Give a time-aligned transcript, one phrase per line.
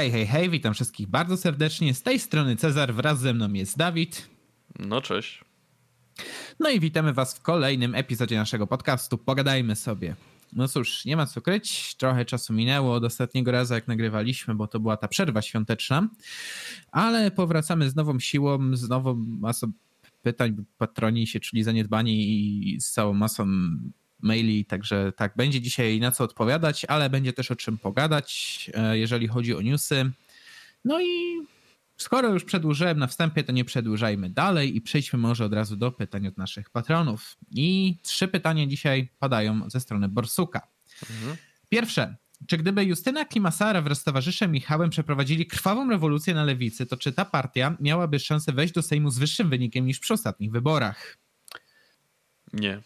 [0.00, 1.94] Hej, hej, hej, witam wszystkich bardzo serdecznie.
[1.94, 4.28] Z tej strony Cezar, wraz ze mną jest Dawid.
[4.78, 5.44] No cześć.
[6.60, 9.18] No i witamy was w kolejnym epizodzie naszego podcastu.
[9.18, 10.16] Pogadajmy sobie.
[10.52, 14.66] No cóż, nie ma co kryć, trochę czasu minęło od ostatniego razu, jak nagrywaliśmy, bo
[14.66, 16.08] to była ta przerwa świąteczna,
[16.92, 19.72] ale powracamy z nową siłą, z nową masą
[20.22, 22.28] pytań, patroni się, czyli zaniedbani
[22.74, 23.46] i z całą masą
[24.22, 28.98] maili, także tak, będzie dzisiaj na co odpowiadać, ale będzie też o czym pogadać, e,
[28.98, 30.10] jeżeli chodzi o newsy.
[30.84, 31.40] No i
[31.96, 35.92] skoro już przedłużyłem na wstępie, to nie przedłużajmy dalej i przejdźmy może od razu do
[35.92, 37.36] pytań od naszych patronów.
[37.50, 40.68] I trzy pytania dzisiaj padają ze strony Borsuka.
[41.10, 41.36] Mhm.
[41.68, 42.16] Pierwsze.
[42.46, 47.12] Czy gdyby Justyna Klimasara wraz z towarzyszem Michałem przeprowadzili krwawą rewolucję na lewicy, to czy
[47.12, 51.18] ta partia miałaby szansę wejść do Sejmu z wyższym wynikiem niż przy ostatnich wyborach?
[52.52, 52.80] Nie.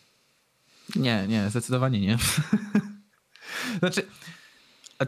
[0.97, 2.19] Nie, nie, zdecydowanie nie.
[3.79, 4.03] znaczy,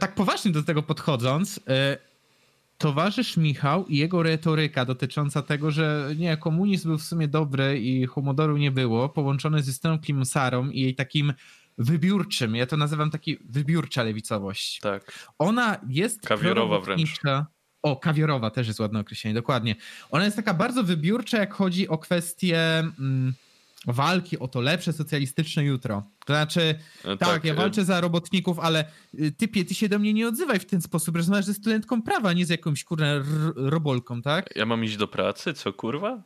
[0.00, 1.60] tak poważnie do tego podchodząc, y,
[2.78, 8.06] towarzysz Michał i jego retoryka dotycząca tego, że nie, komunizm był w sumie dobry i
[8.06, 11.32] humodoru nie było, połączony z Justyną Klimsarą i jej takim
[11.78, 14.80] wybiórczym, ja to nazywam taki wybiórcza lewicowość.
[14.80, 15.28] Tak.
[15.38, 17.21] Ona jest kawiorowa wręcz.
[17.82, 19.74] O, kawiorowa też jest ładne określenie, dokładnie.
[20.10, 23.34] Ona jest taka bardzo wybiórcza, jak chodzi o kwestie mm,
[23.87, 26.02] walki o to lepsze socjalistyczne jutro.
[26.26, 28.84] To znaczy, no tak, tak, ja y- walczę za robotników, ale
[29.15, 31.16] y, typie, ty się do mnie nie odzywaj w ten sposób.
[31.16, 33.06] Rozmawiasz ze studentką prawa, nie z jakąś kurna
[33.56, 34.56] robolką, tak?
[34.56, 35.54] Ja mam iść do pracy?
[35.54, 36.23] Co, kurwa?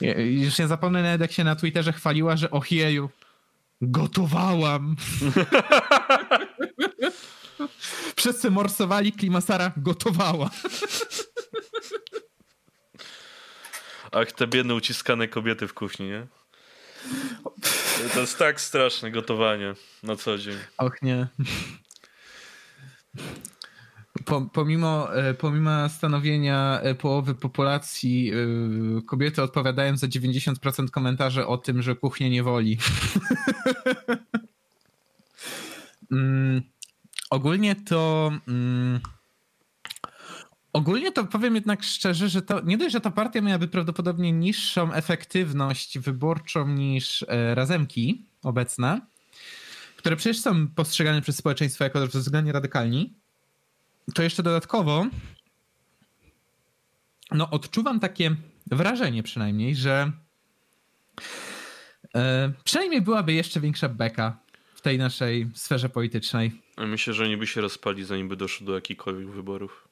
[0.00, 3.10] Ja, już nie zapomnę nawet, jak się na Twitterze chwaliła, że ochieju,
[3.82, 4.96] gotowałam.
[8.16, 10.50] Wszyscy morsowali, Klimasara gotowała.
[14.20, 16.26] Ach, te biedne uciskane kobiety w kuchni, nie?
[18.14, 20.56] To jest tak straszne gotowanie na co dzień.
[20.78, 21.28] Och nie.
[24.52, 31.82] Pomimo, e, pomimo stanowienia e, połowy populacji, e, kobiety odpowiadają za 90% komentarzy o tym,
[31.82, 32.78] że kuchnia nie woli.
[36.12, 36.62] mm,
[37.30, 38.32] ogólnie to.
[38.48, 39.00] Mm,
[40.72, 44.92] Ogólnie to powiem jednak szczerze, że to nie dość, że ta partia miałaby prawdopodobnie niższą
[44.92, 49.00] efektywność wyborczą niż e, razemki obecne,
[49.96, 53.14] które przecież są postrzegane przez społeczeństwo jako względnie radykalni,
[54.14, 55.06] to jeszcze dodatkowo
[57.30, 58.36] no odczuwam takie
[58.66, 60.12] wrażenie przynajmniej, że
[62.14, 64.38] e, przynajmniej byłaby jeszcze większa beka
[64.74, 66.62] w tej naszej sferze politycznej.
[66.78, 69.87] Myślę, że oni by się rozpali, zanim by doszło do jakichkolwiek wyborów.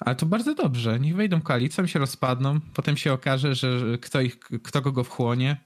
[0.00, 1.00] Ale to bardzo dobrze.
[1.00, 5.56] Niech wejdą koalicją, się rozpadną, potem się okaże, że kto, ich, kto kogo wchłonie.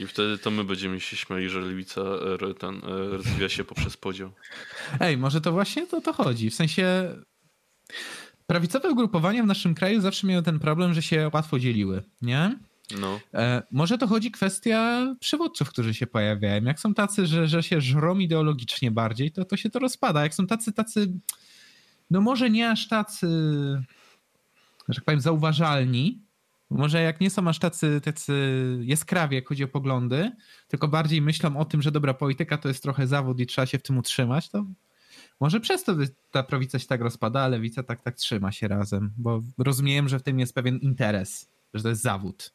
[0.00, 3.96] I wtedy to my będziemy się śmiali, że lewica e, ten, e, rozwija się poprzez
[3.96, 4.32] podział.
[5.00, 6.50] Ej, może to właśnie to, to chodzi.
[6.50, 7.14] W sensie
[8.46, 12.58] prawicowe ugrupowania w naszym kraju zawsze miały ten problem, że się łatwo dzieliły, nie?
[13.00, 13.20] No.
[13.34, 16.64] E, może to chodzi kwestia przywódców, którzy się pojawiają.
[16.64, 20.22] Jak są tacy, że, że się żrą ideologicznie bardziej, to, to się to rozpada.
[20.22, 21.12] Jak są tacy, tacy
[22.10, 23.28] no może nie aż tacy,
[24.88, 26.24] że tak powiem, zauważalni.
[26.70, 28.34] Może jak nie są aż tacy, tacy
[28.82, 30.32] jaskrawi, jak chodzi o poglądy,
[30.68, 33.78] tylko bardziej myślą o tym, że dobra polityka to jest trochę zawód i trzeba się
[33.78, 34.64] w tym utrzymać, to
[35.40, 35.96] może przez to
[36.30, 40.18] ta prawica się tak rozpada, a lewica tak, tak trzyma się razem, bo rozumiem, że
[40.18, 42.54] w tym jest pewien interes, że to jest zawód.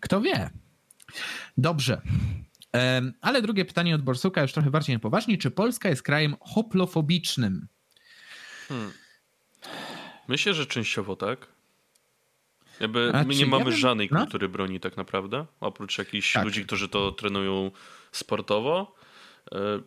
[0.00, 0.50] Kto wie?
[1.58, 2.00] Dobrze.
[3.20, 5.38] Ale drugie pytanie od Borsuka, już trochę bardziej poważnie.
[5.38, 7.68] Czy Polska jest krajem hoplofobicznym?
[8.68, 8.92] Hmm.
[10.28, 11.54] Myślę, że częściowo tak.
[12.80, 14.20] Jakby my nie mamy ja żadnej no?
[14.20, 16.44] kultury broni tak naprawdę, oprócz jakichś tak.
[16.44, 17.70] ludzi, którzy to trenują
[18.12, 18.94] sportowo.
[19.52, 19.80] E,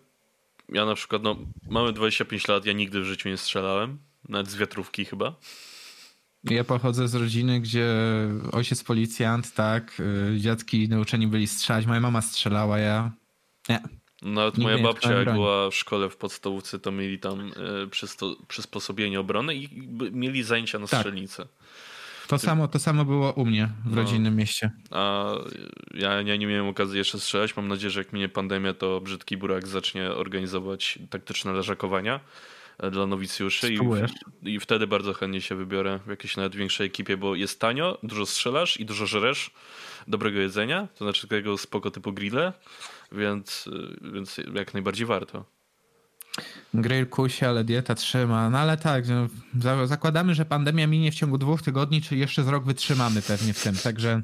[0.69, 1.35] ja na przykład, no,
[1.69, 3.97] mamy 25 lat, ja nigdy w życiu nie strzelałem,
[4.29, 5.35] nawet z wiatrówki chyba.
[6.43, 7.93] Ja pochodzę z rodziny, gdzie
[8.51, 10.01] ojciec policjant, tak,
[10.33, 13.11] e, dziadki nauczeni byli strzelać, moja mama strzelała, ja
[13.69, 13.79] nie.
[14.21, 17.51] Nawet moja babcia, jak była w szkole w podstawówce, to mieli tam e,
[18.47, 20.99] przysposobienie obrony i mieli zajęcia na tak.
[20.99, 21.47] strzelnicę.
[22.27, 24.71] To samo, to samo było u mnie w no, rodzinnym mieście.
[24.91, 25.31] A
[25.93, 27.55] ja, ja nie miałem okazji jeszcze strzelać.
[27.55, 32.19] Mam nadzieję, że jak minie pandemia, to brzydki burak zacznie organizować taktyczne leżakowania
[32.79, 33.79] e, dla nowicjuszy i,
[34.43, 38.25] i, wtedy bardzo chętnie się wybiorę w jakiejś nawet większej ekipie, bo jest tanio, dużo
[38.25, 39.51] strzelasz i dużo żeresz
[40.07, 42.53] dobrego jedzenia, to znaczy takiego spoko typu grille
[43.11, 45.45] więc, y, więc jak najbardziej warto.
[46.73, 48.49] Grill kusi, ale dieta trzyma.
[48.49, 49.05] No ale tak,
[49.85, 53.63] zakładamy, że pandemia minie w ciągu dwóch tygodni, czy jeszcze z rok wytrzymamy pewnie w
[53.63, 53.75] tym.
[53.75, 54.21] Także,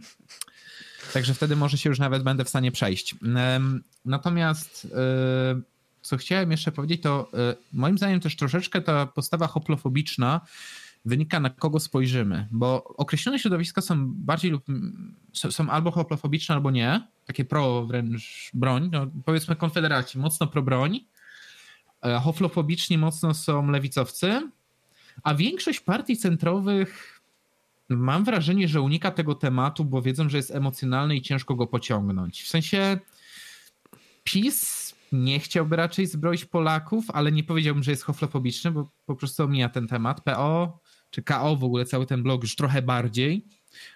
[1.13, 3.15] także wtedy może się już nawet będę w stanie przejść.
[4.05, 5.61] Natomiast yy,
[6.01, 10.41] co chciałem jeszcze powiedzieć, to y, moim zdaniem też troszeczkę ta postawa hoplofobiczna
[11.05, 14.65] wynika na kogo spojrzymy, bo określone środowiska są bardziej lub
[15.33, 20.99] są albo hoplofobiczne, albo nie, takie pro wręcz broń, no powiedzmy konfederaci, mocno pro broń,
[22.01, 24.49] e, hoflofobiczni mocno są lewicowcy,
[25.23, 27.21] a większość partii centrowych
[27.89, 32.43] mam wrażenie, że unika tego tematu, bo wiedzą, że jest emocjonalny i ciężko go pociągnąć.
[32.43, 32.99] W sensie
[34.23, 39.43] PiS nie chciałby raczej zbroić Polaków, ale nie powiedziałbym, że jest hoflofobiczny, bo po prostu
[39.43, 40.21] omija ten temat.
[40.21, 40.79] PO
[41.13, 43.45] czy KO w ogóle cały ten blog już trochę bardziej.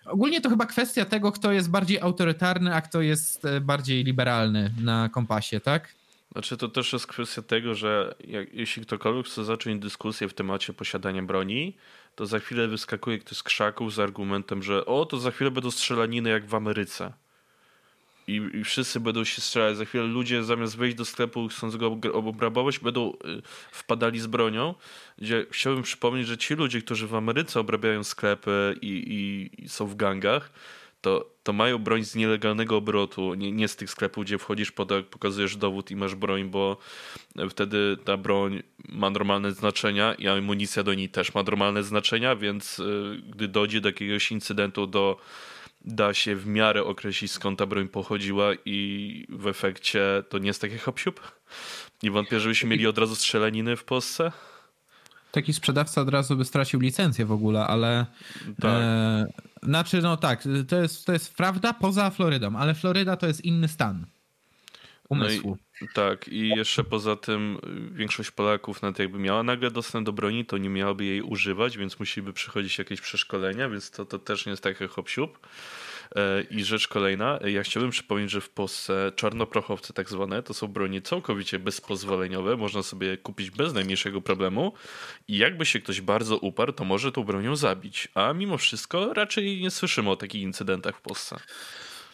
[0.06, 4.72] Ogólnie to chyba kwestia tego, kto jest bardziej autorytarny, a kto jest e, bardziej liberalny
[4.82, 5.94] na kompasie, tak?
[6.32, 10.74] Znaczy to też jest kwestia tego, że jak, jeśli ktokolwiek chce zacząć dyskusję w temacie
[10.74, 11.78] posiadania broni,
[12.16, 15.72] to za chwilę wyskakuje ktoś z krzaków z argumentem, że o, to za chwilę będą
[15.72, 17.14] strzelaniny jak w Ameryce.
[18.28, 19.78] I, I, wszyscy będą się strzelać.
[19.78, 23.42] Za chwilę ludzie zamiast wejść do sklepu chcąc go obrabować, będą y,
[23.72, 24.76] wpadali z bronią.
[25.18, 29.96] Gdzie chciałbym przypomnieć, że ci ludzie, którzy w Ameryce obrabiają sklepy i, i, są w
[29.96, 30.52] gangach,
[31.02, 35.06] to, to mają broń z nielegalnego obrotu, nie, nie z tych sklepów, gdzie wchodzisz, podak,
[35.06, 36.78] pokazujesz dowód i masz broń, bo
[37.50, 42.80] wtedy ta broń ma normalne znaczenia i amunicja do niej też ma normalne znaczenia, więc
[42.80, 45.18] y, gdy dojdzie do jakiegoś incydentu, do
[45.88, 50.62] da się w miarę określić skąd ta broń pochodziła i w efekcie to nie jest
[50.62, 51.00] takie hop
[52.04, 54.32] Nie wątpię, żebyśmy mieli od razu strzelaniny w Polsce?
[55.32, 58.06] Taki sprzedawca od razu by stracił licencję w ogóle, ale
[58.62, 58.82] tak.
[58.82, 59.26] E,
[59.64, 63.68] znaczy no tak, to jest, to jest prawda poza Florydą, ale Floryda to jest inny
[63.68, 64.06] stan
[65.10, 65.50] umysłu.
[65.52, 67.60] No tak, i jeszcze poza tym
[67.92, 72.00] większość Polaków nawet jakby miała nagle dostęp do broni, to nie miałaby jej używać, więc
[72.00, 75.10] musieliby przychodzić jakieś przeszkolenia, więc to, to też nie jest takie hop
[76.16, 80.68] e, I rzecz kolejna, ja chciałbym przypomnieć, że w Polsce czarnoprochowce tak zwane to są
[80.68, 84.74] broni całkowicie bezpozwoleniowe, można sobie kupić bez najmniejszego problemu.
[85.28, 89.62] I jakby się ktoś bardzo uparł, to może tą bronią zabić, a mimo wszystko raczej
[89.62, 91.40] nie słyszymy o takich incydentach w Polsce.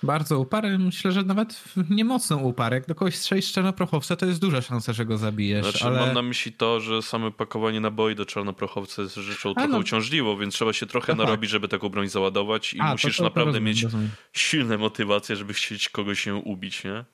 [0.03, 2.75] Bardzo uparty, myślę, że nawet nie mocno uparty.
[2.75, 5.65] Jak do kogoś strzelisz czarnoprochowca, to jest duża szansa, że go zabijesz.
[5.65, 5.99] Znaczy, ale...
[5.99, 9.77] mam na myśli to, że same pakowanie naboi do czarnoprochowca jest rzeczą A, trochę no...
[9.77, 11.51] uciążliwą, więc trzeba się trochę narobić, tak.
[11.51, 14.09] żeby taką broń załadować i A, musisz to, to, naprawdę rozumiem, mieć rozumiem.
[14.33, 17.05] silne motywacje, żeby chcieć kogoś się ubić, nie?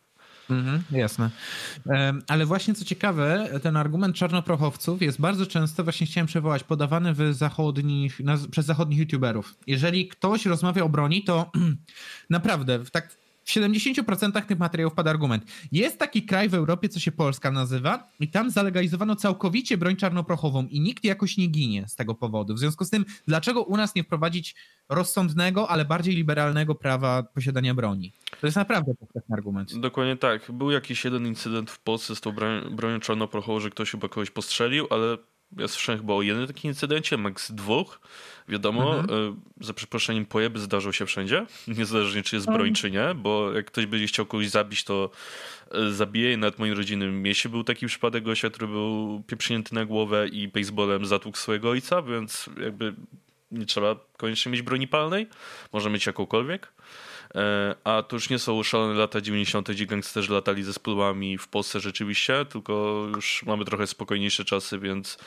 [0.49, 1.29] Mhm, jasne.
[2.27, 7.33] Ale właśnie co ciekawe, ten argument czarnoprochowców jest bardzo często, właśnie chciałem przywołać, podawany w
[7.33, 9.55] zachodnich, przez zachodnich youtuberów.
[9.67, 11.51] Jeżeli ktoś rozmawia o broni, to
[12.29, 13.19] naprawdę, tak
[13.49, 15.45] w 70% tych materiałów pada argument.
[15.71, 20.67] Jest taki kraj w Europie, co się Polska nazywa, i tam zalegalizowano całkowicie broń czarnoprochową
[20.67, 22.53] i nikt jakoś nie ginie z tego powodu.
[22.53, 24.55] W związku z tym, dlaczego u nas nie wprowadzić
[24.89, 28.13] rozsądnego, ale bardziej liberalnego prawa posiadania broni?
[28.41, 29.79] To jest naprawdę powszechny argument.
[29.79, 30.51] Dokładnie tak.
[30.51, 32.31] Był jakiś jeden incydent w Polsce z tą
[32.71, 35.17] bronią czarnoprochową, że ktoś chyba kogoś postrzelił, ale
[35.57, 37.99] ja słyszałem chyba o jednym takim incydencie, max dwóch.
[38.49, 39.33] Wiadomo, mhm.
[39.59, 41.45] E, za przeproszeniem pojeby zdarzą się wszędzie,
[41.77, 42.75] niezależnie czy jest broń, mhm.
[42.75, 45.09] czy nie, bo jak ktoś będzie chciał kogoś zabić, to
[45.71, 46.37] e, zabije.
[46.37, 50.47] Nawet w moim rodzinnym mieście był taki przypadek gościa, który był pieprznięty na głowę i
[50.47, 52.93] baseballem zatłukł swojego ojca, więc jakby
[53.51, 55.27] nie trzeba koniecznie mieć broni palnej,
[55.73, 56.71] może mieć jakąkolwiek.
[57.35, 61.47] E, a to już nie są szalone lata 90., gdzie gangsterzy latali ze spluwami w
[61.47, 65.17] Polsce rzeczywiście, tylko już mamy trochę spokojniejsze czasy, więc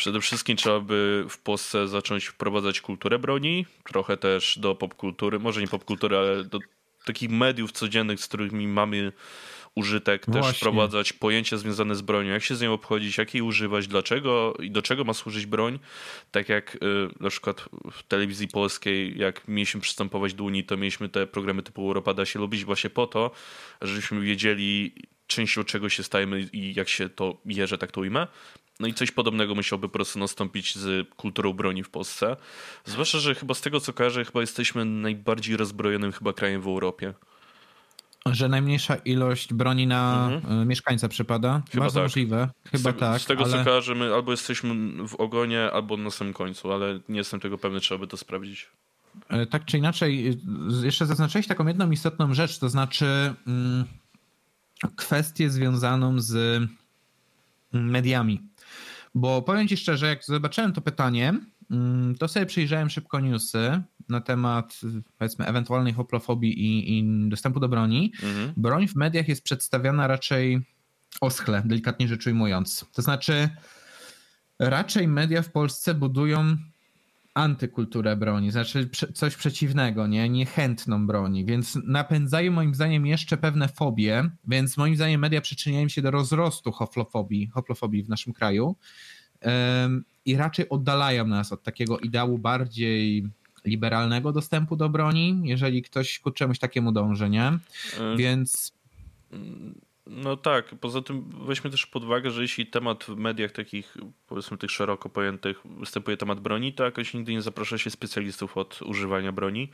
[0.00, 5.60] przede wszystkim trzeba by w Polsce zacząć wprowadzać kulturę broni, trochę też do popkultury, może
[5.60, 6.58] nie popkultury, ale do
[7.04, 9.12] takich mediów codziennych, z którymi mamy
[9.74, 10.42] użytek, Właśnie.
[10.42, 14.54] też wprowadzać pojęcia związane z bronią, jak się z nią obchodzić, jak jej używać, dlaczego
[14.60, 15.78] i do czego ma służyć broń.
[16.30, 16.78] Tak jak y,
[17.20, 21.82] na przykład w telewizji polskiej, jak mieliśmy przystępować do Unii, to mieliśmy te programy typu
[21.82, 23.30] Europa da się lubić właśnie po to,
[23.82, 24.92] żebyśmy wiedzieli
[25.26, 28.26] częścią czego się stajemy i jak się to je, że tak to ujmę.
[28.80, 32.36] No i coś podobnego musiałby po prostu nastąpić z kulturą broni w Polsce.
[32.84, 37.14] Zwłaszcza, że chyba z tego co kojarzę, chyba jesteśmy najbardziej rozbrojonym chyba krajem w Europie.
[38.26, 40.62] Że najmniejsza ilość broni na mhm.
[40.62, 41.62] E, mieszkańca przypada?
[41.70, 42.04] Chyba Bardzo tak.
[42.04, 42.48] możliwe.
[42.64, 43.22] Chyba z tak.
[43.22, 43.52] Z tego ale...
[43.52, 44.74] co kojarzę, my albo jesteśmy
[45.08, 48.68] w ogonie, albo na samym końcu, ale nie jestem tego pewny, trzeba by to sprawdzić.
[49.28, 53.84] E, tak czy inaczej, e, jeszcze zaznaczyłeś taką jedną istotną rzecz, to znaczy mm,
[54.96, 56.62] kwestię związaną z
[57.72, 58.49] mediami.
[59.14, 61.34] Bo powiem ci szczerze, jak zobaczyłem to pytanie,
[61.70, 64.80] mm, to sobie przyjrzałem szybko newsy na temat
[65.18, 68.12] powiedzmy ewentualnej hoplofobii i, i dostępu do broni.
[68.22, 68.52] Mhm.
[68.56, 70.60] Broń w mediach jest przedstawiana raczej
[71.20, 72.86] oschle, delikatnie rzecz ujmując.
[72.92, 73.48] To znaczy
[74.58, 76.56] raczej media w Polsce budują
[77.34, 80.28] antykulturę broni, znaczy coś przeciwnego, nie?
[80.28, 86.02] Niechętną broni, więc napędzają moim zdaniem jeszcze pewne fobie, więc moim zdaniem media przyczyniają się
[86.02, 88.76] do rozrostu hoflofobii, hoflofobii w naszym kraju
[89.42, 93.26] um, i raczej oddalają nas od takiego ideału bardziej
[93.64, 97.46] liberalnego dostępu do broni, jeżeli ktoś ku czemuś takiemu dąży, nie?
[97.46, 98.72] E, więc...
[100.12, 104.58] No tak, poza tym weźmy też pod uwagę, że jeśli temat w mediach takich, powiedzmy
[104.58, 109.32] tych szeroko pojętych, występuje temat broni, to jakoś nigdy nie zaprasza się specjalistów od używania
[109.32, 109.70] broni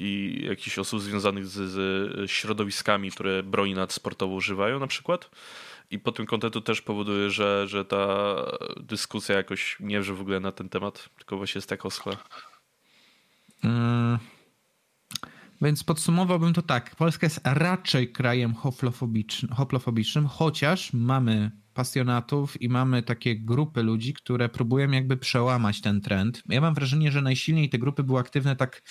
[0.00, 5.30] i jakichś osób związanych z, z środowiskami, które broni nadsportowo używają na przykład.
[5.90, 8.36] I pod tym kątem to też powoduje, że, że ta
[8.76, 12.16] dyskusja jakoś nie wrze w ogóle na ten temat, tylko właśnie jest tak oschła.
[13.62, 14.18] Hmm.
[15.62, 16.96] Więc podsumowałbym to tak.
[16.96, 18.54] Polska jest raczej krajem
[19.50, 26.42] hoplofobicznym, chociaż mamy pasjonatów i mamy takie grupy ludzi, które próbują jakby przełamać ten trend.
[26.48, 28.82] Ja mam wrażenie, że najsilniej te grupy były aktywne tak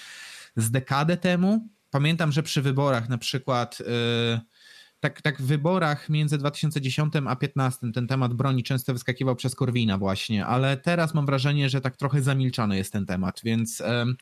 [0.56, 1.70] z dekadę temu.
[1.90, 4.40] Pamiętam, że przy wyborach na przykład yy,
[5.00, 9.98] tak, tak w wyborach między 2010 a 2015 ten temat broni często wyskakiwał przez Korwina
[9.98, 13.80] właśnie, ale teraz mam wrażenie, że tak trochę zamilczany jest ten temat, więc...
[13.80, 14.16] Yy,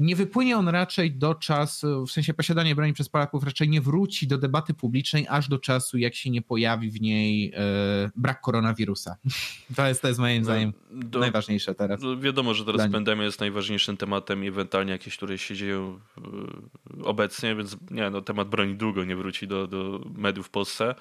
[0.00, 4.26] nie wypłynie on raczej do czasu, w sensie posiadanie broni przez Polaków raczej nie wróci
[4.26, 9.16] do debaty publicznej aż do czasu, jak się nie pojawi w niej e, brak koronawirusa.
[9.76, 12.00] To jest, to jest moim no, zdaniem do, najważniejsze teraz.
[12.02, 17.04] No wiadomo, że teraz pandemia jest najważniejszym tematem i ewentualnie jakieś, które się dzieją e,
[17.04, 20.94] obecnie, więc nie, no, temat broni długo nie wróci do, do mediów w Polsce,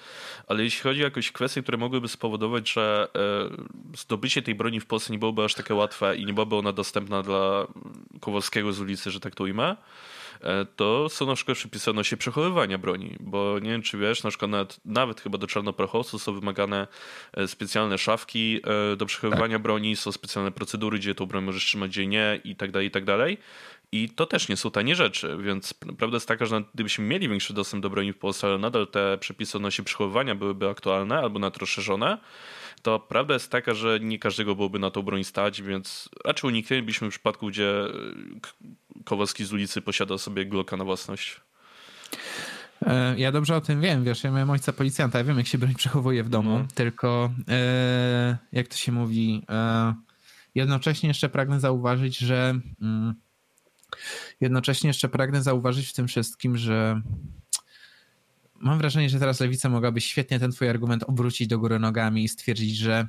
[0.47, 4.85] ale jeśli chodzi o jakieś kwestie, które mogłyby spowodować, że e, zdobycie tej broni w
[4.85, 7.67] Polsce nie byłoby aż takie łatwe i nie byłaby ona dostępna dla
[8.19, 9.75] Kowalskiego z ulicy, że tak to ujmę,
[10.41, 14.29] e, to są na przykład przepisy odnośnie przechowywania broni, bo nie wiem czy wiesz, na
[14.29, 16.87] przykład nawet, nawet chyba do czarnoprochosu są wymagane
[17.33, 18.61] e, specjalne szafki
[18.93, 19.61] e, do przechowywania tak.
[19.61, 22.91] broni, są specjalne procedury, gdzie tą broń możesz trzymać, gdzie nie i tak dalej, i
[22.91, 23.37] tak dalej.
[23.91, 27.53] I to też nie są tanie rzeczy, więc prawda jest taka, że gdybyśmy mieli większy
[27.53, 31.57] dostęp do broni w Polsce, ale nadal te przepisy odnośnie przechowywania byłyby aktualne albo nawet
[31.57, 32.17] rozszerzone,
[32.81, 37.09] to prawda jest taka, że nie każdego byłoby na tą broń stać, więc raczej uniknęlibyśmy
[37.09, 37.73] przypadku, gdzie
[39.05, 41.41] Kowalski z ulicy posiada sobie Glocka na własność.
[42.85, 45.57] E, ja dobrze o tym wiem, wiesz, ja miałem ojca policjanta, ja wiem jak się
[45.57, 46.67] broń przechowuje w domu, no.
[46.75, 49.93] tylko e, jak to się mówi, e,
[50.55, 53.13] jednocześnie jeszcze pragnę zauważyć, że mm,
[54.41, 57.01] jednocześnie jeszcze pragnę zauważyć w tym wszystkim, że
[58.61, 62.27] mam wrażenie, że teraz lewica mogłaby świetnie ten twój argument obrócić do góry nogami i
[62.27, 63.07] stwierdzić, że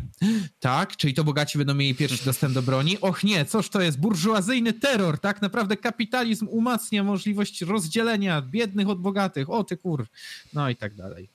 [0.60, 3.00] tak, czyli to bogaci będą mieli pierwszy dostęp do broni?
[3.00, 9.00] Och nie, coż to jest burżuazyjny terror, tak naprawdę kapitalizm umacnia możliwość rozdzielenia biednych od
[9.00, 10.06] bogatych, o ty kur,
[10.54, 11.28] no i tak dalej.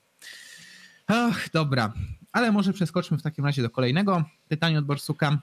[1.08, 1.94] Ach, dobra,
[2.32, 5.42] ale może przeskoczmy w takim razie do kolejnego pytania od Borsuka.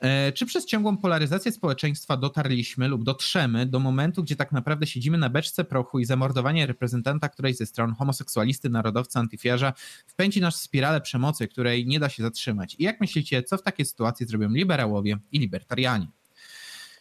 [0.00, 5.18] E, czy przez ciągłą polaryzację społeczeństwa dotarliśmy lub dotrzemy do momentu, gdzie tak naprawdę siedzimy
[5.18, 9.72] na beczce prochu i zamordowanie reprezentanta którejś ze stron, homoseksualisty, narodowca, antyfiarza,
[10.06, 12.76] wpędzi nas w spiralę przemocy, której nie da się zatrzymać?
[12.78, 16.06] I jak myślicie, co w takiej sytuacji zrobią liberałowie i libertarianie?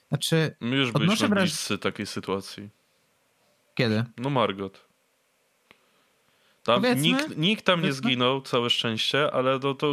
[0.10, 1.50] Znaczy, My już byliśmy wraż...
[1.50, 2.70] bliscy takiej sytuacji.
[3.76, 4.04] Kiedy?
[4.18, 4.87] No Margot.
[6.68, 9.88] Tam nikt, nikt tam nie zginął, całe szczęście, ale to, to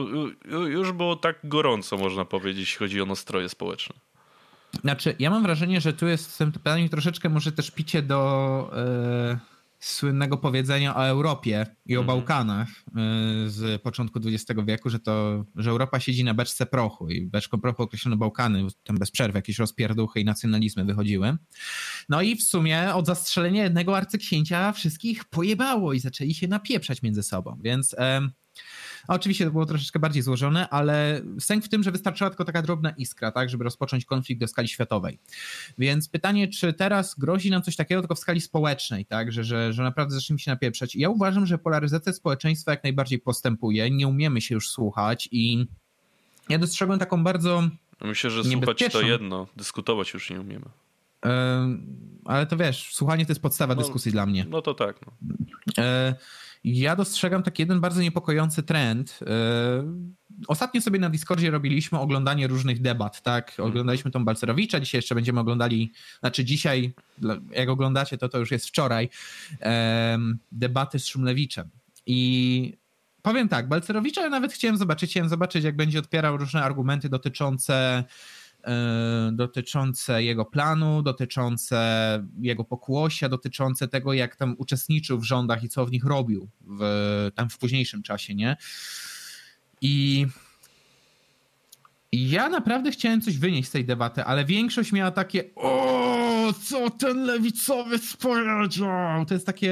[0.69, 3.95] już było tak gorąco, można powiedzieć, jeśli chodzi o nastroje społeczne.
[4.81, 8.71] Znaczy, ja mam wrażenie, że tu jest w tym pytaniu troszeczkę może też picie do.
[9.31, 9.55] Yy
[9.85, 12.07] słynnego powiedzenia o Europie i o mhm.
[12.07, 17.27] Bałkanach y, z początku XX wieku, że to, że Europa siedzi na beczce prochu i
[17.27, 21.37] beczką prochu określono Bałkany, tam bez przerwy jakieś rozpierduchy i nacjonalizmy wychodziły.
[22.09, 27.23] No i w sumie od zastrzelenia jednego arcyksięcia wszystkich pojebało i zaczęli się napieprzać między
[27.23, 27.97] sobą, więc...
[29.09, 32.63] A oczywiście to było troszeczkę bardziej złożone, ale sęk w tym, że wystarczyła tylko taka
[32.63, 35.19] drobna iskra, tak, żeby rozpocząć konflikt do skali światowej.
[35.79, 39.73] Więc pytanie, czy teraz grozi nam coś takiego tylko w skali społecznej, tak, że, że,
[39.73, 40.97] że naprawdę zaczniemy się napieprzać.
[40.97, 45.67] I ja uważam, że polaryzacja społeczeństwa jak najbardziej postępuje, nie umiemy się już słuchać i
[46.49, 47.69] ja dostrzegłem taką bardzo
[48.01, 50.67] Myślę, że słuchać to jedno, dyskutować już nie umiemy.
[52.25, 54.47] Ale to wiesz, słuchanie to jest podstawa no, dyskusji dla mnie.
[54.51, 54.97] No to tak.
[55.07, 55.13] No.
[55.79, 56.15] E,
[56.65, 59.21] ja dostrzegam taki jeden bardzo niepokojący trend.
[59.27, 59.85] E,
[60.49, 63.51] ostatnio sobie na Discordzie robiliśmy oglądanie różnych debat, tak?
[63.51, 63.69] Mhm.
[63.69, 66.95] Oglądaliśmy tą Balcerowicza, dzisiaj jeszcze będziemy oglądali, znaczy dzisiaj,
[67.51, 69.09] jak oglądacie, to to już jest wczoraj,
[70.53, 71.71] debaty z Szumlewiczem.
[72.07, 72.77] I
[73.23, 78.05] powiem tak, Balcerowicza ja nawet chciałem zobaczyć, chciałem zobaczyć, jak będzie odpierał różne argumenty dotyczące
[79.33, 81.79] dotyczące jego planu, dotyczące
[82.41, 87.31] jego pokłosia, dotyczące tego, jak tam uczestniczył w rządach i co w nich robił w,
[87.35, 88.57] tam w późniejszym czasie, nie?
[89.81, 90.27] I
[92.13, 97.25] Ja naprawdę chciałem coś wynieść z tej debaty, ale większość miała takie o, co ten
[97.25, 99.27] lewicowy powiedział.
[99.27, 99.71] To jest takie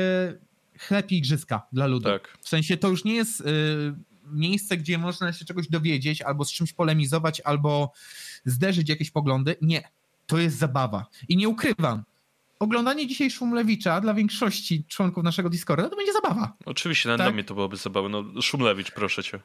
[0.78, 2.04] chleb i igrzyska dla ludu.
[2.04, 2.38] Tak.
[2.40, 3.44] W sensie to już nie jest y,
[4.32, 7.92] miejsce, gdzie można się czegoś dowiedzieć, albo z czymś polemizować, albo
[8.44, 9.56] zderzyć jakieś poglądy.
[9.62, 9.90] Nie,
[10.26, 11.06] to jest zabawa.
[11.28, 12.02] I nie ukrywam,
[12.58, 16.52] oglądanie dzisiaj Szumlewicza dla większości członków naszego Discorda to będzie zabawa.
[16.64, 17.18] Oczywiście, tak?
[17.18, 18.08] dla mnie to byłoby zabawa.
[18.08, 19.40] No, Szumlewicz, proszę cię.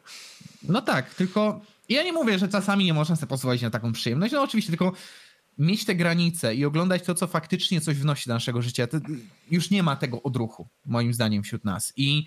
[0.63, 4.33] No tak, tylko ja nie mówię, że czasami nie można sobie pozwolić na taką przyjemność.
[4.33, 4.93] No oczywiście, tylko
[5.57, 8.87] mieć te granice i oglądać to, co faktycznie coś wnosi do naszego życia.
[8.87, 8.97] To
[9.51, 11.93] już nie ma tego odruchu, moim zdaniem, wśród nas.
[11.95, 12.25] I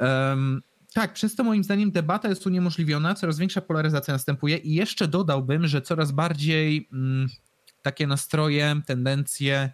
[0.00, 0.62] um,
[0.98, 5.66] tak, przez to moim zdaniem debata jest uniemożliwiona, coraz większa polaryzacja następuje i jeszcze dodałbym,
[5.66, 7.28] że coraz bardziej mm,
[7.82, 9.72] takie nastroje, tendencje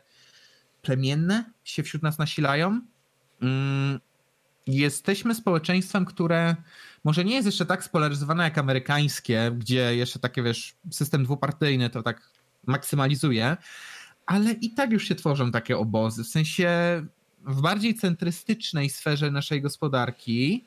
[0.82, 2.80] plemienne się wśród nas nasilają.
[3.42, 4.00] Mm,
[4.66, 6.56] jesteśmy społeczeństwem, które
[7.04, 12.02] może nie jest jeszcze tak spolaryzowane jak amerykańskie, gdzie jeszcze takie, wiesz, system dwupartyjny to
[12.02, 12.30] tak
[12.66, 13.56] maksymalizuje,
[14.26, 16.24] ale i tak już się tworzą takie obozy.
[16.24, 16.70] W sensie
[17.46, 20.64] w bardziej centrystycznej sferze naszej gospodarki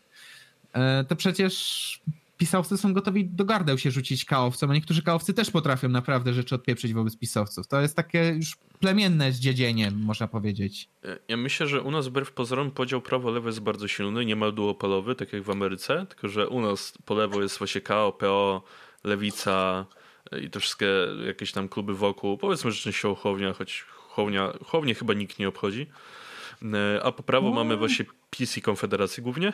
[1.07, 2.01] to przecież
[2.38, 6.55] pisowcy są gotowi do gardeł się rzucić kaowcom, a niektórzy kaowcy też potrafią naprawdę rzeczy
[6.55, 7.67] odpieprzyć wobec pisowców.
[7.67, 10.89] To jest takie już plemienne zdziedzienie, można powiedzieć.
[11.27, 15.34] Ja myślę, że u nas wbrew pozorom podział prawo-lewo jest bardzo silny, niemal duopolowy, tak
[15.34, 18.63] jak w Ameryce, tylko że u nas po lewo jest właśnie KO, PO,
[19.03, 19.86] Lewica
[20.41, 20.88] i te wszystkie
[21.27, 25.88] jakieś tam kluby wokół, powiedzmy, że częściowo Hołownia, choć Hołownia, Hołownię chyba nikt nie obchodzi.
[26.63, 27.55] E, a po prawo no.
[27.55, 29.53] mamy właśnie PiS i Konfederację głównie.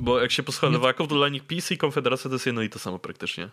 [0.00, 2.70] Bo jak się posłucha Lewaków, to dla nich PiS i Konfederacja to jest jedno i
[2.70, 3.48] to samo praktycznie.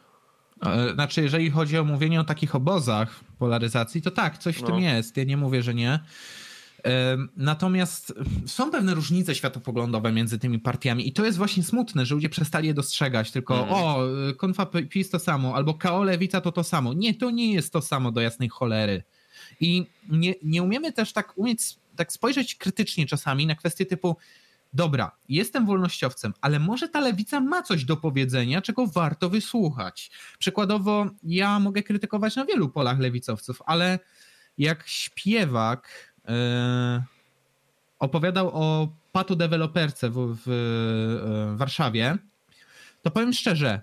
[0.94, 4.68] Znaczy, jeżeli chodzi o mówienie o takich obozach polaryzacji, to tak, coś w no.
[4.68, 5.18] tym jest.
[5.18, 6.00] Ja nie mówię, że nie.
[7.38, 8.14] Natomiast
[8.46, 12.68] są pewne różnice światopoglądowe między tymi partiami i to jest właśnie smutne, że ludzie przestali
[12.68, 13.70] je dostrzegać, tylko mm.
[13.70, 14.00] o,
[14.38, 16.94] konfa PiS to samo, albo KO Lewica to to samo.
[16.94, 19.04] Nie, to nie jest to samo do jasnej cholery.
[19.60, 21.60] I nie, nie umiemy też tak umieć
[21.96, 24.18] tak spojrzeć krytycznie czasami na kwestie typu
[24.74, 30.12] dobra, jestem wolnościowcem, ale może ta lewica ma coś do powiedzenia, czego warto wysłuchać.
[30.40, 34.00] Przykładowo, ja mogę krytykować na wielu polach lewicowców, ale
[34.58, 36.34] jak śpiewak yy,
[38.00, 42.18] opowiadał o patu deweloperce w, w, w e, Warszawie,
[43.02, 43.82] to powiem szczerze,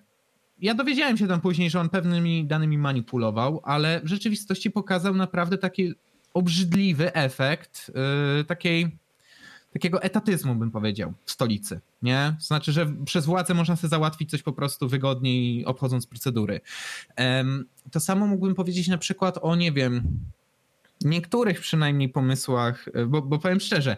[0.60, 5.58] ja dowiedziałem się tam później, że on pewnymi danymi manipulował, ale w rzeczywistości pokazał naprawdę
[5.58, 5.94] taki
[6.34, 7.92] obrzydliwy efekt
[8.38, 8.98] yy, takiej
[9.74, 11.80] takiego etatyzmu, bym powiedział, w stolicy.
[12.02, 12.36] Nie?
[12.40, 16.60] Znaczy, że przez władzę można sobie załatwić coś po prostu wygodniej, obchodząc procedury.
[17.90, 20.02] To samo mógłbym powiedzieć na przykład o, nie wiem,
[21.04, 23.96] niektórych przynajmniej pomysłach, bo, bo powiem szczerze,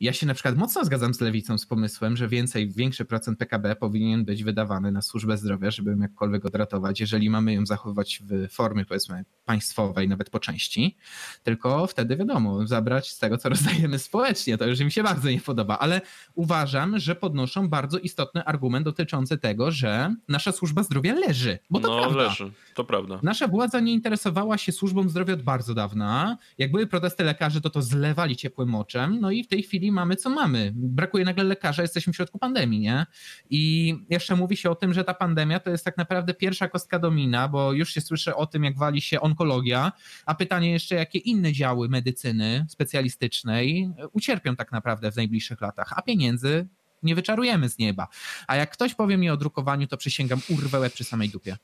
[0.00, 3.76] ja się na przykład mocno zgadzam z lewicą z pomysłem, że więcej, większy procent PKB
[3.76, 8.52] powinien być wydawany na służbę zdrowia, żeby ją jakkolwiek odratować, jeżeli mamy ją zachowywać w
[8.52, 10.96] formie powiedzmy państwowej, nawet po części.
[11.42, 14.58] Tylko wtedy wiadomo, zabrać z tego, co rozdajemy społecznie.
[14.58, 16.00] To już mi się bardzo nie podoba, ale
[16.34, 21.58] uważam, że podnoszą bardzo istotny argument dotyczący tego, że nasza służba zdrowia leży.
[21.70, 22.22] Bo to no, prawda.
[22.22, 23.20] leży, to prawda.
[23.22, 26.38] Nasza władza nie interesowała się służbą zdrowia od bardzo dawna.
[26.58, 29.20] Jak były protesty lekarzy, to to zlewali ciepłym moczem.
[29.20, 30.72] No i w tej chwili mamy co mamy.
[30.74, 33.06] Brakuje nagle lekarza, jesteśmy w środku pandemii, nie?
[33.50, 36.98] I jeszcze mówi się o tym, że ta pandemia to jest tak naprawdę pierwsza kostka
[36.98, 39.92] domina, bo już się słyszy o tym, jak wali się onkologia,
[40.26, 46.02] a pytanie jeszcze, jakie inne działy medycyny specjalistycznej ucierpią tak naprawdę w najbliższych latach, a
[46.02, 46.68] pieniędzy
[47.02, 48.08] nie wyczarujemy z nieba.
[48.46, 51.56] A jak ktoś powie mi o drukowaniu, to przysięgam, urwę przy samej dupie.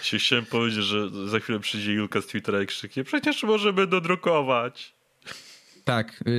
[0.00, 4.94] Chciałem powiedzieć, że za chwilę przyjdzie Julka z Twittera i krzyknie, przecież możemy dodrukować.
[5.84, 6.22] Tak.
[6.26, 6.30] Y,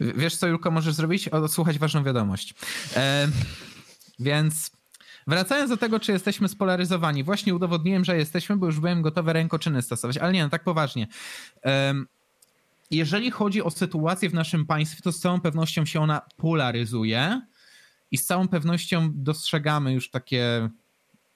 [0.00, 1.28] y, y, wiesz co, Julko, możesz zrobić?
[1.28, 2.54] Odsłuchać ważną wiadomość.
[2.96, 3.28] E,
[4.18, 4.70] więc
[5.26, 7.24] wracając do tego, czy jesteśmy spolaryzowani.
[7.24, 10.18] Właśnie udowodniłem, że jesteśmy, bo już byłem gotowy rękoczyny stosować.
[10.18, 11.06] Ale nie, no tak poważnie.
[11.64, 11.94] E,
[12.90, 17.40] jeżeli chodzi o sytuację w naszym państwie, to z całą pewnością się ona polaryzuje
[18.10, 20.70] i z całą pewnością dostrzegamy już takie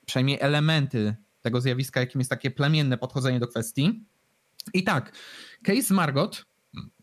[0.06, 4.04] przynajmniej elementy tego zjawiska, jakim jest takie plemienne podchodzenie do kwestii.
[4.74, 5.12] I tak,
[5.64, 6.44] case Margot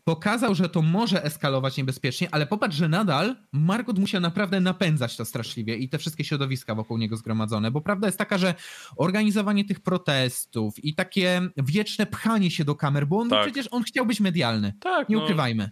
[0.04, 5.24] pokazał, że to może eskalować niebezpiecznie, ale popatrz, że nadal Margot musiał naprawdę napędzać to
[5.24, 8.54] straszliwie i te wszystkie środowiska wokół niego zgromadzone, bo prawda jest taka, że
[8.96, 13.42] organizowanie tych protestów i takie wieczne pchanie się do kamer, bo on tak.
[13.42, 14.72] przecież on chciał być medialny.
[14.80, 15.22] Tak, nie no.
[15.22, 15.70] ukrywajmy.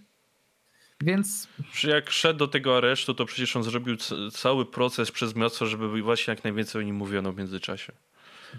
[1.02, 1.48] Więc.
[1.84, 3.96] Jak szedł do tego aresztu, to przecież on zrobił
[4.32, 7.92] cały proces przez miasto, żeby właśnie jak najwięcej o nim mówiono w międzyczasie.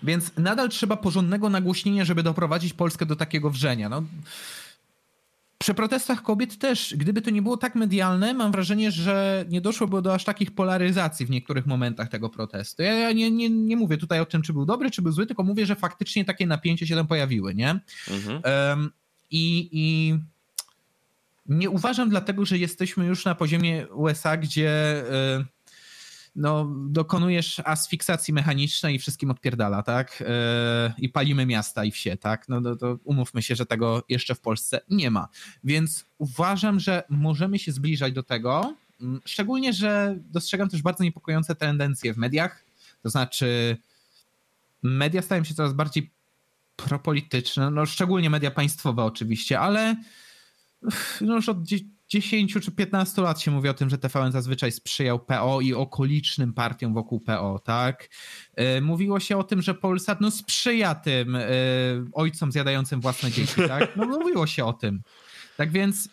[0.03, 3.89] Więc nadal trzeba porządnego nagłośnienia, żeby doprowadzić Polskę do takiego wrzenia.
[3.89, 4.03] No,
[5.63, 10.01] przy protestach kobiet też, gdyby to nie było tak medialne, mam wrażenie, że nie doszłoby
[10.01, 12.83] do aż takich polaryzacji w niektórych momentach tego protestu.
[12.83, 15.25] Ja, ja nie, nie, nie mówię tutaj o tym, czy był dobry, czy był zły,
[15.25, 17.79] tylko mówię, że faktycznie takie napięcia się tam pojawiły, nie?
[18.11, 18.41] Mhm.
[18.45, 18.91] Um,
[19.31, 20.15] i, I
[21.45, 25.03] nie uważam dlatego, że jesteśmy już na poziomie USA, gdzie
[25.39, 25.45] y,
[26.35, 30.21] no, dokonujesz asfiksacji mechanicznej i wszystkim odpierdala, tak?
[30.21, 30.25] Y,
[30.97, 32.49] I palimy miasta i wsie, tak?
[32.49, 35.27] No to, to umówmy się, że tego jeszcze w Polsce nie ma.
[35.63, 41.55] Więc uważam, że możemy się zbliżać do tego, mm, szczególnie, że dostrzegam też bardzo niepokojące
[41.55, 42.65] tendencje w mediach,
[43.03, 43.77] to znaczy
[44.83, 46.11] media stają się coraz bardziej
[46.75, 49.95] propolityczne, no szczególnie media państwowe oczywiście, ale
[51.21, 51.63] no już od
[52.21, 56.53] 10 czy 15 lat się mówi o tym, że TVN zazwyczaj sprzyjał PO i okolicznym
[56.53, 58.09] partiom wokół PO, tak?
[58.55, 61.49] E, mówiło się o tym, że Polsat no sprzyja tym e,
[62.13, 63.89] ojcom zjadającym własne dzieci, tak?
[63.97, 65.01] No mówiło się o tym.
[65.57, 66.09] Tak więc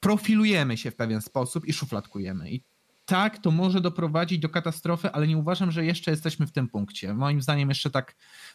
[0.00, 2.50] profilujemy się w pewien sposób i szufladkujemy.
[2.50, 2.62] I
[3.10, 7.14] tak, to może doprowadzić do katastrofy, ale nie uważam, że jeszcze jesteśmy w tym punkcie.
[7.14, 8.14] Moim zdaniem jeszcze tak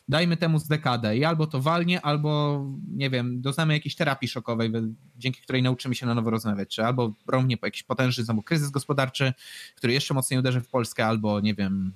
[0.10, 4.72] dajmy temu z dekadę i albo to walnie, albo nie wiem, doznamy jakiejś terapii szokowej,
[5.18, 8.70] dzięki której nauczymy się na nowo rozmawiać, czy albo romnie po jakiś potężny znowu kryzys
[8.70, 9.34] gospodarczy,
[9.76, 11.94] który jeszcze mocniej uderzy w Polskę, albo nie wiem,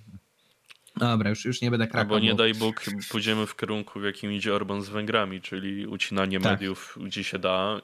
[1.00, 2.02] Dobra, już, już nie będę krakał.
[2.02, 6.40] Albo nie daj Bóg, pójdziemy w kierunku, w jakim idzie Orban z Węgrami, czyli ucinanie
[6.40, 6.52] tak.
[6.52, 7.82] mediów gdzie się da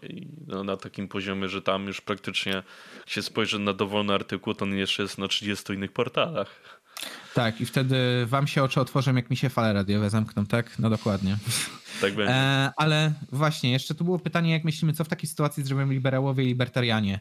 [0.47, 2.65] no, na takim poziomie, że tam już praktycznie jak
[3.09, 6.81] się spojrzy na dowolny artykuł, to on jeszcze jest na 30 innych portalach.
[7.33, 10.79] Tak, i wtedy wam się oczy otworzą, jak mi się fale radiowe zamkną, tak?
[10.79, 11.37] No dokładnie.
[12.01, 12.33] Tak będzie.
[12.33, 16.43] E, ale właśnie, jeszcze tu było pytanie, jak myślimy, co w takiej sytuacji zrobią liberałowie
[16.43, 17.19] i libertarianie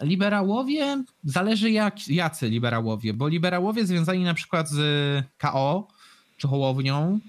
[0.00, 4.80] liberałowie, zależy jak, jacy liberałowie, bo liberałowie związani na przykład z
[5.38, 5.88] KO
[6.36, 7.20] czy Hołownią,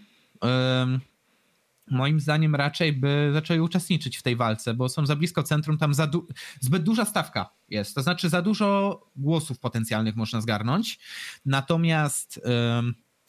[1.92, 5.94] moim zdaniem raczej by zaczęli uczestniczyć w tej walce, bo są za blisko centrum, tam
[5.94, 6.28] za du
[6.60, 11.00] zbyt duża stawka jest, to znaczy za dużo głosów potencjalnych można zgarnąć.
[11.46, 12.42] Natomiast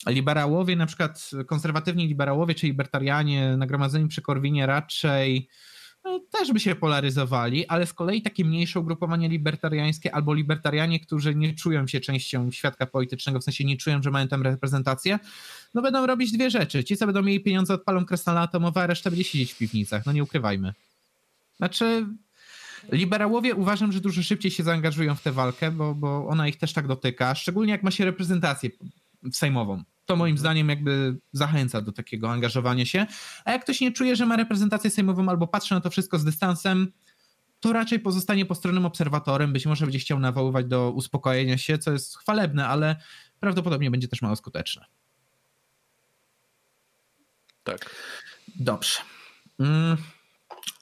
[0.07, 5.49] liberałowie, na przykład konserwatywni liberałowie czy libertarianie nagromadzeni przy Korwinie raczej
[6.30, 11.54] też by się polaryzowali, ale z kolei takie mniejsze ugrupowania libertariańskie albo libertarianie, którzy nie
[11.54, 15.18] czują się częścią świadka politycznego, w sensie nie czują, że mają tam reprezentację,
[15.74, 16.84] no będą robić dwie rzeczy.
[16.84, 20.06] Ci, co będą mieli pieniądze, odpalą krasnale atomowe, a reszta będzie siedzieć w piwnicach.
[20.06, 20.72] No nie ukrywajmy.
[21.56, 22.06] Znaczy,
[22.92, 26.72] liberałowie uważam, że dużo szybciej się zaangażują w tę walkę, bo, bo ona ich też
[26.72, 28.70] tak dotyka, szczególnie jak ma się reprezentację
[29.32, 29.82] sejmową.
[30.06, 33.06] To moim zdaniem jakby zachęca do takiego angażowania się.
[33.44, 36.24] A jak ktoś nie czuje, że ma reprezentację sejmową albo patrzy na to wszystko z
[36.24, 36.92] dystansem,
[37.60, 42.18] to raczej pozostanie postronnym obserwatorem, być może będzie chciał nawoływać do uspokojenia się, co jest
[42.18, 42.96] chwalebne, ale
[43.40, 44.84] prawdopodobnie będzie też mało skuteczne.
[47.64, 47.94] Tak.
[48.56, 49.00] Dobrze.
[49.58, 49.96] Mm.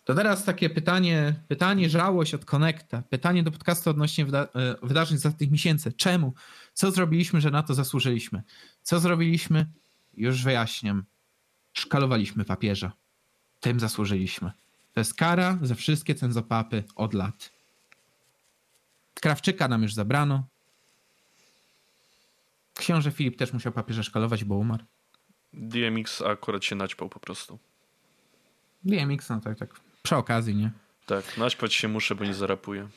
[0.04, 4.48] To teraz takie pytanie, pytanie żałość od Connecta, pytanie do podcastu odnośnie wyda e,
[4.82, 5.92] wydarzeń z tych miesięcy.
[5.92, 6.34] Czemu?
[6.74, 8.42] Co zrobiliśmy, że na to zasłużyliśmy?
[8.82, 9.66] Co zrobiliśmy?
[10.16, 11.04] Już wyjaśniam.
[11.72, 12.92] Szkalowaliśmy papieża.
[13.60, 14.52] Tym zasłużyliśmy.
[14.92, 17.50] To jest kara za wszystkie cenzopapy od lat.
[19.14, 20.46] Krawczyka nam już zabrano.
[22.74, 24.84] Książę Filip też musiał papieża szkalować, bo umarł.
[25.52, 27.58] DMX akurat się naćpał po prostu.
[28.84, 29.80] DMX, no tak, tak.
[30.02, 30.70] Przy okazji, nie?
[31.06, 32.88] Tak, naćpać się muszę, bo nie zarapuję.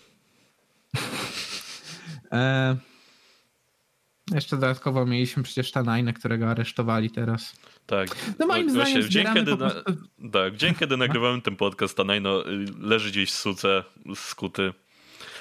[2.31, 2.77] e,
[4.31, 7.53] jeszcze dodatkowo mieliśmy przecież Tanajnę, którego aresztowali teraz.
[7.85, 8.15] Tak.
[8.39, 9.71] No moim no, zdaniem w dzień, kiedy, na,
[10.31, 13.83] tak, w dzień, kiedy nagrywałem ten podcast, Tanajno y, leży gdzieś w suce,
[14.15, 14.73] skuty.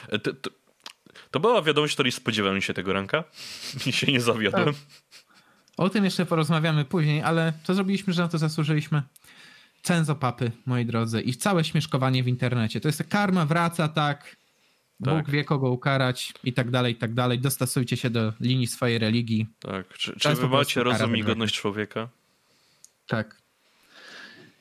[0.09, 0.51] E, to, to,
[1.31, 3.25] to, była wiadomość, której spodziewałem się tego ranka
[3.87, 4.65] i się nie zawiodłem.
[4.65, 4.75] Tak.
[5.77, 9.03] O tym jeszcze porozmawiamy później, ale co zrobiliśmy, że na to zasłużyliśmy?
[9.83, 12.81] Cenzopapy, moi drodzy, i całe śmieszkowanie w internecie.
[12.81, 14.37] To jest karma, wraca tak,
[15.05, 15.15] tak.
[15.15, 17.39] Bóg wie kogo ukarać i tak dalej, i tak dalej.
[17.39, 19.47] Dostosujcie się do linii swojej religii.
[19.59, 19.89] Tak.
[19.89, 22.09] Czy, czy wy macie rozum i godność człowieka?
[23.07, 23.43] Tak.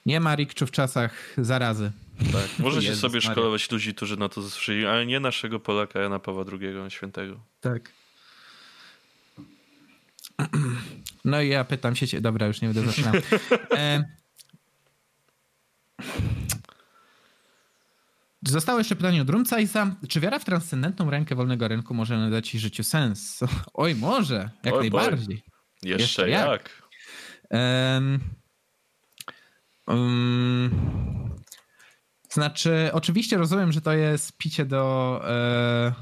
[0.06, 1.92] Nie ma rikczu w czasach zarazy.
[2.32, 2.60] Tak.
[2.60, 3.32] Możecie Jezus sobie Maria.
[3.32, 7.40] szkolować ludzi, którzy na to zasłużyli, ale nie naszego Polaka Jana Pawła II Świętego.
[7.62, 7.92] Tak.
[11.26, 13.14] No i ja pytam się, dobra, już nie będę zaczynał.
[13.72, 14.04] E...
[18.48, 19.96] Zostało jeszcze pytanie od Rumcajsa.
[20.10, 23.40] Czy wiara w transcendentną rękę wolnego rynku może nadać ci życiu sens?
[23.74, 25.44] Oj, może, jak Oj, najbardziej.
[25.84, 26.50] Jeszcze, jeszcze jak.
[26.50, 26.82] jak.
[27.50, 28.20] Um,
[29.88, 31.36] um,
[32.30, 35.94] znaczy, oczywiście rozumiem, że to jest picie do, e,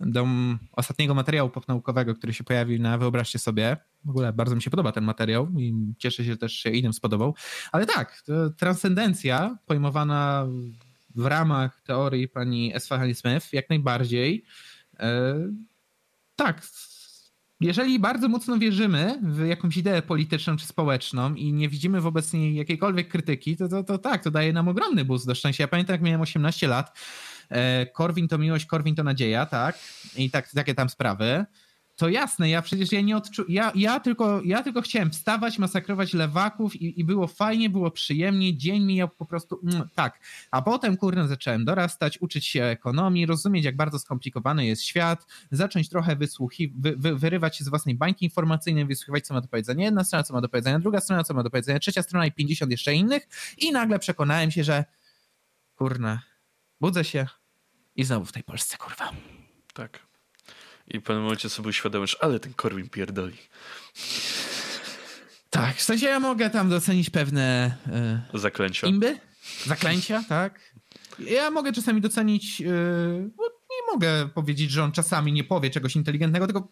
[0.00, 0.26] do
[0.72, 3.76] ostatniego materiału popnaukowego, który się pojawił na Wyobraźcie sobie.
[4.04, 6.92] W ogóle bardzo mi się podoba ten materiał i cieszę się że też, się innym
[6.92, 7.34] spodobał.
[7.72, 8.22] Ale tak,
[8.56, 10.46] transcendencja pojmowana
[11.14, 14.44] w ramach teorii pani Esfahani Smith jak najbardziej.
[14.98, 15.34] E,
[16.36, 16.62] tak,
[17.60, 22.54] jeżeli bardzo mocno wierzymy w jakąś ideę polityczną czy społeczną i nie widzimy wobec niej
[22.54, 25.64] jakiejkolwiek krytyki, to, to, to tak, to daje nam ogromny boost do szczęścia.
[25.64, 26.98] Ja pamiętam, jak miałem 18 lat,
[27.48, 29.78] e, Korwin to miłość, Korwin to nadzieja, tak?
[30.16, 31.44] I tak, takie tam sprawy
[31.96, 36.14] to jasne, ja przecież ja nie odczułem, ja, ja, tylko, ja tylko chciałem wstawać, masakrować
[36.14, 40.20] lewaków i, i było fajnie, było przyjemnie, dzień mijał po prostu, mm, tak.
[40.50, 45.88] A potem, kurde, zacząłem dorastać, uczyć się ekonomii, rozumieć, jak bardzo skomplikowany jest świat, zacząć
[45.88, 49.84] trochę wysłuchi, wy, wy, wyrywać się z własnej bańki informacyjnej, wysłuchiwać, co ma do powiedzenia
[49.84, 52.32] jedna strona, co ma do powiedzenia druga strona, co ma do powiedzenia trzecia strona i
[52.32, 53.28] 50 jeszcze innych
[53.58, 54.84] i nagle przekonałem się, że
[55.74, 56.22] kurna,
[56.80, 57.26] budzę się
[57.96, 59.10] i znowu w tej Polsce, kurwa.
[59.74, 60.03] Tak.
[60.88, 63.36] I w pewnym momencie sobie uświadomisz, ale ten Korwin pierdoli.
[65.50, 67.76] Tak, w sensie ja mogę tam docenić pewne...
[68.32, 68.86] Yy, Zaklęcia.
[68.86, 69.18] Imby?
[69.66, 70.74] Zaklęcia, tak.
[71.18, 73.30] Ja mogę czasami docenić, yy,
[73.70, 76.68] nie mogę powiedzieć, że on czasami nie powie czegoś inteligentnego, tylko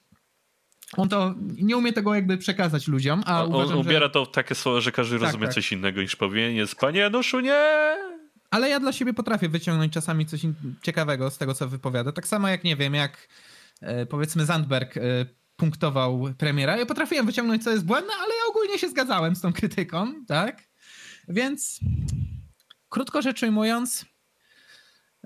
[0.96, 4.10] on to nie umie tego jakby przekazać ludziom, a on, uważam, on ubiera że...
[4.10, 5.54] to w takie słowa, że każdy tak, rozumie tak.
[5.54, 6.52] coś innego niż powinien.
[6.52, 7.96] Jest, panie Januszu, nie!
[8.50, 10.40] Ale ja dla siebie potrafię wyciągnąć czasami coś
[10.82, 12.12] ciekawego z tego, co wypowiada.
[12.12, 13.51] Tak samo jak, nie wiem, jak E,
[14.08, 15.00] powiedzmy Zandberg e,
[15.56, 16.76] punktował premiera.
[16.76, 20.68] Ja potrafiłem wyciągnąć, co jest błędne, ale ja ogólnie się zgadzałem z tą krytyką, tak?
[21.28, 21.80] Więc
[22.88, 24.04] krótko rzecz ujmując,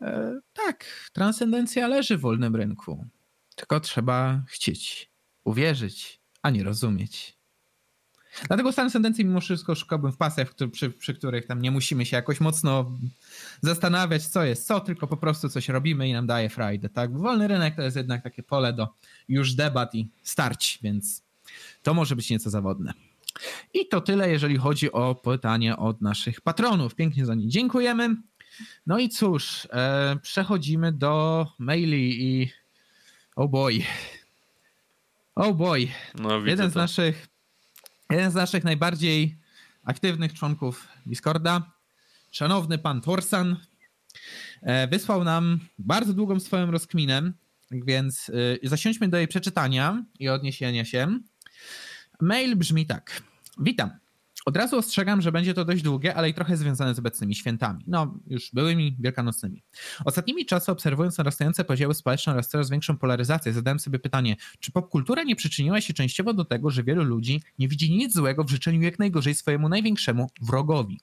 [0.03, 3.07] e, tak, transcendencja leży w wolnym rynku.
[3.57, 5.13] Tylko trzeba chcieć,
[5.45, 7.36] uwierzyć, a nie rozumieć.
[8.49, 12.41] Dlatego transcendencji mimo wszystko szukałbym w pasach, przy, przy, których tam nie musimy się jakoś
[12.41, 12.93] mocno
[13.61, 16.89] zastanawiać, co jest co, tylko po prostu coś robimy i nam daje frajdę.
[16.89, 17.19] Tak?
[17.19, 18.89] Wolny rynek to jest jednak takie pole do
[19.29, 21.23] już debat i starć, więc
[21.83, 22.93] to może być nieco zawodne.
[23.75, 26.95] I to tyle, jeżeli chodzi o pytanie od naszych patronów.
[26.95, 28.17] Pięknie za nie dziękujemy.
[28.87, 32.51] No i cóż, e, przechodzimy do maili i
[33.37, 33.83] oh boy.
[35.35, 35.89] Oh boy.
[36.15, 37.27] No, Jeden z naszych
[38.11, 39.39] jeden z naszych najbardziej
[39.85, 41.73] aktywnych członków Discorda,
[42.31, 43.57] szanowny pan Torsan,
[44.63, 47.33] e, wysłał nam bardzo długą swoją rozkminę,
[47.71, 48.31] więc
[48.63, 51.19] e, zasiądźmy do jej przeczytania i odniesienia się.
[52.21, 53.23] Mail brzmi tak.
[53.59, 53.91] Witam.
[54.47, 57.85] Od razu ostrzegam, że będzie to dość długie, ale i trochę związane z obecnymi świętami.
[57.87, 59.63] No, już byłymi wielkanocnymi.
[60.05, 65.23] Ostatnimi czasy obserwując narastające podziały społeczne oraz coraz większą polaryzację, zadałem sobie pytanie, czy popkultura
[65.23, 68.83] nie przyczyniła się częściowo do tego, że wielu ludzi nie widzi nic złego w życzeniu
[68.83, 71.01] jak najgorzej swojemu największemu wrogowi.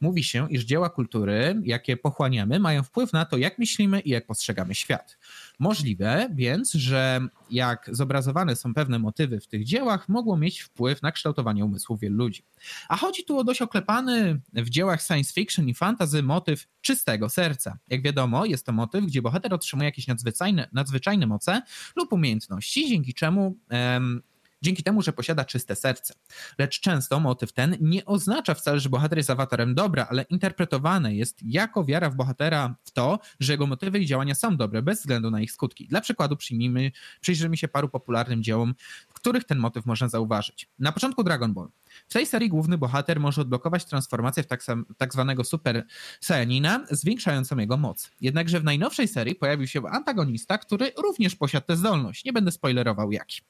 [0.00, 4.26] Mówi się, iż dzieła kultury, jakie pochłaniamy, mają wpływ na to, jak myślimy i jak
[4.26, 5.18] postrzegamy świat.
[5.58, 11.12] Możliwe więc, że jak zobrazowane są pewne motywy w tych dziełach, mogło mieć wpływ na
[11.12, 12.44] kształtowanie umysłu wielu ludzi.
[12.88, 17.78] A chodzi tu o dość oklepany w dziełach science fiction i fantasy motyw czystego serca.
[17.88, 21.62] Jak wiadomo, jest to motyw, gdzie bohater otrzymuje jakieś nadzwyczajne, nadzwyczajne moce
[21.96, 24.22] lub umiejętności, dzięki czemu em,
[24.66, 26.14] dzięki temu, że posiada czyste serce.
[26.58, 31.42] Lecz często motyw ten nie oznacza wcale, że bohater jest awatarem dobra, ale interpretowane jest
[31.42, 35.30] jako wiara w bohatera w to, że jego motywy i działania są dobre, bez względu
[35.30, 35.88] na ich skutki.
[35.88, 38.74] Dla przykładu przyjmijmy, przyjrzyjmy się paru popularnym dziełom,
[39.16, 40.68] których ten motyw można zauważyć.
[40.78, 41.68] Na początku Dragon Ball.
[42.08, 44.64] W tej serii główny bohater może odblokować transformację w tak,
[44.96, 45.86] tak zwanego Super
[46.20, 48.10] Saiyanina, zwiększającą jego moc.
[48.20, 52.24] Jednakże w najnowszej serii pojawił się antagonista, który również posiadł tę zdolność.
[52.24, 53.40] Nie będę spoilerował jaki.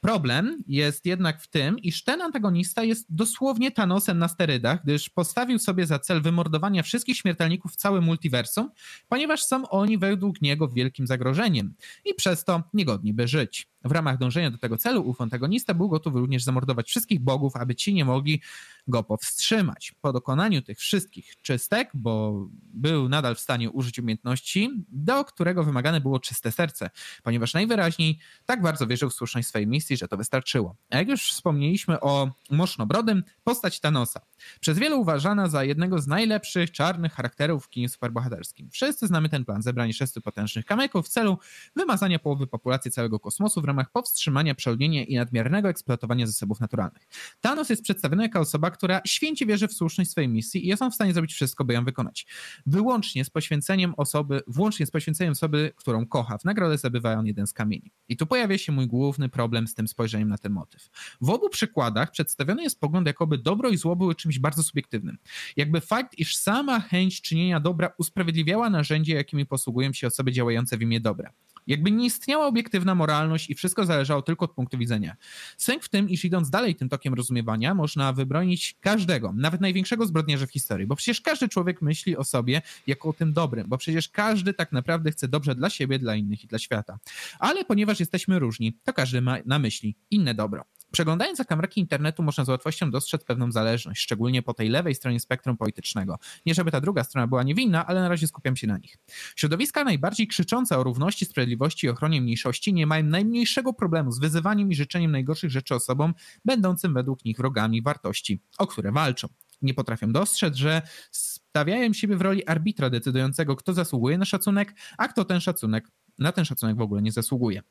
[0.00, 5.58] Problem jest jednak w tym, iż ten antagonista jest dosłownie Thanosem na sterydach, gdyż postawił
[5.58, 8.70] sobie za cel wymordowania wszystkich śmiertelników w całym multiversum,
[9.08, 13.73] ponieważ są oni według niego wielkim zagrożeniem i przez to niegodni by żyć.
[13.84, 17.74] W ramach dążenia do tego celu ów antagonista był gotów również zamordować wszystkich bogów, aby
[17.74, 18.40] ci nie mogli
[18.88, 19.94] go powstrzymać.
[20.00, 26.00] Po dokonaniu tych wszystkich czystek, bo był nadal w stanie użyć umiejętności, do którego wymagane
[26.00, 26.90] było czyste serce,
[27.22, 30.76] ponieważ najwyraźniej tak bardzo wierzył w słuszność swojej misji, że to wystarczyło.
[30.90, 34.20] A jak już wspomnieliśmy o Mosznobrodym, postać Thanosa.
[34.60, 38.70] Przez wielu uważana za jednego z najlepszych czarnych charakterów w kinie superbohaterskim.
[38.70, 41.38] Wszyscy znamy ten plan, zebranie sześciu potężnych kamyków w celu
[41.76, 47.08] wymazania połowy populacji całego kosmosu w ramach powstrzymania przeolnienia i nadmiernego eksploatowania zasobów naturalnych.
[47.40, 50.90] Thanos jest przedstawiony jako osoba, która święcie wierzy w słuszność swojej misji i jest on
[50.90, 52.26] w stanie zrobić wszystko, by ją wykonać.
[52.66, 56.38] Wyłącznie z poświęceniem osoby, włącznie z poświęceniem osoby, którą kocha.
[56.38, 57.92] W nagrodę zdobywa on jeden z kamieni.
[58.08, 60.90] I tu pojawia się mój główny problem z tym spojrzeniem na ten motyw.
[61.20, 65.18] W obu przykładach przedstawiony jest pogląd, jakoby dobro i zło były czymś bardzo subiektywnym.
[65.56, 70.82] Jakby fakt, iż sama chęć czynienia dobra usprawiedliwiała narzędzie, jakimi posługują się osoby działające w
[70.82, 71.32] imię dobra.
[71.66, 75.16] Jakby nie istniała obiektywna moralność i wszystko zależało tylko od punktu widzenia.
[75.56, 80.46] Sęk w tym, iż idąc dalej tym tokiem rozumiewania, można wybronić każdego, nawet największego zbrodniarza
[80.46, 84.08] w historii, bo przecież każdy człowiek myśli o sobie jako o tym dobrym, bo przecież
[84.08, 86.98] każdy tak naprawdę chce dobrze dla siebie, dla innych i dla świata.
[87.38, 90.64] Ale ponieważ jesteśmy różni, to każdy ma na myśli inne dobro.
[90.94, 95.56] Przeglądając zakamarki internetu można z łatwością dostrzec pewną zależność, szczególnie po tej lewej stronie spektrum
[95.56, 96.18] politycznego.
[96.46, 98.98] Nie żeby ta druga strona była niewinna, ale na razie skupiam się na nich.
[99.36, 104.70] Środowiska najbardziej krzyczące o równości, sprawiedliwości i ochronie mniejszości nie mają najmniejszego problemu z wyzywaniem
[104.70, 109.28] i życzeniem najgorszych rzeczy osobom, będącym według nich wrogami wartości, o które walczą.
[109.62, 115.08] Nie potrafią dostrzec, że stawiają siebie w roli arbitra decydującego, kto zasługuje na szacunek, a
[115.08, 117.62] kto ten szacunek na ten szacunek w ogóle nie zasługuje.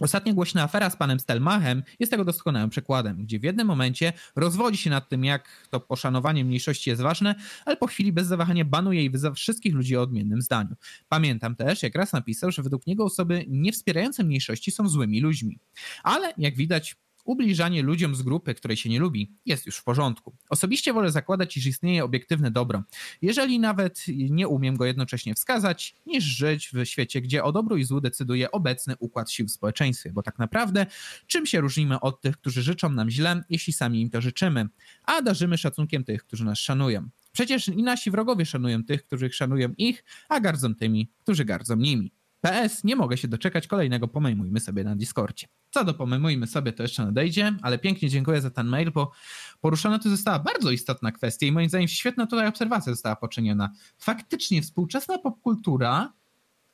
[0.00, 4.78] Ostatnio głośna afera z panem Stelmachem jest tego doskonałym przykładem, gdzie w jednym momencie rozwodzi
[4.78, 9.04] się nad tym, jak to poszanowanie mniejszości jest ważne, ale po chwili bez zawahania banuje
[9.04, 10.76] i wyzywa wszystkich ludzi o odmiennym zdaniu.
[11.08, 15.58] Pamiętam też, jak raz napisał, że według niego osoby niewspierające mniejszości są złymi ludźmi.
[16.02, 20.36] Ale jak widać, ubliżanie ludziom z grupy, której się nie lubi, jest już w porządku.
[20.50, 22.82] Osobiście wolę zakładać, iż istnieje obiektywne dobro,
[23.22, 27.84] jeżeli nawet nie umiem go jednocześnie wskazać, niż żyć w świecie, gdzie o dobru i
[27.84, 30.86] złu decyduje obecny układ sił w społeczeństwie, bo tak naprawdę
[31.26, 34.68] czym się różnimy od tych, którzy życzą nam źle, jeśli sami im to życzymy,
[35.04, 37.08] a darzymy szacunkiem tych, którzy nas szanują.
[37.32, 42.12] Przecież i nasi wrogowie szanują tych, którzy szanują ich, a gardzą tymi, którzy gardzą nimi.
[42.44, 45.46] PS, nie mogę się doczekać kolejnego pomejmujmy sobie na Discordzie.
[45.70, 49.12] Co do pomejmujmy sobie, to jeszcze nadejdzie, ale pięknie dziękuję za ten mail, bo
[49.60, 53.70] poruszona tu została bardzo istotna kwestia i moim zdaniem świetna tutaj obserwacja została poczyniona.
[53.98, 56.12] Faktycznie współczesna popkultura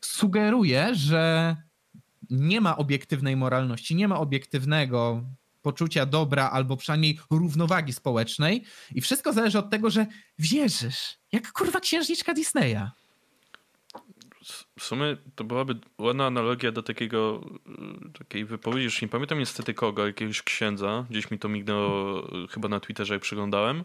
[0.00, 1.56] sugeruje, że
[2.30, 5.24] nie ma obiektywnej moralności, nie ma obiektywnego
[5.62, 10.06] poczucia dobra albo przynajmniej równowagi społecznej i wszystko zależy od tego, że
[10.38, 12.90] wierzysz, jak kurwa księżniczka Disneya
[14.78, 17.40] w sumie to byłaby ładna analogia do takiego,
[18.06, 22.68] y, takiej wypowiedzi, już nie pamiętam niestety kogo, jakiegoś księdza, gdzieś mi to mignęło chyba
[22.68, 23.84] na Twitterze, jak przyglądałem,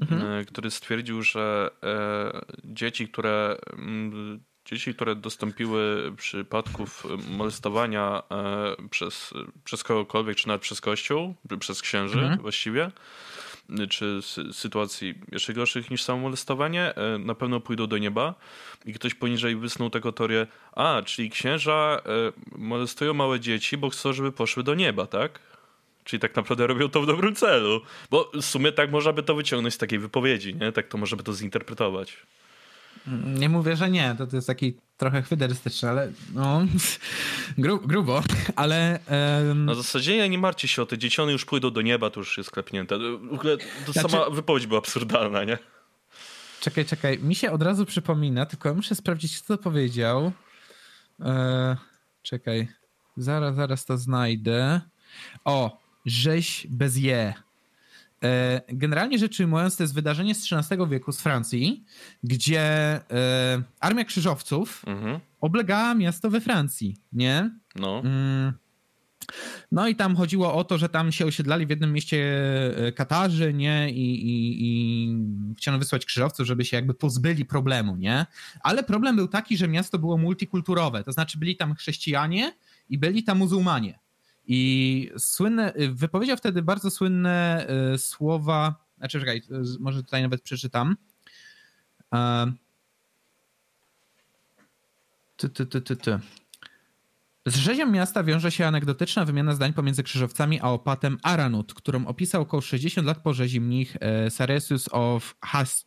[0.00, 0.22] mhm.
[0.32, 3.56] E, który stwierdził, że e, dzieci, które
[4.64, 9.34] dzieci, które dostąpiły przypadków molestowania e, przez,
[9.64, 12.40] przez kogokolwiek, czy nawet przez kościół, przez księży mhm.
[12.40, 12.90] właściwie,
[13.90, 14.20] czy
[14.52, 18.34] sytuacji jeszcze gorszych niż samo molestowanie, e, na pewno pójdą do nieba
[18.86, 24.12] i ktoś poniżej wysnuł tego teorię, a, czyli księża e, molestują małe dzieci, bo chcą,
[24.12, 25.40] żeby poszły do nieba, tak?
[26.04, 27.80] Czyli tak naprawdę robią to w dobrym celu.
[28.10, 30.72] Bo w sumie tak można by to wyciągnąć z takiej wypowiedzi, nie?
[30.72, 32.16] Tak to można by to zinterpretować.
[33.24, 36.66] Nie mówię, że nie, to, to jest taki trochę chwyderystyczny, ale no,
[37.58, 38.22] gru, grubo,
[38.56, 38.98] ale...
[39.50, 39.64] Um...
[39.64, 42.38] Na zasadzie ja nie martwcie się o te dzieciony już pójdą do nieba, to już
[42.38, 42.98] jest sklepnięte.
[42.98, 44.08] W ogóle to znaczy...
[44.08, 45.58] sama wypowiedź była absurdalna, nie?
[46.60, 50.32] Czekaj, czekaj, mi się od razu przypomina, tylko muszę sprawdzić, kto to powiedział.
[51.20, 51.76] E,
[52.22, 52.68] czekaj,
[53.16, 54.80] zaraz, zaraz to znajdę.
[55.44, 57.34] O, rzeź bez je.
[58.24, 61.84] E, generalnie rzecz ujmując, to jest wydarzenie z XIII wieku z Francji,
[62.22, 65.20] gdzie e, armia krzyżowców mhm.
[65.40, 67.50] oblegała miasto we Francji, nie?
[67.76, 68.00] No.
[68.04, 68.52] Mm.
[69.72, 72.18] No i tam chodziło o to, że tam się osiedlali w jednym mieście
[72.76, 73.90] e, Katarzy, nie?
[73.90, 78.26] I, i, i chciano wysłać krzyżowców, żeby się jakby pozbyli problemu, nie?
[78.60, 82.52] Ale problem był taki, że miasto było multikulturowe, to znaczy byli tam chrześcijanie
[82.88, 84.03] i byli tam muzułmanie.
[84.46, 90.96] I słynne, wypowiedział wtedy bardzo słynne e, słowa, znaczy czekaj, e, może tutaj nawet przeczytam.
[92.14, 92.52] E,
[95.36, 96.18] ty, ty, ty, ty, ty.
[97.46, 102.42] Z rzezią miasta wiąże się anegdotyczna wymiana zdań pomiędzy krzyżowcami a opatem Aranut, którą opisał
[102.42, 103.96] około 60 lat po rzezi mnich
[104.28, 105.86] Saresius of Has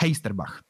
[0.00, 0.62] Heisterbach.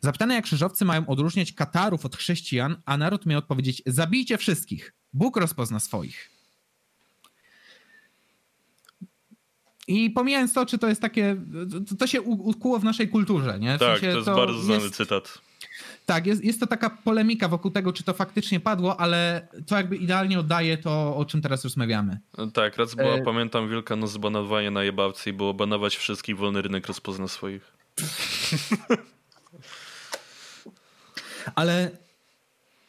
[0.00, 5.36] Zapytane jak krzyżowcy mają odróżniać Katarów od chrześcijan, a naród miał odpowiedzieć zabijcie wszystkich, Bóg
[5.36, 6.37] rozpozna swoich.
[9.88, 11.36] I pomijając to, czy to jest takie,
[11.88, 13.76] to, to się ukuło w naszej kulturze, nie?
[13.76, 15.38] W tak, sensie, to jest to bardzo znany jest, cytat.
[16.06, 19.96] Tak, jest, jest to taka polemika wokół tego, czy to faktycznie padło, ale to jakby
[19.96, 22.18] idealnie oddaje to, o czym teraz rozmawiamy.
[22.52, 23.22] Tak, raz była, e...
[23.22, 27.72] pamiętam, wielka noc banowania na jebawce i było banować wszystkich, wolny rynek rozpozna swoich.
[31.54, 31.90] ale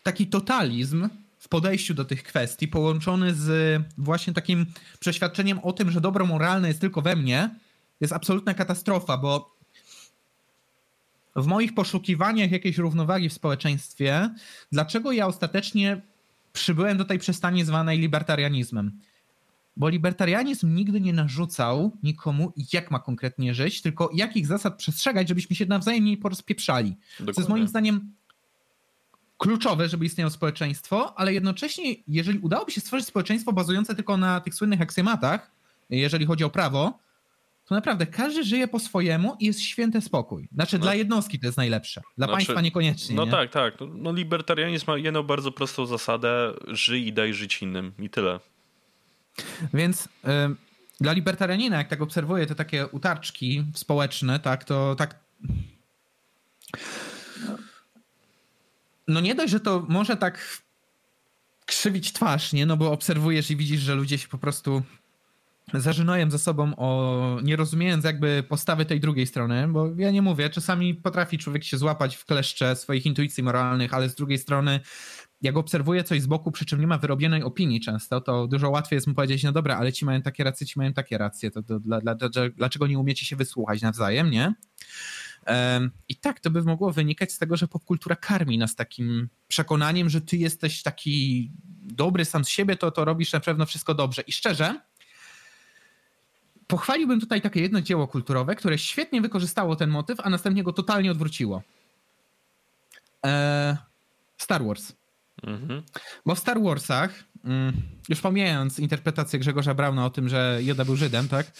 [0.03, 1.09] taki totalizm
[1.49, 4.65] podejściu do tych kwestii, połączony z właśnie takim
[4.99, 7.55] przeświadczeniem o tym, że dobro moralne jest tylko we mnie,
[8.01, 9.59] jest absolutna katastrofa, bo
[11.35, 14.29] w moich poszukiwaniach jakiejś równowagi w społeczeństwie,
[14.71, 16.01] dlaczego ja ostatecznie
[16.53, 18.99] przybyłem do tej przystani zwanej libertarianizmem?
[19.77, 25.55] Bo libertarianizm nigdy nie narzucał nikomu, jak ma konkretnie żyć, tylko jakich zasad przestrzegać, żebyśmy
[25.55, 26.89] się nawzajem nie porozpieprzali.
[26.89, 27.33] Dokładnie.
[27.33, 28.13] Co jest moim zdaniem
[29.39, 34.55] kluczowe, żeby istniało społeczeństwo, ale jednocześnie, jeżeli udałoby się stworzyć społeczeństwo bazujące tylko na tych
[34.55, 35.51] słynnych aksjomatach,
[35.89, 36.99] jeżeli chodzi o prawo,
[37.65, 40.49] to naprawdę każdy żyje po swojemu i jest święty spokój.
[40.53, 43.15] Znaczy no, dla jednostki to jest najlepsze, dla znaczy, państwa niekoniecznie.
[43.15, 43.31] No nie?
[43.31, 43.73] tak, tak.
[43.95, 48.39] No, libertarianizm ma jedną bardzo prostą zasadę, żyj i daj żyć innym i tyle.
[49.73, 50.09] Więc
[51.01, 55.15] dla libertarianina, jak tak obserwuję te takie utarczki społeczne, tak, to tak
[59.09, 60.61] no nie dość, że to może tak
[61.65, 62.65] krzywić twarz, nie?
[62.65, 64.83] No bo obserwujesz i widzisz, że ludzie się po prostu
[65.73, 70.49] zażynają ze sobą o, nie rozumiejąc jakby postawy tej drugiej strony, bo ja nie mówię,
[70.49, 74.79] czasami potrafi człowiek się złapać w kleszcze swoich intuicji moralnych, ale z drugiej strony
[75.41, 78.97] jak obserwuję coś z boku, przy czym nie ma wyrobionej opinii często, to dużo łatwiej
[78.97, 81.63] jest mu powiedzieć, no dobra, ale ci mają takie racje, ci mają takie racje, to,
[81.63, 82.15] to dla, dla,
[82.55, 84.53] dlaczego nie umiecie się wysłuchać nawzajem, nie?
[86.09, 90.21] I tak to by mogło wynikać z tego, że popkultura karmi nas takim przekonaniem, że
[90.21, 94.21] ty jesteś taki dobry sam z siebie, to, to robisz na pewno wszystko dobrze.
[94.21, 94.81] I szczerze,
[96.67, 101.11] pochwaliłbym tutaj takie jedno dzieło kulturowe, które świetnie wykorzystało ten motyw, a następnie go totalnie
[101.11, 101.63] odwróciło.
[103.25, 103.77] E,
[104.37, 104.93] Star Wars.
[105.43, 105.83] Mhm.
[106.25, 107.73] Bo w Star Warsach, mm,
[108.09, 111.51] już pomijając interpretację Grzegorza Brauna o tym, że Joda był Żydem, tak?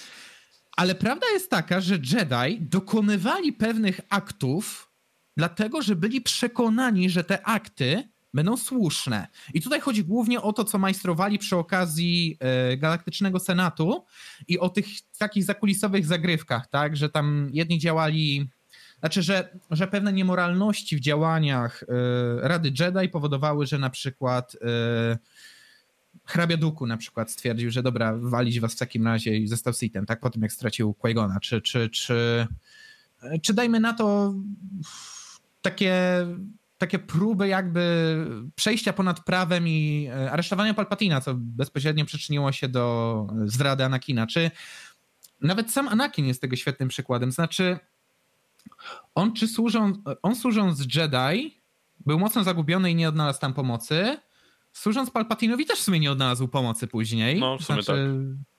[0.80, 4.92] Ale prawda jest taka, że Jedi dokonywali pewnych aktów,
[5.38, 9.28] dlatego że byli przekonani, że te akty będą słuszne.
[9.54, 14.06] I tutaj chodzi głównie o to, co majstrowali przy okazji e, Galaktycznego Senatu
[14.48, 14.86] i o tych
[15.18, 18.50] takich zakulisowych zagrywkach, tak, że tam jedni działali,
[19.00, 25.18] znaczy, że, że pewne niemoralności w działaniach e, Rady Jedi powodowały, że na przykład e,
[26.30, 30.06] hrabia Duku na przykład stwierdził, że dobra, walić was w takim razie i został Sithem,
[30.06, 32.48] tak, po tym jak stracił Qui-Gona, czy, czy, czy,
[33.42, 34.34] czy dajmy na to
[35.62, 35.96] takie,
[36.78, 38.26] takie próby jakby
[38.56, 44.52] przejścia ponad prawem i e, aresztowania Palpatina, co bezpośrednio przyczyniło się do zdrady Anakina, czy
[45.42, 47.80] nawet sam Anakin jest tego świetnym przykładem, znaczy
[49.16, 51.62] on czy służąc, on służąc Jedi
[52.06, 54.18] był mocno zagubiony i nie odnalazł tam pomocy,
[54.80, 57.40] służąc Palpatinowi też w sumie nie odnalazł pomocy później.
[57.40, 58.50] No, w sumie znaczy, tak.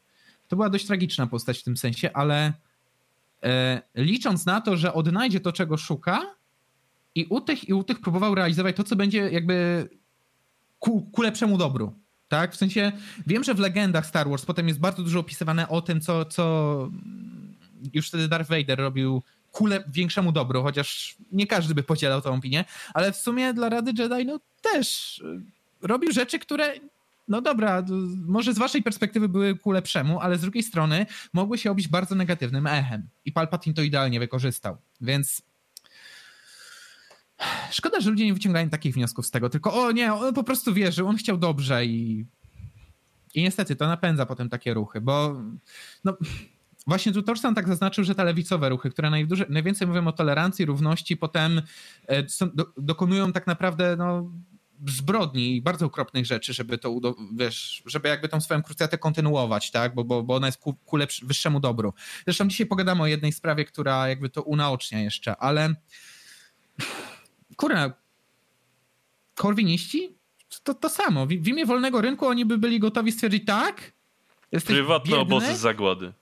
[0.48, 2.52] To była dość tragiczna postać w tym sensie, ale
[3.42, 6.34] e, licząc na to, że odnajdzie to, czego szuka
[7.14, 9.88] i u tych, i u tych próbował realizować to, co będzie jakby
[10.78, 11.94] ku, ku lepszemu dobru.
[12.28, 12.54] Tak?
[12.54, 12.92] W sensie
[13.26, 16.88] wiem, że w legendach Star Wars potem jest bardzo dużo opisywane o tym, co, co
[17.94, 22.64] już wtedy Darth Vader robił ku większemu dobru, chociaż nie każdy by podzielał tą opinię,
[22.94, 25.20] ale w sumie dla Rady Jedi no też
[25.82, 26.74] robił rzeczy, które
[27.28, 27.84] no dobra,
[28.26, 32.14] może z waszej perspektywy były ku lepszemu, ale z drugiej strony mogły się obić bardzo
[32.14, 33.08] negatywnym echem.
[33.24, 34.76] I Palpatine to idealnie wykorzystał.
[35.00, 35.42] Więc
[37.70, 40.74] szkoda, że ludzie nie wyciągają takich wniosków z tego, tylko o nie, on po prostu
[40.74, 42.24] wierzył, on chciał dobrze i
[43.34, 45.42] i niestety to napędza potem takie ruchy, bo
[46.04, 46.16] no,
[46.86, 49.10] właśnie tu Torsan tak zaznaczył, że te lewicowe ruchy, które
[49.48, 51.62] najwięcej mówią o tolerancji, równości, potem
[52.06, 52.22] e,
[52.54, 54.30] do, dokonują tak naprawdę no,
[54.86, 57.00] zbrodni i bardzo okropnych rzeczy, żeby to,
[57.36, 60.96] wiesz, żeby jakby tą swoją krucjatę kontynuować, tak, bo, bo, bo ona jest ku, ku
[60.96, 61.94] lepsz, wyższemu dobru.
[62.24, 65.74] Zresztą dzisiaj pogadamy o jednej sprawie, która jakby to unaocznia jeszcze, ale
[67.56, 67.92] kurwa,
[69.34, 70.16] korwiniści?
[70.62, 71.26] To, to samo.
[71.26, 73.92] W, w imię wolnego rynku oni by byli gotowi stwierdzić tak?
[74.52, 75.22] Jesteś Prywatne biedny?
[75.22, 76.12] obozy zagłady.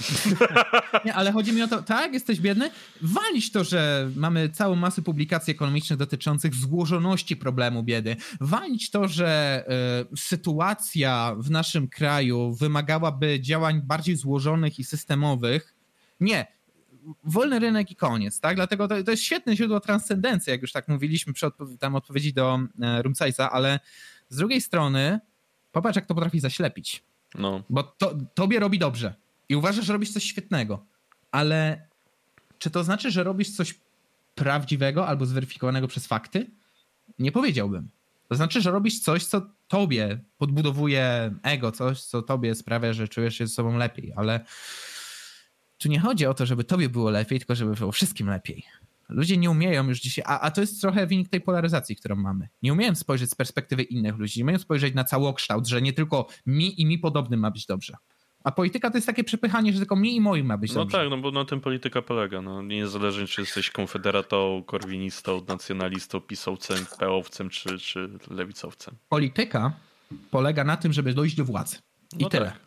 [1.04, 2.70] Nie, ale chodzi mi o to, tak, jesteś biedny?
[3.02, 8.16] Walić to, że mamy całą masę publikacji ekonomicznych dotyczących złożoności problemu biedy.
[8.40, 9.64] Walić to, że
[10.12, 15.74] y, sytuacja w naszym kraju wymagałaby działań bardziej złożonych i systemowych.
[16.20, 16.46] Nie.
[17.24, 18.56] Wolny rynek i koniec, tak?
[18.56, 22.32] Dlatego to, to jest świetne źródło transcendencji, jak już tak mówiliśmy przy odpo tam odpowiedzi
[22.32, 23.80] do e, Rumcajsa, ale
[24.28, 25.20] z drugiej strony
[25.72, 27.04] popatrz, jak to potrafi zaślepić.
[27.34, 27.62] No.
[27.70, 29.21] Bo to, tobie robi dobrze
[29.52, 30.86] i uważasz, że robisz coś świetnego,
[31.30, 31.88] ale
[32.58, 33.74] czy to znaczy, że robisz coś
[34.34, 36.50] prawdziwego albo zweryfikowanego przez fakty?
[37.18, 37.88] Nie powiedziałbym.
[38.28, 43.34] To znaczy, że robisz coś, co tobie podbudowuje ego, coś, co tobie sprawia, że czujesz
[43.34, 44.44] się ze sobą lepiej, ale
[45.78, 48.64] tu nie chodzi o to, żeby tobie było lepiej, tylko żeby było wszystkim lepiej.
[49.08, 52.48] Ludzie nie umieją już dzisiaj, a, a to jest trochę wynik tej polaryzacji, którą mamy.
[52.62, 56.26] Nie umieją spojrzeć z perspektywy innych ludzi, nie umieją spojrzeć na całokształt, że nie tylko
[56.46, 57.96] mi i mi podobnym ma być dobrze.
[58.44, 60.98] A polityka to jest takie przepychanie, że tylko mi i moim ma być No dobrze.
[60.98, 62.42] tak, no bo na tym polityka polega.
[62.42, 68.94] No, niezależnie czy jesteś konfederatą, korwinistą, nacjonalistą, pisowcem, pełowcem czy, czy lewicowcem.
[69.08, 69.72] Polityka
[70.30, 71.76] polega na tym, żeby dojść do władzy.
[72.18, 72.46] I no tyle.
[72.46, 72.60] Tak.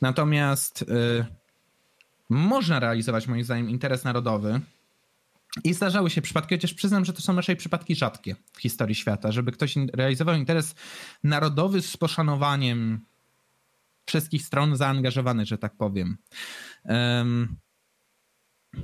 [0.00, 1.24] Natomiast y,
[2.28, 4.60] można realizować moim zdaniem interes narodowy
[5.64, 9.32] I zdarzały się przypadki, chociaż przyznam, że to są raczej przypadki rzadkie w historii świata,
[9.32, 10.74] żeby ktoś realizował interes
[11.24, 13.00] narodowy z poszanowaniem
[14.08, 16.18] wszystkich stron zaangażowanych, że tak powiem.
[16.84, 17.56] Um,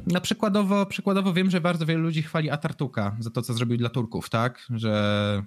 [0.06, 3.88] no przykładowo, przykładowo wiem, że bardzo wielu ludzi chwali Atartuka za to, co zrobił dla
[3.88, 4.66] Turków, tak?
[4.70, 5.42] Że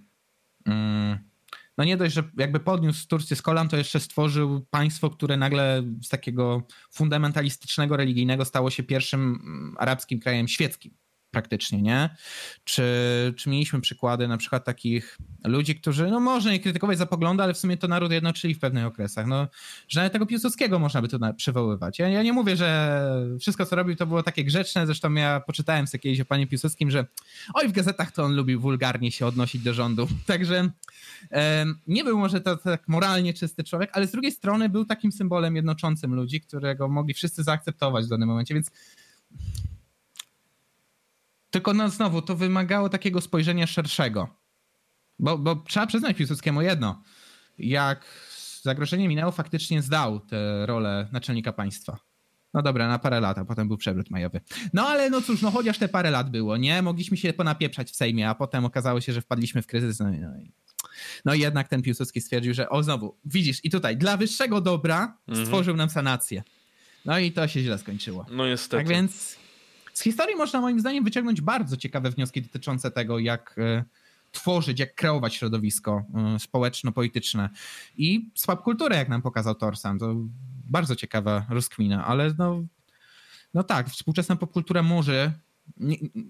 [0.65, 1.17] um,
[1.77, 5.83] no nie dość, że jakby podniósł Turcję z kolan, to jeszcze stworzył państwo, które nagle
[6.03, 10.97] z takiego fundamentalistycznego, religijnego stało się pierwszym mm, arabskim krajem świeckim
[11.31, 12.09] praktycznie, nie?
[12.63, 12.83] Czy,
[13.37, 17.53] czy mieliśmy przykłady na przykład takich ludzi, którzy, no można je krytykować za poglądy, ale
[17.53, 19.27] w sumie to naród jednoczyli w pewnych okresach.
[19.27, 19.47] No,
[19.87, 21.99] że nawet tego Piłsudskiego można by tu przywoływać.
[21.99, 25.87] Ja, ja nie mówię, że wszystko, co robił, to było takie grzeczne, zresztą ja poczytałem
[25.87, 27.05] sobie kiedyś o panie Piłsudskim, że
[27.53, 30.07] oj, w gazetach to on lubił wulgarnie się odnosić do rządu.
[30.25, 30.69] Także
[31.87, 35.55] nie był może to tak moralnie czysty człowiek, ale z drugiej strony był takim symbolem
[35.55, 38.71] jednoczącym ludzi, którego mogli wszyscy zaakceptować w danym momencie, więc
[41.49, 44.27] tylko no znowu, to wymagało takiego spojrzenia szerszego.
[45.19, 47.03] Bo, bo trzeba przyznać Piłsudskiemu jedno.
[47.57, 48.05] Jak
[48.61, 51.97] zagrożenie minęło, faktycznie zdał tę rolę naczelnika państwa.
[52.53, 54.41] No dobra, na parę lat, a potem był przewrót majowy.
[54.73, 56.81] No ale no cóż, no chociaż te parę lat było, nie?
[56.81, 59.99] Mogliśmy się ponapieprzać w Sejmie, a potem okazało się, że wpadliśmy w kryzys.
[59.99, 60.29] No, no,
[61.25, 65.17] no i jednak ten Piłsudski stwierdził, że o znowu, widzisz, i tutaj dla wyższego dobra
[65.27, 65.45] mhm.
[65.45, 66.43] stworzył nam sanację.
[67.05, 68.25] No i to się źle skończyło.
[68.31, 68.77] No niestety.
[68.83, 69.37] Tak więc
[69.97, 73.83] z historii można moim zdaniem wyciągnąć bardzo ciekawe wnioski dotyczące tego, jak e,
[74.31, 77.49] tworzyć, jak kreować środowisko e, społeczno-polityczne.
[77.97, 80.15] I swap kulturę, jak nam pokazał Torsan, to
[80.69, 82.63] bardzo ciekawa rozkmina, ale no,
[83.53, 85.33] no tak, współczesna popkultura może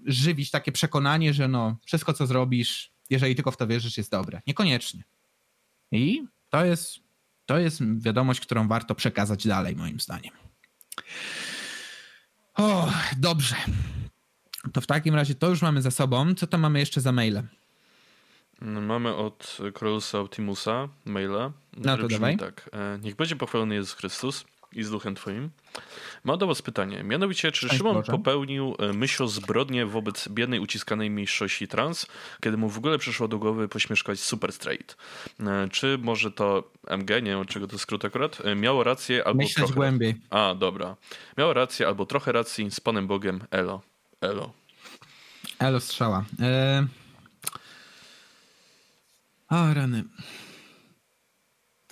[0.06, 4.40] żywić takie przekonanie, że no, wszystko co zrobisz, jeżeli tylko w to wierzysz, jest dobre.
[4.46, 5.04] Niekoniecznie.
[5.92, 6.96] I to jest,
[7.46, 10.32] to jest wiadomość, którą warto przekazać dalej, moim zdaniem.
[12.58, 13.56] O, dobrze.
[14.72, 16.34] To w takim razie to już mamy za sobą.
[16.34, 17.42] Co tam mamy jeszcze za maile?
[18.60, 21.52] Mamy od Krolusa Optimusa maila.
[21.76, 22.36] No to dawaj.
[22.36, 22.70] Tak.
[22.72, 25.50] E, niech będzie pochwalony Jezus Chrystus i z duchem twoim.
[26.24, 27.02] Mam do was pytanie.
[27.02, 28.12] Mianowicie, czy Szymon Boże.
[28.12, 32.06] popełnił e, myśl zbrodnię wobec biednej, uciskanej mniejszości trans,
[32.40, 34.96] kiedy mu w ogóle przyszło do głowy pośmieszkać super straight?
[35.40, 39.38] E, czy może to MG, nie wiem czego to skrót akurat, e, miało rację albo
[39.38, 39.74] Myśleć trochę...
[39.74, 40.14] głębiej.
[40.30, 40.96] A, dobra.
[41.38, 43.40] Miało rację albo trochę racji z Panem Bogiem.
[43.50, 43.82] Elo.
[44.20, 44.52] Elo.
[45.58, 46.24] Elo strzała.
[46.40, 46.86] E...
[49.50, 50.04] O, rany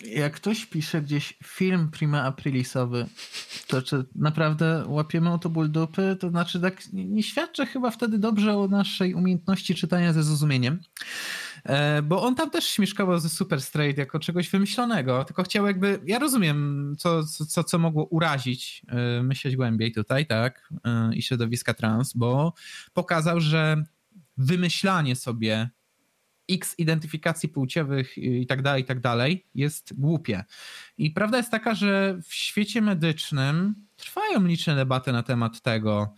[0.07, 3.07] jak ktoś pisze gdzieś film prima aprilisowy,
[3.67, 8.19] to czy naprawdę łapiemy o to ból dupy, to znaczy tak nie świadczy chyba wtedy
[8.19, 10.79] dobrze o naszej umiejętności czytania ze zrozumieniem.
[11.65, 16.01] E, bo on tam też śmieszkował ze Super Straight jako czegoś wymyślonego, tylko chciał jakby,
[16.07, 21.75] ja rozumiem, co, co, co mogło urazić, e, myśleć głębiej tutaj, tak, e, i środowiska
[21.75, 22.55] trans, bo
[22.93, 23.85] pokazał, że
[24.37, 25.71] wymyślanie sobie
[26.51, 30.45] x identyfikacji płciowych i tak dalej, i tak dalej, jest głupie.
[30.99, 36.15] I prawda jest taka, że w świecie medycznym trwają liczne debaty na temat tego,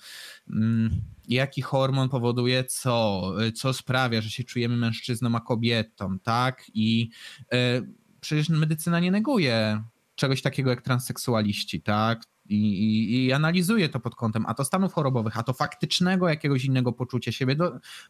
[0.50, 0.90] mm,
[1.28, 3.22] jaki hormon powoduje co,
[3.54, 6.64] co sprawia, że się czujemy mężczyzną a kobietą, tak?
[6.74, 7.10] I
[7.52, 7.82] e,
[8.20, 9.82] przecież medycyna nie neguje
[10.14, 12.22] czegoś takiego jak transseksualiści, tak?
[12.48, 16.64] I, i, i, analizuje to pod kątem a to stanów chorobowych, a to faktycznego jakiegoś
[16.64, 17.56] innego poczucia siebie.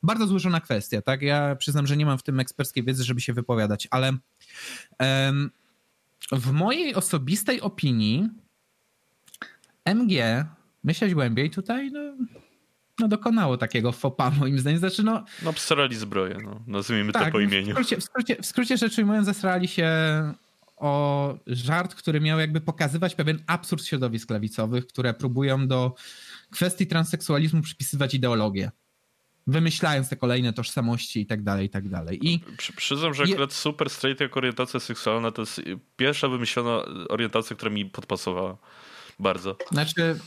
[0.03, 1.22] Bardzo złożona kwestia, tak?
[1.22, 4.12] Ja przyznam, że nie mam w tym eksperckiej wiedzy, żeby się wypowiadać, ale
[4.99, 5.51] um,
[6.32, 8.28] w mojej osobistej opinii
[9.84, 10.45] MG,
[10.84, 12.01] myśleć głębiej tutaj, no,
[12.99, 14.78] no dokonało takiego fopa moim zdaniem.
[14.78, 17.68] Znaczy, no, no obsrali zbroję, no, nazwijmy tak, to po imieniu.
[17.68, 19.91] W skrócie, w, skrócie, w skrócie rzecz ujmując, zesrali się
[20.80, 25.94] o żart, który miał jakby pokazywać pewien absurd środowisk lewicowych, które próbują do
[26.50, 28.70] kwestii transseksualizmu przypisywać ideologię.
[29.46, 32.28] Wymyślając te kolejne tożsamości i tak dalej, i tak dalej.
[32.28, 35.60] I Przy, przyznam, że akurat super straight jako orientacja seksualna to jest
[35.96, 38.56] pierwsza wymyślona orientacja, która mi podpasowała.
[39.18, 39.56] Bardzo.
[39.72, 40.18] Znaczy,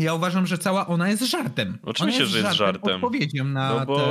[0.00, 1.78] ja uważam, że cała ona jest żartem.
[1.82, 2.74] Oczywiście, jest że jest żartem.
[2.74, 3.04] żartem.
[3.04, 4.08] Odpowiedzią na no bo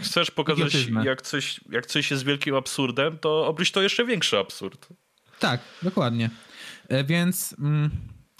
[0.00, 4.88] chcesz pokazać, jak coś, jak coś jest wielkim absurdem, to obróć to jeszcze większy absurd.
[5.38, 6.30] Tak, dokładnie.
[6.88, 7.90] E, więc mm,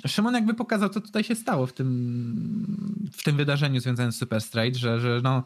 [0.07, 4.40] Szymon jakby pokazał, co tutaj się stało w tym, w tym wydarzeniu związanym z Super
[4.40, 5.44] Straight, że, że no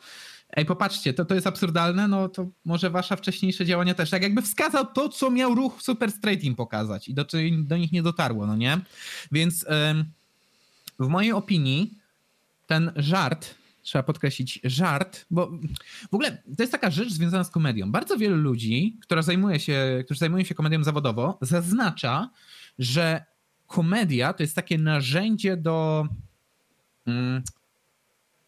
[0.51, 4.11] ej, popatrzcie, to, to jest absurdalne, no to może wasza wcześniejsze działania też.
[4.11, 7.27] Tak jakby wskazał to, co miał ruch Super Straight im pokazać i do,
[7.59, 8.79] do nich nie dotarło, no nie?
[9.33, 9.67] Więc
[10.99, 11.99] w mojej opinii
[12.67, 15.51] ten żart, trzeba podkreślić żart, bo
[16.11, 17.93] w ogóle to jest taka rzecz związana z komedią.
[17.93, 22.31] Bardzo wielu ludzi, która zajmuje się, którzy zajmują się komedią zawodowo, zaznacza,
[22.79, 23.25] że
[23.67, 26.09] komedia to jest takie narzędzie do
[27.07, 27.43] mm,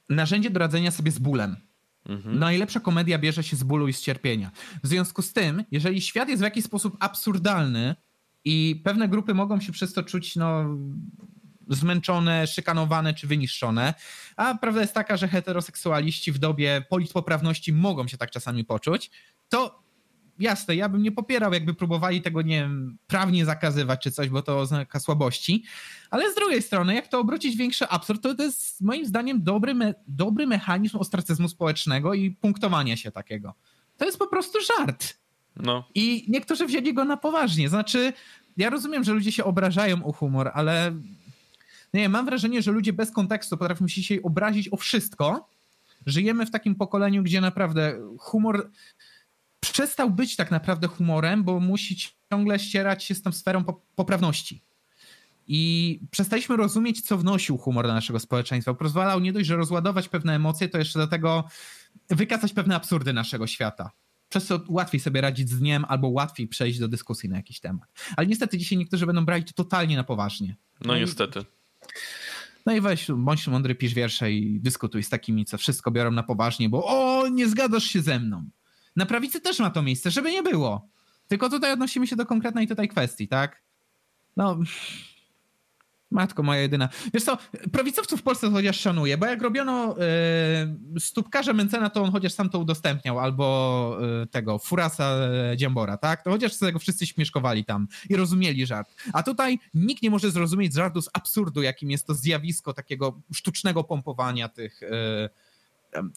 [0.08, 1.56] narzędzie do radzenia sobie z bólem.
[2.06, 2.38] Mhm.
[2.38, 4.50] Najlepsza komedia bierze się z bólu i z cierpienia.
[4.82, 7.96] W związku z tym, jeżeli świat jest w jakiś sposób absurdalny
[8.44, 10.64] i pewne grupy mogą się przez to czuć no,
[11.68, 13.94] zmęczone, szykanowane czy wyniszczone,
[14.36, 19.10] a prawda jest taka, że heteroseksualiści w dobie politpoprawności mogą się tak czasami poczuć,
[19.48, 19.88] to
[20.38, 24.42] jasne, ja bym nie popierał, jakby próbowali tego, nie wiem, prawnie zakazywać czy coś, bo
[24.42, 25.64] to oznaka słabości,
[26.10, 29.74] ale z drugiej strony, jak to obrócić większy absurd, to to jest moim zdaniem dobry,
[29.74, 33.54] me dobry mechanizm ostracyzmu społecznego i punktowania się takiego.
[33.96, 35.18] To jest po prostu żart.
[35.56, 35.88] No.
[35.94, 37.68] I niektórzy wzięli go na poważnie.
[37.68, 38.12] Znaczy,
[38.56, 40.94] ja rozumiem, że ludzie się obrażają o humor, ale
[41.94, 45.48] nie, mam wrażenie, że ludzie bez kontekstu potrafią się dzisiaj obrazić o wszystko.
[46.06, 48.70] Żyjemy w takim pokoleniu, gdzie naprawdę humor
[49.60, 51.96] przestał być tak naprawdę humorem, bo musi
[52.30, 53.64] ciągle ścierać się z tą sferą
[53.96, 54.62] poprawności.
[55.48, 58.74] I przestaliśmy rozumieć, co wnosił humor do naszego społeczeństwa.
[58.74, 61.44] Pozwalał nie dość, że rozładować pewne emocje, to jeszcze do tego
[62.10, 63.90] wykazać pewne absurdy naszego świata.
[64.28, 67.88] Przez co łatwiej sobie radzić z dniem, albo łatwiej przejść do dyskusji na jakiś temat.
[68.16, 70.56] Ale niestety dzisiaj niektórzy będą brać to totalnie na poważnie.
[70.80, 71.44] No, no niestety.
[72.66, 76.22] No i weź, bądź mądry, pisz wiersze i dyskutuj z takimi, co wszystko biorą na
[76.22, 78.44] poważnie, bo o, nie zgadzasz się ze mną.
[78.96, 80.88] Na prawicy też ma to miejsce, żeby nie było.
[81.28, 83.62] Tylko tutaj odnosimy się do konkretnej tutaj kwestii, tak?
[84.36, 84.58] No,
[86.10, 86.88] Matko moja jedyna.
[87.14, 87.38] Wiesz co,
[87.72, 89.96] prawicowców w Polsce chociaż szanuję, bo jak robiono
[90.96, 95.18] y, stópkarza Mencena, to on chociaż sam to udostępniał, albo y, tego, Furasa
[95.56, 96.22] Dziambora, tak?
[96.22, 98.94] To chociaż z tego wszyscy śmieszkowali tam i rozumieli żart.
[99.12, 103.84] A tutaj nikt nie może zrozumieć żartu z absurdu, jakim jest to zjawisko takiego sztucznego
[103.84, 104.82] pompowania tych...
[104.82, 105.28] Y,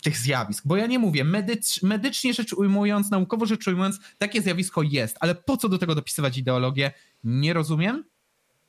[0.02, 0.68] tych zjawisk.
[0.68, 5.36] Bo ja nie mówię, medycz, medycznie rzecz ujmując, naukowo rzecz ujmując, takie zjawisko jest, ale
[5.36, 6.92] po co do tego dopisywać ideologię?
[7.24, 8.04] Nie rozumiem.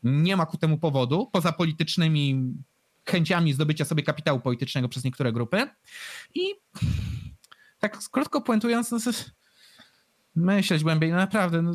[0.03, 2.55] Nie ma ku temu powodu, poza politycznymi
[3.05, 5.69] chęciami zdobycia sobie kapitału politycznego przez niektóre grupy.
[6.35, 6.41] I
[7.79, 8.99] tak krótko puentując, no,
[10.37, 11.73] myśleć głębiej, no naprawdę, no,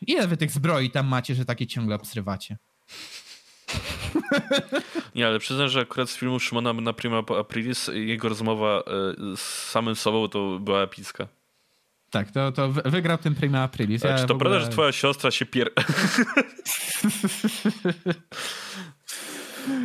[0.00, 2.56] ile wy tych zbroi tam macie, że takie ciągle obsrywacie?
[5.14, 8.82] Nie, ale przyznam, że akurat z filmu Szymona na Prima Aprilis jego rozmowa e,
[9.36, 11.28] z samym sobą to była epicka.
[12.14, 14.02] Tak, to, to wygrał ten Prima Aprilis.
[14.04, 14.50] Ja czy to ogóle...
[14.50, 15.70] prawda, że twoja siostra się pier...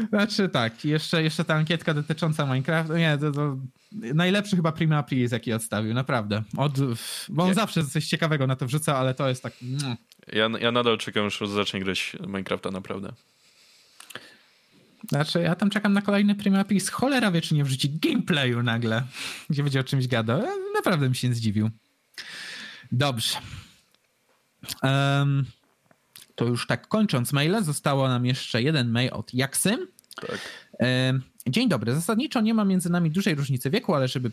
[0.10, 3.58] Znaczy tak, jeszcze, jeszcze ta ankietka dotycząca Minecraft, nie, to, to
[3.92, 6.44] najlepszy chyba Prima Aprilis, jaki odstawił, naprawdę.
[6.58, 6.74] Od,
[7.30, 9.54] bo on zawsze coś ciekawego na to wrzuca, ale to jest tak...
[9.62, 9.96] Mm.
[10.34, 13.14] Ja, ja nadal czekam, już zacznie grać Minecrafta, naprawdę.
[15.10, 16.90] Znaczy, ja tam czekam na kolejny Prima Aprilis.
[16.90, 19.04] Cholera wie, czy nie wrzuci gameplayu nagle,
[19.50, 20.42] gdzie będzie o czymś gadał.
[20.76, 21.70] Naprawdę bym się zdziwił.
[22.92, 23.38] Dobrze.
[24.84, 25.46] Um,
[26.36, 29.78] to już tak kończąc maile, zostało nam jeszcze jeden mail od Jaksy.
[30.16, 30.40] Tak.
[30.80, 31.22] Um,
[31.52, 31.94] Dzień dobry.
[31.94, 34.32] Zasadniczo nie ma między nami dużej różnicy wieku, ale żeby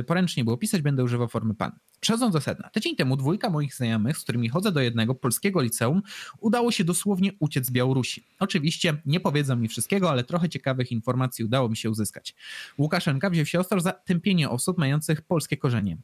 [0.00, 1.72] y, poręcznie było pisać, będę używał formy pan.
[2.00, 2.70] Przechodząc do sedna.
[2.70, 6.02] Tydzień temu dwójka moich znajomych, z którymi chodzę do jednego polskiego liceum,
[6.40, 8.24] udało się dosłownie uciec z Białorusi.
[8.38, 12.34] Oczywiście nie powiedzą mi wszystkiego, ale trochę ciekawych informacji udało mi się uzyskać.
[12.78, 15.96] Łukaszenka wziął się ostro za tępienie osób mających polskie korzenie.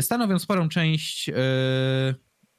[0.00, 1.28] Stanowią sporą część...
[1.28, 1.34] Yy,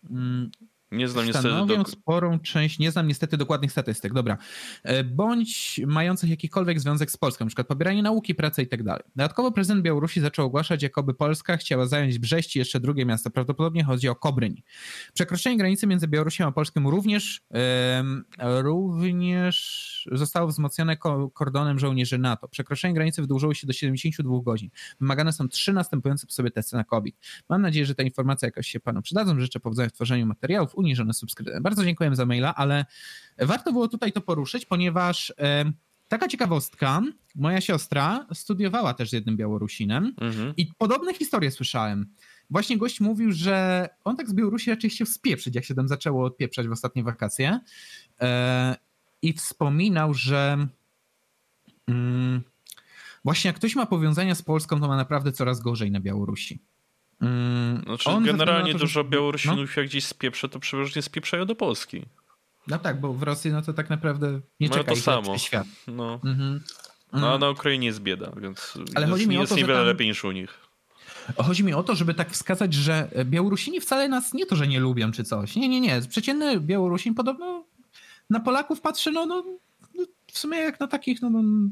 [0.10, 0.50] yy,
[0.92, 1.50] nie znam niestety.
[1.68, 1.86] Do...
[1.86, 4.38] sporą część, nie znam niestety dokładnych statystyk, dobra.
[4.84, 7.64] E, bądź mających jakikolwiek związek z Polską, np.
[7.64, 9.04] pobieranie nauki, pracy i tak dalej.
[9.16, 13.30] Dodatkowo prezydent Białorusi zaczął ogłaszać, jakoby Polska chciała zająć Brześć i jeszcze drugie miasto.
[13.30, 14.62] Prawdopodobnie chodzi o Kobryń.
[15.14, 17.42] Przekroczenie granicy między Białorusią a Polską również,
[18.40, 20.98] również zostało wzmocnione
[21.34, 22.48] kordonem żołnierzy NATO.
[22.48, 24.70] Przekroczenie granicy wydłużyło się do 72 godzin.
[25.00, 27.16] Wymagane są trzy następujące po sobie testy na COVID.
[27.50, 29.40] Mam nadzieję, że te informacje jakoś się panu przydadzą.
[29.40, 31.62] Życzę powodzenia w tworzeniu materiałów uniżone subskrypcje.
[31.62, 32.86] Bardzo dziękuję za maila, ale
[33.38, 35.72] warto było tutaj to poruszyć, ponieważ e,
[36.08, 37.02] taka ciekawostka,
[37.36, 40.54] moja siostra studiowała też z jednym Białorusinem mhm.
[40.58, 42.06] i podobne historie słyszałem.
[42.50, 46.26] Właśnie gość mówił, że on tak z Białorusi raczej chciał spieprzyć, jak się tam zaczęło
[46.26, 47.60] odpieprzać w ostatnie wakacje.
[48.22, 48.76] E,
[49.22, 50.68] I wspominał, że
[51.88, 52.42] mm,
[53.24, 56.60] właśnie jak ktoś ma powiązania z Polską, to ma naprawdę coraz gorzej na Białorusi.
[57.22, 59.82] Mm, znaczy, generalnie to, dużo Białorusinów no?
[59.82, 62.05] jak gdzieś spieprze, to przeważnie spieprzają do Polski.
[62.67, 65.38] No tak, bo w Rosji no to tak naprawdę nie no czeka to samo.
[65.38, 65.67] świat.
[65.88, 66.20] No.
[66.26, 66.63] Mhm.
[67.13, 69.80] no a na Ukrainie jest bieda, więc Ale jest, chodzi mi jest o to, niewiele
[69.80, 69.88] tam...
[69.88, 70.70] lepiej niż u nich.
[71.38, 74.80] Chodzi mi o to, żeby tak wskazać, że Białorusini wcale nas nie to, że nie
[74.80, 75.55] lubią czy coś.
[75.55, 76.01] Nie, nie, nie.
[76.09, 77.65] Przeciętny Białorusin podobno
[78.30, 79.43] na Polaków patrzy, no, no,
[79.95, 81.70] no w sumie jak na takich, no, no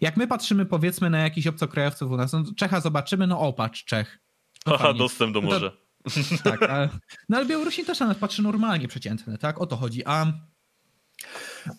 [0.00, 4.18] jak my patrzymy powiedzmy na jakichś obcokrajowców u nas, no Czecha zobaczymy, no opatrz Czech.
[4.66, 5.70] Aha, dostęp do morza.
[6.04, 6.88] No to, tak, ale,
[7.28, 9.60] no ale Białorusin też na nas patrzy normalnie przeciętne, tak?
[9.60, 10.02] O to chodzi.
[10.04, 10.26] A,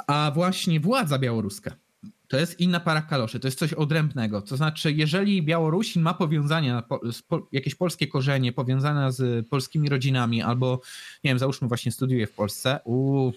[0.07, 1.75] a właśnie władza białoruska
[2.29, 4.41] to jest inna para kaloszy, to jest coś odrębnego.
[4.41, 6.83] To znaczy, jeżeli Białorusin ma powiązania,
[7.51, 10.81] jakieś polskie korzenie powiązane z polskimi rodzinami, albo
[11.23, 13.31] nie wiem, załóżmy właśnie studiuje w Polsce, u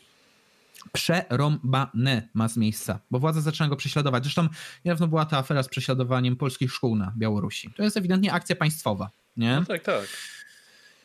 [0.93, 4.22] przerąbane ma z miejsca, bo władza zaczyna go prześladować.
[4.22, 4.49] Zresztą
[4.84, 7.70] niedawno była ta afera z prześladowaniem polskich szkół na Białorusi.
[7.76, 9.57] To jest ewidentnie akcja państwowa, nie?
[9.57, 10.07] No tak, tak.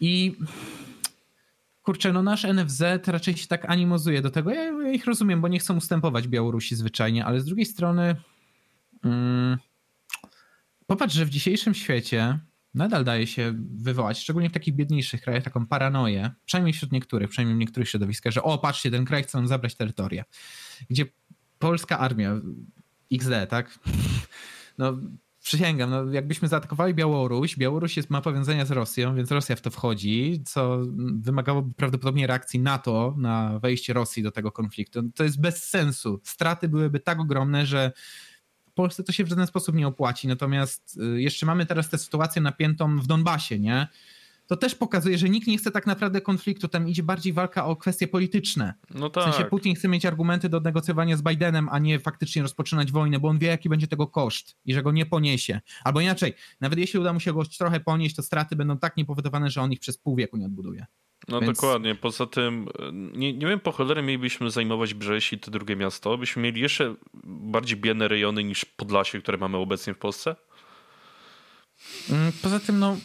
[0.01, 0.35] I
[1.83, 4.51] kurczę, no nasz NFZ raczej się tak animozuje do tego.
[4.51, 8.15] Ja, ja ich rozumiem, bo nie chcą ustępować Białorusi zwyczajnie, ale z drugiej strony
[9.03, 9.57] mm,
[10.87, 12.39] popatrz, że w dzisiejszym świecie
[12.73, 17.55] nadal daje się wywołać, szczególnie w takich biedniejszych krajach, taką paranoję, przynajmniej wśród niektórych, przynajmniej
[17.55, 20.23] w niektórych środowiskach, że o, patrzcie, ten kraj chce nam zabrać terytoria.
[20.89, 21.05] Gdzie
[21.59, 22.41] polska armia,
[23.11, 23.71] XD, tak?
[24.77, 24.97] No,
[25.47, 29.71] przysięgam, no, jakbyśmy zaatakowali Białoruś, Białoruś jest, ma powiązania z Rosją, więc Rosja w to
[29.71, 30.79] wchodzi, co
[31.19, 35.03] wymagałoby prawdopodobnie reakcji NATO na wejście Rosji do tego konfliktu.
[35.15, 36.19] To jest bez sensu.
[36.23, 37.91] Straty byłyby tak ogromne, że
[38.77, 40.27] Polsce to się w żaden sposób nie opłaci.
[40.27, 43.87] Natomiast y, jeszcze mamy teraz tę sytuację napiętą w Donbasie, nie?
[44.47, 47.75] To też pokazuje, że nikt nie chce tak naprawdę konfliktu, tam idzie bardziej walka o
[47.75, 48.73] kwestie polityczne.
[48.93, 49.23] No tak.
[49.23, 49.49] W sensie tak.
[49.49, 53.39] Putin chce mieć argumenty do negocjowania z Bidenem, a nie faktycznie rozpoczynać wojnę, bo on
[53.39, 55.61] wie, jaki będzie tego koszt i że go nie poniesie.
[55.83, 59.49] Albo inaczej, nawet jeśli uda mu się go trochę ponieść, to straty będą tak niepowodowane,
[59.49, 60.85] że on ich przez pół wieku nie odbuduje.
[61.27, 61.57] No Więc...
[61.57, 61.95] dokładnie.
[61.95, 66.17] Poza tym, nie, nie wiem po cholerę mielibyśmy zajmować Brześć i to drugie miasto.
[66.17, 70.35] Byśmy mieli jeszcze bardziej biedne rejony niż Podlasie, które mamy obecnie w Polsce?
[72.09, 72.97] Mm, poza tym, no.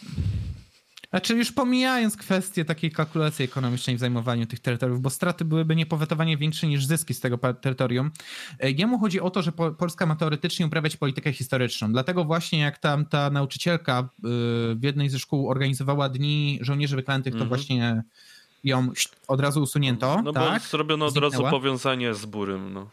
[1.13, 6.37] Znaczy, już pomijając kwestię takiej kalkulacji ekonomicznej w zajmowaniu tych terytoriów, bo straty byłyby niepowetowanie
[6.37, 8.11] większe niż zyski z tego terytorium.
[8.59, 11.91] E, jemu chodzi o to, że Polska ma teoretycznie uprawiać politykę historyczną.
[11.91, 14.05] Dlatego właśnie jak tam ta nauczycielka y,
[14.75, 17.49] w jednej ze szkół organizowała dni żołnierzy wyklętych, to mm -hmm.
[17.49, 18.03] właśnie
[18.63, 18.91] ją
[19.27, 20.21] od razu usunięto.
[20.23, 20.61] No tak?
[20.61, 22.89] bo zrobiono od razu powiązanie z Burym, no,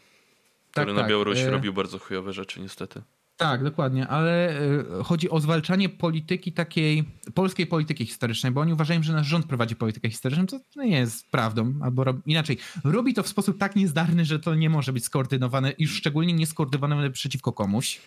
[0.71, 1.51] który tak, na Białorusi tak.
[1.51, 3.01] robił bardzo chujowe rzeczy niestety.
[3.41, 4.61] Tak, dokładnie, ale
[4.99, 9.45] y, chodzi o zwalczanie polityki takiej, polskiej polityki historycznej, bo oni uważają, że nasz rząd
[9.45, 13.75] prowadzi politykę historyczną, co nie jest prawdą, albo rob, inaczej, robi to w sposób tak
[13.75, 18.01] niezdarny, że to nie może być skoordynowane i szczególnie nie skoordynowane przeciwko komuś.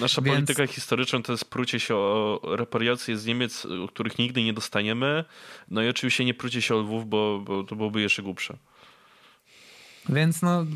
[0.00, 0.34] Nasza Więc...
[0.34, 5.24] polityka historyczna to jest prucie się o reparacje z Niemiec, których nigdy nie dostaniemy,
[5.70, 8.56] no i oczywiście nie prucie się o Lwów, bo, bo to byłoby jeszcze głupsze.
[10.08, 10.66] Więc no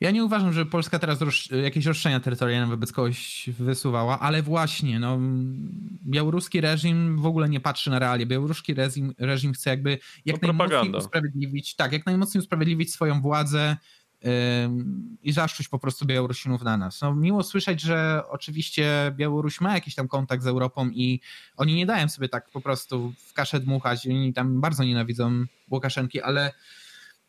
[0.00, 5.00] ja nie uważam, że Polska teraz roz, jakieś roszczenia terytorialne wobec kogoś wysuwała, ale właśnie,
[5.00, 5.18] no,
[6.06, 8.26] białoruski reżim w ogóle nie patrzy na realia.
[8.26, 13.76] Białoruski reżim, reżim chce jakby jak no, najmocniej usprawiedliwić, tak, jak najmocniej usprawiedliwić swoją władzę
[14.22, 14.30] yy,
[15.22, 17.00] i zaszczuć po prostu Białorusinów na nas.
[17.00, 21.20] No, miło słyszeć, że oczywiście Białoruś ma jakiś tam kontakt z Europą i
[21.56, 26.20] oni nie dają sobie tak po prostu w kaszę dmuchać, oni tam bardzo nienawidzą Łukaszenki,
[26.20, 26.52] ale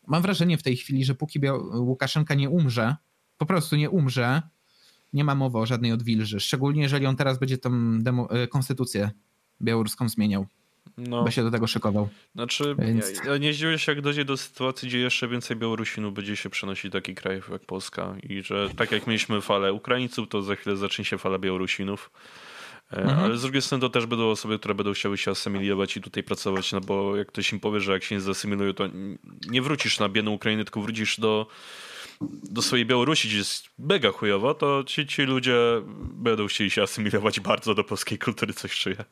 [0.08, 1.39] mam wrażenie w tej chwili, że póki
[1.74, 2.95] Łukaszenka nie umrze,
[3.38, 4.41] po prostu nie umrze,
[5.14, 6.39] nie ma mowy o żadnej odwilży.
[6.39, 9.12] Szczególnie jeżeli on teraz będzie tą demo, e, konstytucję
[9.62, 10.45] białoruską zmieniał.
[10.97, 11.24] No.
[11.24, 12.10] By się do tego szykował.
[12.36, 13.18] Znaczy, Więc...
[13.26, 16.49] ja, ja nie zdziwię się, jak dojdzie do sytuacji, gdzie jeszcze więcej Białorusinów będzie się
[16.49, 20.56] przenosić do takich krajów jak Polska i że tak jak mieliśmy falę Ukraińców, to za
[20.56, 22.12] chwilę zacznie się fala Białorusinów.
[22.94, 23.20] E, mhm.
[23.20, 26.24] Ale z drugiej strony to też będą osoby, które będą chciały się asymilować i tutaj
[26.24, 28.88] pracować, no bo jak ktoś im powie, że jak się nie zasymilują, to
[29.50, 31.48] nie wrócisz na biedną Ukrainę, tylko wrócisz do,
[32.44, 35.56] do swojej Białorusi, gdzie jest mega chujowo, to ci, ci ludzie
[36.14, 39.06] będą chcieli się asymilować bardzo do polskiej kultury, coś czuję.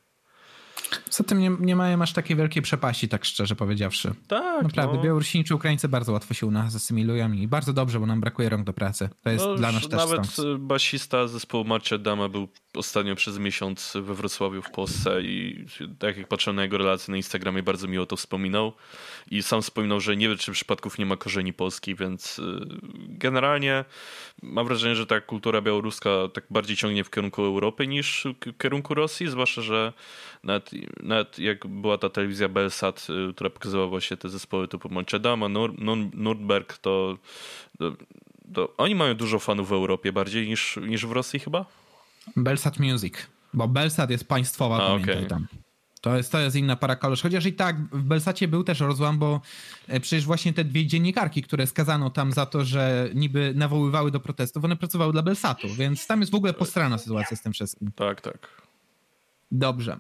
[1.06, 4.14] Poza tym nie, nie mają aż takiej wielkiej przepaści, tak szczerze powiedziawszy.
[4.28, 4.64] Tak.
[4.64, 5.04] Naprawdę, no.
[5.04, 8.50] Białorusini czy Ukraińcy bardzo łatwo się u nas asymilują i bardzo dobrze, bo nam brakuje
[8.50, 9.10] rąk do pracy.
[9.24, 10.62] To jest no, dla nas też Nawet stąd.
[10.62, 15.66] basista zespołu Marcia Dama był ostatnio przez miesiąc we Wrocławiu w Polsce i
[16.00, 18.74] tak jak patrzę na jego relacje na Instagramie, bardzo miło to wspominał.
[19.32, 22.44] I sam wspominał, że nie wie, czy przypadków nie ma korzeni polskich, więc y,
[23.08, 23.86] generalnie
[24.42, 28.94] mam wrażenie, że ta kultura białoruska tak bardziej ciągnie w kierunku Europy niż w kierunku
[28.94, 29.94] Rosji, zwłaszcza, że
[30.44, 30.72] nawet,
[31.04, 35.74] nawet jak była ta telewizja Belsat, y, która pokazywała właśnie te zespoły typu Monchedama, Nur,
[36.14, 37.18] Nuremberg, to,
[37.80, 37.92] to,
[38.54, 41.66] to, oni mają dużo fanów w Europie bardziej niż, niż w Rosji chyba?
[42.36, 43.14] Belsat Music,
[43.54, 45.30] bo Belsat jest państwowa, A, pamiętaj okay.
[45.30, 45.48] tam.
[46.02, 47.22] To jest, to jest inna para kalosz.
[47.22, 49.42] Chociaż i tak w Belsacie był też rozłam, bo
[49.88, 54.20] e, przecież właśnie te dwie dziennikarki, które skazano tam za to, że niby nawoływały do
[54.20, 57.92] protestów, one pracowały dla Belsatu, więc tam jest w ogóle postrana sytuacja z tym wszystkim.
[57.96, 58.62] Tak, tak.
[59.52, 60.00] Dobrze.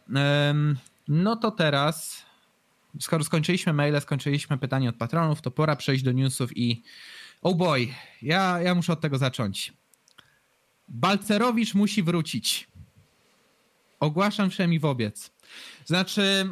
[1.08, 2.26] No to teraz,
[3.00, 6.84] skoro skończyliśmy maile, skończyliśmy pytanie od patronów, to pora przejść do newsów i
[7.42, 7.88] oh boy,
[8.22, 9.74] ja, ja muszę od tego zacząć.
[10.90, 12.68] Balcerowicz musi wrócić.
[14.00, 15.32] Ogłaszam wszemi wobec.
[15.86, 16.50] Znaczy,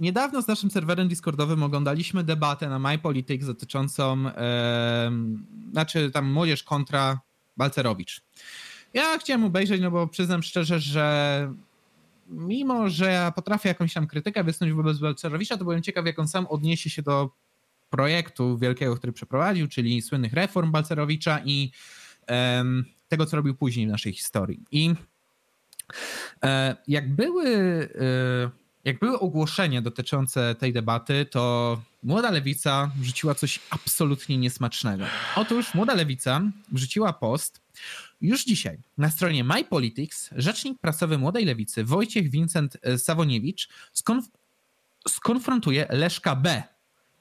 [0.00, 5.12] niedawno z naszym serwerem Discordowym oglądaliśmy debatę na MyPolitics dotyczącą, e,
[5.72, 7.20] znaczy tam młodzież kontra
[7.56, 8.22] Balcerowicz.
[8.94, 11.54] Ja chciałem obejrzeć, no bo przyznam szczerze, że
[12.28, 16.28] mimo, że ja potrafię jakąś tam krytykę wysnuć wobec Balcerowicza, to byłem ciekaw, jak on
[16.28, 17.30] sam odniesie się do
[17.90, 21.70] projektu wielkiego, który przeprowadził, czyli słynnych reform Balcerowicza i
[23.12, 24.60] tego, co robił później w naszej historii.
[24.70, 24.94] I
[26.44, 27.48] e, jak były,
[28.00, 28.50] e,
[28.84, 35.04] jak były ogłoszenia dotyczące tej debaty, to Młoda Lewica wrzuciła coś absolutnie niesmacznego.
[35.36, 36.40] Otóż Młoda Lewica
[36.72, 37.60] wrzuciła post
[38.20, 44.24] już dzisiaj na stronie MyPolitics rzecznik prasowy Młodej Lewicy Wojciech Vincent Sawoniewicz skonf
[45.08, 46.62] skonfrontuje Leszka B.,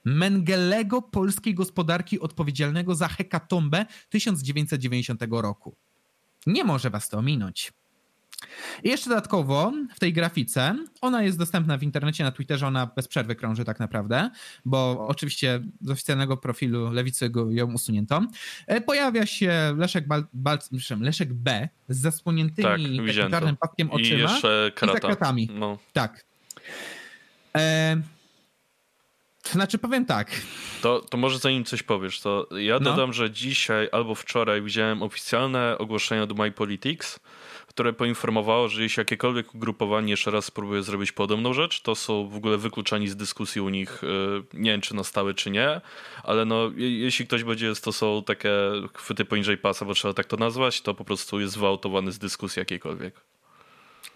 [0.06, 5.76] Mengelego polskiej gospodarki odpowiedzialnego za hekatombę 1990 roku.
[6.48, 7.74] Nie może was to ominąć.
[8.84, 13.08] I jeszcze dodatkowo w tej grafice, ona jest dostępna w internecie, na Twitterze, ona bez
[13.08, 14.30] przerwy krąży tak naprawdę,
[14.66, 18.22] bo oczywiście z oficjalnego profilu lewicy go, ją usunięto.
[18.68, 20.60] E, pojawia się Leszek, Bal, Bal,
[21.00, 24.94] Leszek B z zasłoniętymi tak, czarnym paskiem oczyma i, jeszcze krata.
[24.94, 25.50] i za kratami.
[25.54, 25.78] No.
[25.94, 26.26] Tak.
[27.58, 28.02] E,
[29.52, 30.42] znaczy powiem tak.
[30.82, 32.80] To, to może zanim coś powiesz, to ja no.
[32.80, 37.20] dodam, że dzisiaj albo wczoraj widziałem oficjalne ogłoszenie do MyPolitics,
[37.68, 42.36] które poinformowało, że jeśli jakiekolwiek ugrupowanie jeszcze raz spróbuje zrobić podobną rzecz, to są w
[42.36, 44.08] ogóle wykluczani z dyskusji u nich, y,
[44.54, 45.82] nie wiem czy na stałe, czy nie,
[46.24, 48.50] ale no, jeśli ktoś będzie stosował takie
[48.94, 52.60] chwyty poniżej pasa, bo trzeba tak to nazwać, to po prostu jest wyautowany z dyskusji
[52.60, 53.22] jakiejkolwiek.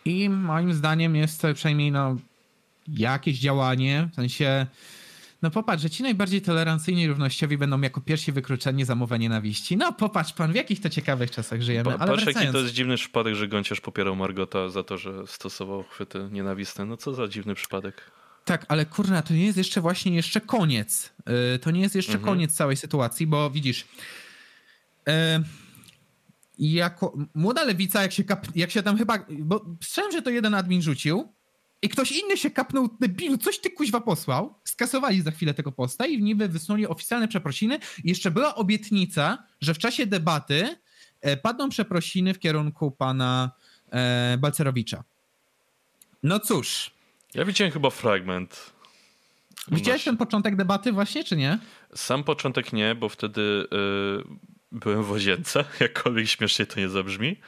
[0.05, 2.15] I moim zdaniem jest to przynajmniej no,
[2.88, 4.67] jakieś działanie, w sensie
[5.45, 9.77] no popatrz, że ci najbardziej tolerancyjni i równościowi będą jako pierwsi wykluczeni za mowę nienawiści.
[9.77, 11.83] No popatrz pan, w jakich to ciekawych czasach żyjemy.
[11.83, 12.45] Pa, ale patrz wracając...
[12.45, 16.85] jaki to jest dziwny przypadek, że Gąciarz popierał Margota za to, że stosował chwyty nienawistne.
[16.85, 18.11] No co za dziwny przypadek.
[18.45, 21.13] Tak, ale kurna, to nie jest jeszcze właśnie jeszcze koniec.
[21.53, 22.33] Yy, to nie jest jeszcze mhm.
[22.33, 23.87] koniec całej sytuacji, bo widzisz...
[25.07, 25.13] Yy,
[26.57, 29.25] jako młoda lewica, jak się, kap, jak się tam chyba.
[29.39, 31.34] Bo słyszałem, że to jeden admin rzucił,
[31.86, 36.05] i ktoś inny się kapnął, debilu, coś ty kuźwa posłał, skasowali za chwilę tego posta
[36.05, 40.75] i niby wysłali oficjalne przeprosiny i jeszcze była obietnica, że w czasie debaty
[41.21, 43.51] e, padną przeprosiny w kierunku pana
[43.91, 45.03] e, Balcerowicza.
[46.23, 46.91] No cóż.
[47.33, 48.73] Ja widziałem chyba fragment.
[49.71, 51.59] Widziałeś ten początek debaty właśnie, czy nie?
[51.95, 53.67] Sam początek nie, bo wtedy...
[53.71, 57.39] Yy byłem w łazience, jakkolwiek śmiesznie to nie zabrzmi.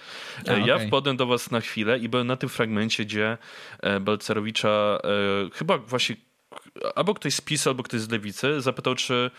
[0.48, 0.88] A, ja okay.
[0.88, 3.38] wpadłem do was na chwilę i byłem na tym fragmencie, gdzie
[3.80, 6.16] e, Balcerowicza e, chyba właśnie
[6.96, 9.32] albo ktoś z PiS, albo ktoś z Lewicy zapytał, czy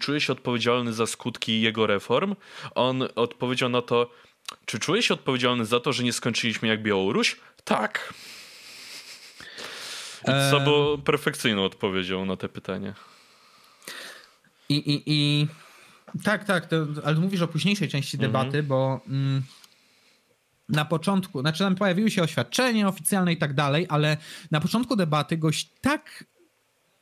[0.00, 2.34] czuje się odpowiedzialny za skutki jego reform.
[2.74, 4.10] On odpowiedział na to,
[4.66, 7.36] czy czuje się odpowiedzialny za to, że nie skończyliśmy jak Białoruś?
[7.64, 8.14] Tak.
[10.22, 12.94] I co było perfekcyjną odpowiedzią na te pytanie.
[14.68, 15.46] I, i, i
[16.24, 18.32] tak, tak, to, ale mówisz o późniejszej części mhm.
[18.32, 19.42] debaty, bo mm,
[20.68, 24.16] na początku, znaczy tam pojawiły się oświadczenia oficjalne i tak dalej, ale
[24.50, 26.24] na początku debaty gość tak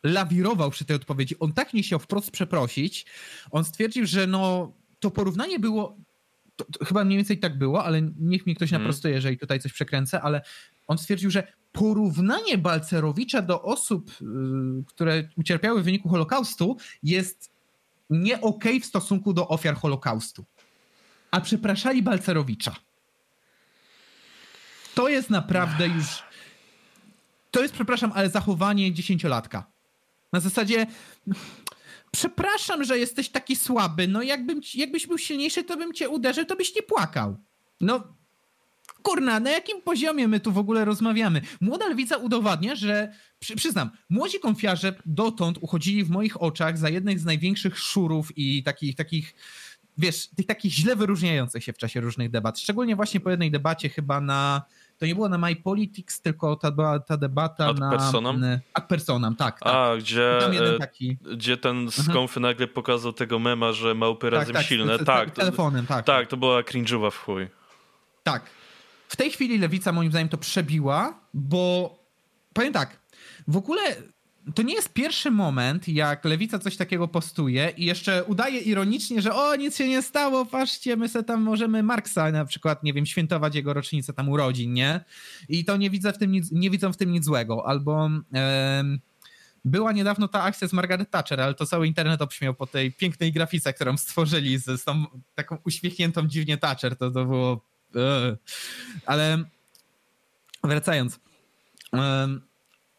[0.02, 3.06] lawirował przy tej odpowiedzi, on tak nie chciał wprost przeprosić,
[3.50, 5.96] on stwierdził, że no to porównanie było,
[6.56, 8.82] to, to chyba mniej więcej tak było, ale niech mi ktoś mhm.
[8.82, 10.42] naprostuje, jeżeli tutaj coś przekręcę, ale
[10.86, 17.55] on stwierdził, że porównanie Balcerowicza do osób, yy, które ucierpiały w wyniku Holokaustu jest
[18.10, 20.44] nie okej okay w stosunku do ofiar Holokaustu.
[21.30, 22.76] A przepraszali Balcerowicza.
[24.94, 26.22] To jest naprawdę już.
[27.50, 29.66] To jest, przepraszam, ale zachowanie dziesięciolatka.
[30.32, 30.86] Na zasadzie.
[32.10, 34.08] Przepraszam, że jesteś taki słaby.
[34.08, 37.36] No, jakbym, jakbyś był silniejszy, to bym cię uderzył, to byś nie płakał.
[37.80, 38.16] No,
[39.02, 41.40] kurna, na jakim poziomie my tu w ogóle rozmawiamy?
[41.60, 47.20] Młoda lewica udowadnia, że, przy, przyznam, młodzi konfiarze dotąd uchodzili w moich oczach za jednych
[47.20, 49.34] z największych szurów i takich, takich
[49.98, 52.58] wiesz, tych takich źle wyróżniających się w czasie różnych debat.
[52.58, 54.62] Szczególnie właśnie po jednej debacie chyba na,
[54.98, 57.90] to nie było na My Politics, tylko ta była ta debata ad na...
[57.90, 58.42] Personam?
[58.74, 59.60] Ad personam, tak.
[59.60, 59.74] tak.
[59.74, 60.38] A, gdzie,
[60.78, 61.16] taki...
[61.36, 62.42] gdzie ten skąfy mhm.
[62.42, 64.98] nagle pokazał tego mema, że małpy tak, razem tak, silne.
[64.98, 66.04] tak, telefonem, tak.
[66.04, 67.48] Tak, to była cringe'owa w chuj.
[68.22, 68.50] Tak,
[69.08, 71.98] w tej chwili lewica moim zdaniem to przebiła, bo
[72.52, 73.00] powiem tak,
[73.48, 73.82] w ogóle
[74.54, 79.34] to nie jest pierwszy moment, jak lewica coś takiego postuje i jeszcze udaje ironicznie, że
[79.34, 83.06] o, nic się nie stało, patrzcie, my se tam możemy Marksa na przykład, nie wiem,
[83.06, 85.04] świętować jego rocznicę tam urodzin, nie?
[85.48, 87.68] I to nie widzę w tym nic, nie widzą w tym nic złego.
[87.68, 88.10] Albo
[89.64, 93.32] była niedawno ta akcja z Margaret Thatcher, ale to cały internet obśmiał po tej pięknej
[93.32, 95.04] grafice, którą stworzyli z, z tą
[95.34, 97.66] taką uśmiechniętą dziwnie Thatcher, to to było
[99.06, 99.44] ale
[100.64, 101.20] wracając.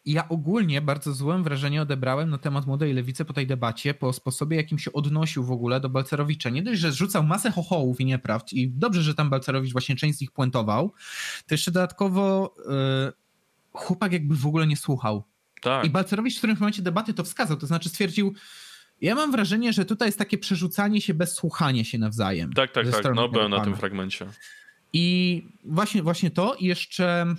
[0.06, 4.56] ja ogólnie bardzo złym wrażenie odebrałem na temat młodej lewicy po tej debacie, po sposobie,
[4.56, 6.50] jakim się odnosił w ogóle do Balcerowicza.
[6.50, 10.18] Nie dość, że zrzucał masę chochołów i nieprawd i dobrze, że tam Balcerowicz właśnie część
[10.18, 10.92] z nich puentował,
[11.46, 13.12] to jeszcze dodatkowo yy,
[13.72, 15.24] chłopak jakby w ogóle nie słuchał.
[15.60, 15.84] Tak.
[15.84, 18.34] I Balcerowicz w którymś momencie debaty to wskazał, to znaczy stwierdził,
[19.00, 22.52] ja mam wrażenie, że tutaj jest takie przerzucanie się bez słuchania się nawzajem.
[22.52, 23.14] Tak, tak, tak.
[23.14, 24.26] No byłem na tym fragmencie.
[24.92, 27.34] I właśnie, właśnie to i jeszcze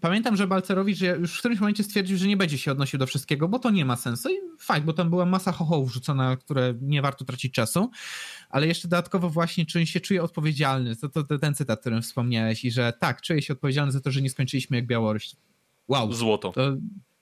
[0.00, 3.48] pamiętam, że Balcerowicz już w którymś momencie stwierdził, że nie będzie się odnosił do wszystkiego,
[3.48, 7.02] bo to nie ma sensu i fajnie, bo tam była masa chochołów rzucona, które nie
[7.02, 7.90] warto tracić czasu,
[8.50, 12.64] ale jeszcze dodatkowo właśnie, czy się czuje odpowiedzialny, to, to, to ten cytat, którym wspomniałeś
[12.64, 15.30] i że tak, czuję się odpowiedzialny za to, że nie skończyliśmy jak Białoruś.
[15.88, 16.12] Wow.
[16.12, 16.52] Złoto.
[16.52, 16.76] To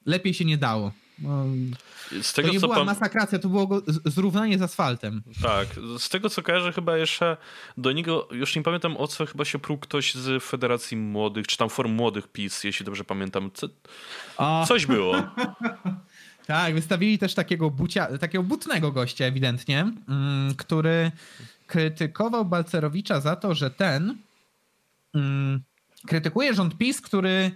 [0.06, 0.92] lepiej się nie dało.
[1.18, 1.44] No,
[2.22, 2.86] z tego, to nie co była pan...
[2.86, 5.22] masakracja, to było zrównanie z asfaltem.
[5.42, 7.36] Tak, z tego co kojarzę chyba jeszcze
[7.76, 11.56] do niego, już nie pamiętam o co, chyba się pruł ktoś z Federacji Młodych, czy
[11.56, 13.50] tam Forum Młodych PiS, jeśli dobrze pamiętam.
[13.54, 13.68] Co...
[14.66, 15.14] Coś było.
[16.46, 21.12] tak, wystawili też takiego, bucia, takiego butnego gościa ewidentnie, mm, który
[21.66, 24.18] krytykował Balcerowicza za to, że ten
[25.14, 25.62] mm,
[26.06, 27.50] krytykuje rząd PiS, który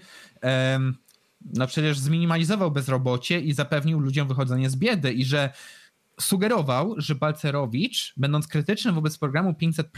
[1.41, 5.53] no przecież zminimalizował bezrobocie i zapewnił ludziom wychodzenie z biedy i że
[6.21, 9.91] sugerował, że Balcerowicz, będąc krytyczny wobec programu 500,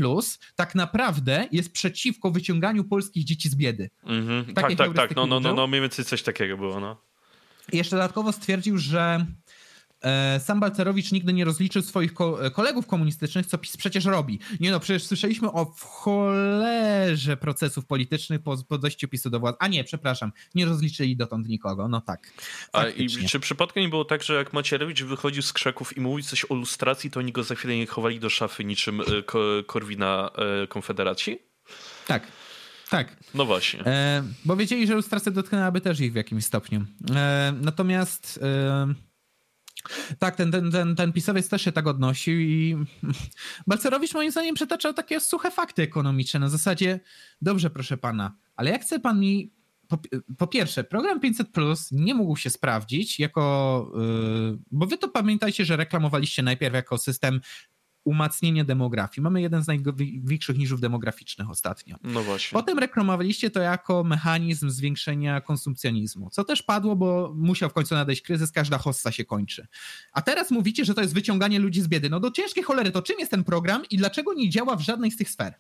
[0.57, 3.91] tak naprawdę jest przeciwko wyciąganiu polskich dzieci z biedy.
[4.05, 4.53] Mm-hmm.
[4.53, 5.17] Tak, tak, tak.
[5.17, 6.81] No, no, no, no, mniej więcej coś takiego było.
[6.81, 6.97] No.
[7.73, 9.27] I jeszcze dodatkowo stwierdził, że
[10.39, 12.15] sam Balcerowicz nigdy nie rozliczył swoich
[12.53, 14.39] kolegów komunistycznych, co PiS przecież robi.
[14.61, 19.57] Nie no, przecież słyszeliśmy o cholerze procesów politycznych po, po dojściu PiSu do władzy.
[19.61, 22.33] A nie, przepraszam, nie rozliczyli dotąd nikogo, no tak.
[22.73, 26.25] A i, czy przypadkiem nie było tak, że jak Macierewicz wychodził z krzaków i mówił
[26.25, 29.05] coś o lustracji, to oni go za chwilę nie chowali do szafy niczym e,
[29.67, 30.31] Korwina
[30.63, 31.39] e, Konfederacji?
[32.07, 32.27] Tak.
[32.91, 33.17] Tak.
[33.35, 33.85] No właśnie.
[33.87, 36.85] E, bo wiedzieli, że lustracja dotknęłaby też ich w jakimś stopniu.
[37.15, 38.95] E, natomiast e,
[40.19, 42.77] tak, ten, ten, ten, ten pisowiec też się tak odnosił i
[43.67, 46.41] Balcerowicz moim zdaniem przetaczał takie suche fakty ekonomiczne.
[46.41, 47.01] Na zasadzie,
[47.43, 49.53] dobrze proszę pana, ale jak chce pan mi
[49.89, 49.99] po,
[50.39, 55.65] po, pierwsze, program 500 Plus nie mógł się sprawdzić jako, yy, bo wy to pamiętajcie,
[55.65, 57.41] że reklamowaliście najpierw jako system
[58.09, 59.23] umacnienie demografii.
[59.23, 61.97] Mamy jeden z największych niżów demograficznych ostatnio.
[62.03, 62.57] No właśnie.
[62.57, 68.23] Potem reklamowaliście to jako mechanizm zwiększenia konsumpcjonizmu, co też padło, bo musiał w końcu nadejść
[68.23, 69.67] kryzys, każda hossa się kończy.
[70.13, 72.11] A teraz mówicie, że to jest wyciąganie ludzi z biedy.
[72.11, 75.11] No do ciężkiej cholery, to czym jest ten program i dlaczego nie działa w żadnej
[75.11, 75.55] z tych sfer?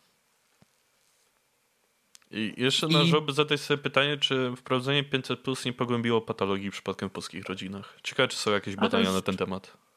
[2.31, 2.93] I jeszcze I...
[2.93, 7.99] należałoby zadać sobie pytanie, czy wprowadzenie 500 plus nie pogłębiło patologii przypadkiem w polskich rodzinach.
[8.03, 9.15] Ciekawe, czy są jakieś badania jest...
[9.15, 9.88] na ten temat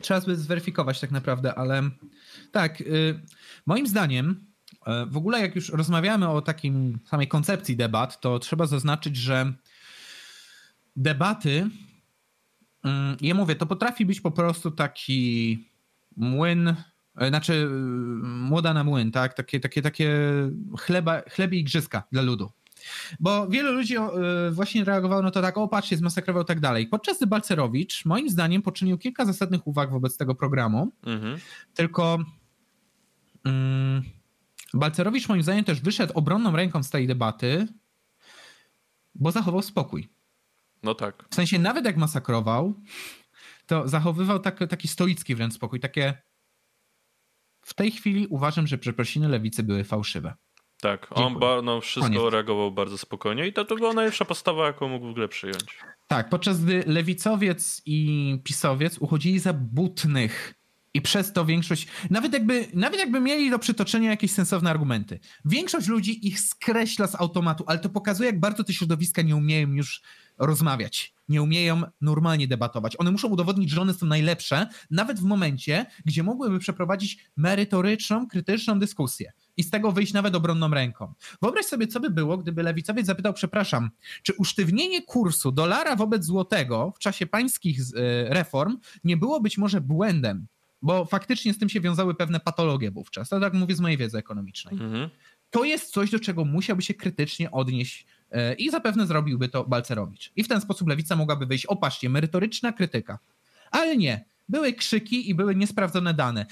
[0.00, 1.82] trzeba by zweryfikować tak naprawdę, ale
[2.52, 3.20] tak, y,
[3.66, 8.66] moim zdaniem y, w ogóle jak już rozmawiamy o takim samej koncepcji debat, to trzeba
[8.66, 9.52] zaznaczyć, że
[10.96, 11.70] debaty,
[12.84, 12.88] y,
[13.20, 15.58] ja mówię, to potrafi być po prostu taki
[16.16, 16.74] młyn,
[17.28, 17.68] znaczy
[18.22, 19.34] młoda na młyn, tak?
[19.34, 20.10] Takie, takie, takie
[20.78, 22.50] chleba, chlebie igrzyska dla ludu.
[23.20, 24.00] Bo wielu ludzi e,
[24.50, 26.86] właśnie reagowało na to tak, o patrzcie, zmasakrował i tak dalej.
[26.86, 31.38] Podczas gdy Balcerowicz moim zdaniem poczynił kilka zasadnych uwag wobec tego programu, mhm.
[31.74, 32.18] tylko
[33.44, 34.02] mm,
[34.74, 37.66] Balcerowicz moim zdaniem też wyszedł obronną ręką z tej debaty,
[39.14, 40.08] bo zachował spokój.
[40.82, 41.26] No tak.
[41.30, 42.74] W sensie nawet jak masakrował,
[43.66, 46.22] to zachowywał tak, taki stoicki wręcz spokój, takie
[47.62, 50.34] w tej chwili uważam, że przeprosiny lewicy były fałszywe.
[50.86, 52.32] Tak, on ba, no, wszystko Koniec.
[52.32, 55.78] reagował bardzo spokojnie i to, to była najlepsza postawa, jaką mógł w ogóle przyjąć.
[56.06, 60.54] Tak, podczas gdy lewicowiec i pisowiec uchodzili za butnych
[60.94, 65.88] i przez to większość, nawet jakby, nawet jakby mieli do przytoczenia jakieś sensowne argumenty, większość
[65.88, 70.02] ludzi ich skreśla z automatu, ale to pokazuje, jak bardzo te środowiska nie umieją już
[70.38, 73.00] rozmawiać, nie umieją normalnie debatować.
[73.00, 78.78] One muszą udowodnić, że one są najlepsze, nawet w momencie, gdzie mogłyby przeprowadzić merytoryczną, krytyczną
[78.78, 81.12] dyskusję i z tego wyjść nawet obronną ręką.
[81.42, 83.90] Wyobraź sobie, co by było, gdyby lewicowiec zapytał, przepraszam,
[84.22, 89.80] czy usztywnienie kursu dolara wobec złotego w czasie pańskich e, reform nie było być może
[89.80, 90.46] błędem?
[90.82, 93.28] Bo faktycznie z tym się wiązały pewne patologie wówczas.
[93.28, 94.74] To tak mówię z mojej wiedzy ekonomicznej.
[94.74, 95.10] Mhm.
[95.50, 100.32] To jest coś, do czego musiałby się krytycznie odnieść e, i zapewne zrobiłby to Balcerowicz.
[100.36, 103.18] I w ten sposób lewica mogłaby wyjść, opatrzcie, merytoryczna krytyka.
[103.70, 104.24] Ale nie.
[104.48, 106.46] Były krzyki i były niesprawdzone dane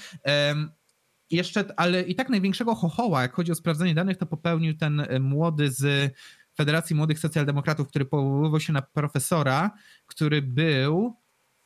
[1.35, 5.19] jeszcze, ale i tak największego chochoła, jak chodzi o sprawdzenie danych, to popełnił ten e,
[5.19, 6.13] młody z
[6.57, 9.71] Federacji Młodych Socjaldemokratów, który powoływał się na profesora,
[10.05, 11.15] który był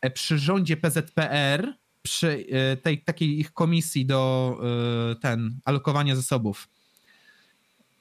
[0.01, 4.57] e, przy rządzie PZPR, przy e, tej takiej ich komisji do
[5.21, 6.67] ten alokowania zasobów.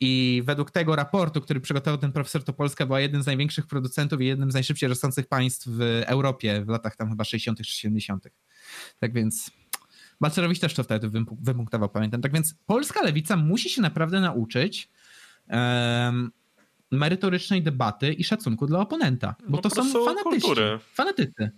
[0.00, 4.20] I według tego raportu, który przygotował ten profesor, to Polska była jednym z największych producentów
[4.20, 7.58] i jednym z najszybciej rosnących państw w Europie w latach tam chyba 60.
[7.58, 8.28] czy 70.
[8.98, 9.50] Tak więc
[10.20, 11.10] Balcerowicz też to wtedy
[11.42, 12.22] wypunktował, pamiętam.
[12.22, 14.88] Tak więc polska lewica musi się naprawdę nauczyć
[15.50, 16.30] um,
[16.90, 20.78] merytorycznej debaty i szacunku dla oponenta, bo no to są fanatycy.
[20.94, 21.50] Fanatycy.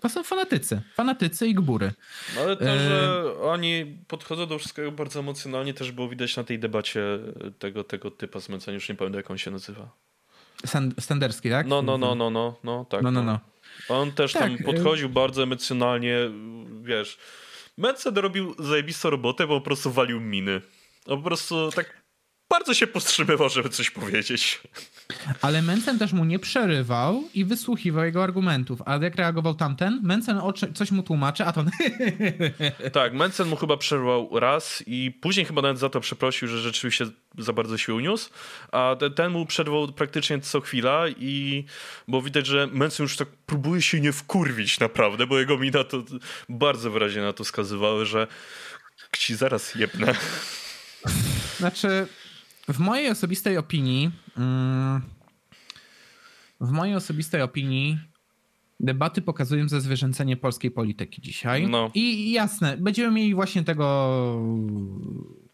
[0.00, 0.82] To są fanatycy.
[0.94, 1.92] Fanatycy i gbury.
[2.36, 3.40] No ale to, że e...
[3.40, 7.18] oni podchodzą do wszystkiego bardzo emocjonalnie, też było widać na tej debacie
[7.58, 8.74] tego, tego typa zmęcenia.
[8.74, 9.90] Już nie pamiętam, jak on się nazywa.
[10.98, 11.66] Standerski, tak?
[11.66, 13.02] No, no, no, no, no, no, tak.
[13.02, 13.40] No, no, no.
[13.88, 14.42] On też tak.
[14.42, 16.16] tam e- podchodził bardzo emocjonalnie,
[16.82, 17.18] wiesz.
[17.76, 20.60] Mencen robił zajebistą robotę, bo po prostu walił miny.
[21.06, 22.01] On po prostu tak
[22.52, 24.60] bardzo się powstrzymywał, żeby coś powiedzieć.
[25.42, 28.82] Ale Mencen też mu nie przerywał i wysłuchiwał jego argumentów.
[28.86, 30.00] A jak reagował tamten?
[30.02, 30.40] Mencen
[30.74, 31.64] coś mu tłumaczy, a to...
[32.92, 37.06] tak, Mencen mu chyba przerwał raz i później chyba nawet za to przeprosił, że rzeczywiście
[37.38, 38.30] za bardzo się uniósł,
[38.72, 41.64] a ten mu przerwał praktycznie co chwila i
[42.08, 46.02] bo widać, że Mencen już tak próbuje się nie wkurwić naprawdę, bo jego mina to
[46.48, 48.26] bardzo wyraźnie na to wskazywały, że
[49.18, 50.14] ci zaraz jebnę.
[51.58, 52.06] Znaczy,
[52.72, 55.02] w mojej osobistej opinii, mm,
[56.60, 57.98] w mojej osobistej opinii,
[58.80, 61.68] debaty pokazują zezwierzęcenie polskiej polityki dzisiaj.
[61.68, 61.90] No.
[61.94, 64.42] I jasne, będziemy mieli właśnie tego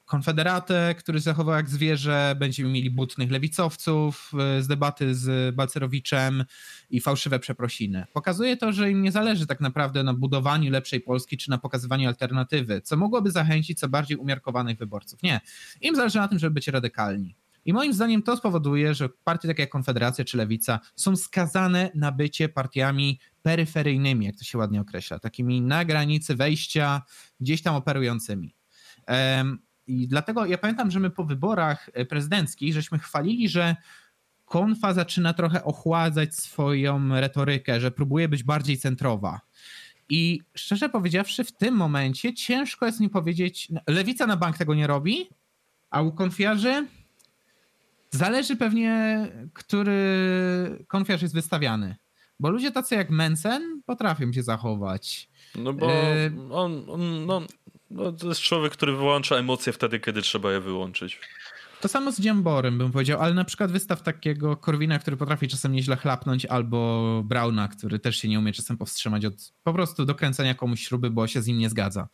[0.08, 6.44] konfederatę, który zachował jak zwierzę, będziemy mieli butnych lewicowców e, z debaty z Balcerowiczem
[6.90, 8.06] i fałszywe przeprosiny.
[8.12, 12.08] Pokazuje to, że im nie zależy tak naprawdę na budowaniu lepszej Polski czy na pokazywaniu
[12.08, 15.22] alternatywy, co mogłoby zachęcić co bardziej umiarkowanych wyborców.
[15.22, 15.40] Nie.
[15.80, 17.36] Im zależy na tym, żeby być radykalni.
[17.64, 22.12] I moim zdaniem to spowoduje, że partie takie jak Konfederacja czy Lewica są skazane na
[22.12, 27.02] bycie partiami peryferyjnymi, jak to się ładnie określa, takimi na granicy wejścia,
[27.40, 28.54] gdzieś tam operującymi.
[29.88, 33.76] I dlatego ja pamiętam, że my po wyborach e, prezydenckich żeśmy chwalili, że
[34.44, 39.40] konfa zaczyna trochę ochładzać swoją retorykę, że próbuje być bardziej centrowa.
[40.08, 44.86] I szczerze powiedziawszy, w tym momencie ciężko jest mi powiedzieć, lewica na bank tego nie
[44.86, 45.28] robi,
[45.90, 46.86] a u konfiarzy
[48.10, 51.96] zależy pewnie, który konfiarz jest wystawiany.
[52.40, 55.30] Bo ludzie tacy jak Mensen potrafią się zachować.
[55.54, 57.42] No bo e, on, on no,
[57.90, 61.20] no, to jest człowiek, który wyłącza emocje wtedy, kiedy trzeba je wyłączyć.
[61.80, 65.72] To samo z Dziamborem bym powiedział, ale na przykład wystaw takiego Korwina, który potrafi czasem
[65.72, 70.54] nieźle chlapnąć, albo Brauna, który też się nie umie czasem powstrzymać od po prostu dokręcania
[70.54, 72.08] komuś śruby, bo się z nim nie zgadza.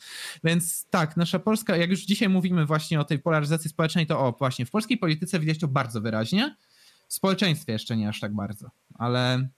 [0.45, 4.33] Więc tak, nasza Polska, jak już dzisiaj mówimy właśnie o tej polaryzacji społecznej, to o,
[4.33, 6.57] właśnie w polskiej polityce widać to bardzo wyraźnie.
[7.09, 9.49] W społeczeństwie jeszcze nie aż tak bardzo, ale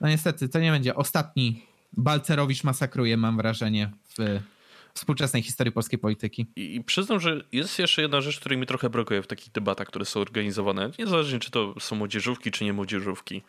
[0.00, 4.40] no niestety to nie będzie ostatni Balcerowicz masakruje, mam wrażenie, w
[4.94, 6.46] współczesnej historii polskiej polityki.
[6.56, 9.88] I, I, przyznam, że jest jeszcze jedna rzecz, której mi trochę brakuje w takich debatach,
[9.88, 10.90] które są organizowane.
[10.98, 13.42] Niezależnie, czy to są młodzieżówki, czy nie młodzieżówki.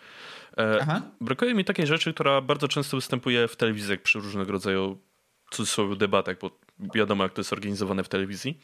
[0.58, 4.98] E, brakuje mi takiej rzeczy, która bardzo często występuje w telewizjach przy różnego rodzaju
[5.52, 6.52] cudzysłowie debatach, bo
[6.96, 8.60] wiadomo, jak to jest organizowane w telewizji.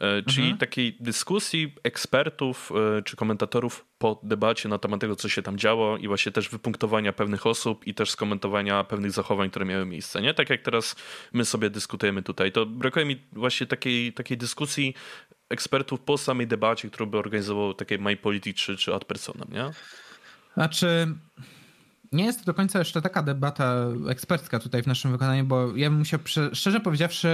[0.00, 0.58] E, czyli mhm.
[0.58, 5.96] takiej dyskusji ekspertów e, czy komentatorów po debacie na temat tego, co się tam działo
[5.96, 10.22] i właśnie też wypunktowania pewnych osób i też skomentowania pewnych zachowań, które miały miejsce.
[10.22, 10.34] Nie?
[10.34, 10.96] Tak jak teraz
[11.32, 14.94] my sobie dyskutujemy tutaj, to brakuje mi właśnie takiej, takiej dyskusji
[15.48, 19.70] ekspertów po samej debacie, którą by organizował takie My Politics czy, czy Ad Personam, nie?
[20.54, 21.14] Znaczy,
[22.12, 25.90] nie jest to do końca jeszcze taka debata ekspercka tutaj w naszym wykonaniu, bo ja
[25.90, 26.20] bym musiał,
[26.52, 27.28] szczerze powiedziawszy,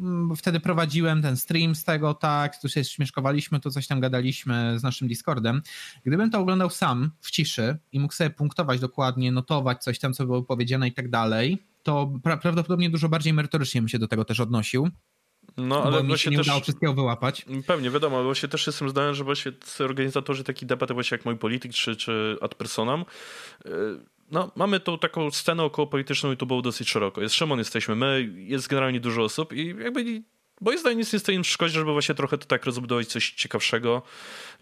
[0.00, 4.78] mm, wtedy prowadziłem ten stream z tego, tak, tu się śmieszkowaliśmy, tu coś tam gadaliśmy
[4.78, 5.62] z naszym Discordem.
[6.04, 10.26] Gdybym to oglądał sam, w ciszy i mógł sobie punktować dokładnie, notować coś tam, co
[10.26, 14.24] było powiedziane i tak dalej, to pra prawdopodobnie dużo bardziej merytorycznie bym się do tego
[14.24, 14.90] też odnosił.
[15.56, 17.46] No, ale bo mi się nie też, wszystkiego wyłapać.
[17.66, 21.36] Pewnie, wiadomo, ale właśnie też jestem zdania, że właśnie organizatorzy takich debaty właśnie jak Mój
[21.36, 23.04] Polityk czy, czy Ad Personam
[23.66, 23.70] y,
[24.30, 27.20] no, mamy tą taką scenę około polityczną i tu było dosyć szeroko.
[27.20, 30.22] Jest Szymon, jesteśmy my, jest generalnie dużo osób i jakby
[30.62, 34.02] bo zdaniem nic nie stoi im szkodzi, żeby właśnie trochę to tak rozbudować coś ciekawszego,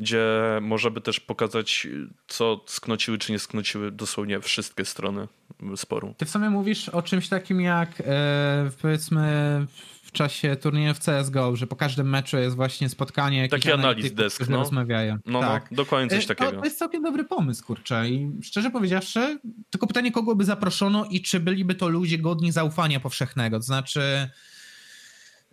[0.01, 0.27] gdzie
[0.61, 1.87] można by też pokazać,
[2.29, 5.29] co sknociły czy nie sknociły dosłownie wszystkie strony
[5.77, 6.15] sporu.
[6.17, 9.67] Ty w sumie mówisz o czymś takim jak e, powiedzmy
[10.11, 14.49] w czasie turnieju w CSGO, że po każdym meczu jest właśnie spotkanie Taki analiz desk,
[14.49, 14.57] no.
[14.57, 15.19] rozmawiają.
[15.27, 15.71] No, no tak.
[15.71, 16.51] no, dokładnie coś e, takiego.
[16.51, 18.09] To, to jest całkiem dobry pomysł, kurczę.
[18.09, 19.39] I szczerze powiedziawszy,
[19.71, 23.57] tylko pytanie, kogo by zaproszono i czy byliby to ludzie godni zaufania powszechnego.
[23.57, 24.31] To znaczy,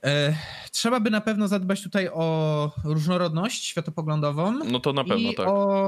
[0.04, 0.36] e,
[0.72, 4.52] trzeba by na pewno zadbać tutaj o różnorodność światopoglądową.
[4.52, 5.48] No to na pewno, i tak.
[5.48, 5.88] O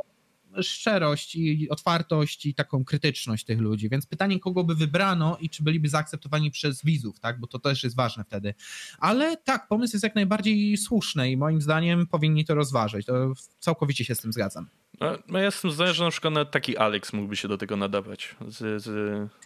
[0.64, 5.64] szczerość i otwartość i taką krytyczność tych ludzi, więc pytanie, kogo by wybrano i czy
[5.64, 8.54] byliby zaakceptowani przez widzów, tak, bo to też jest ważne wtedy.
[9.00, 13.06] Ale tak, pomysł jest jak najbardziej słuszny i moim zdaniem powinni to rozważyć.
[13.06, 14.68] To całkowicie się z tym zgadzam.
[15.00, 17.78] No, no ja jestem zdania, że na przykład nawet taki Alex mógłby się do tego
[17.78, 18.36] nadawać.
[18.48, 18.84] Z, z,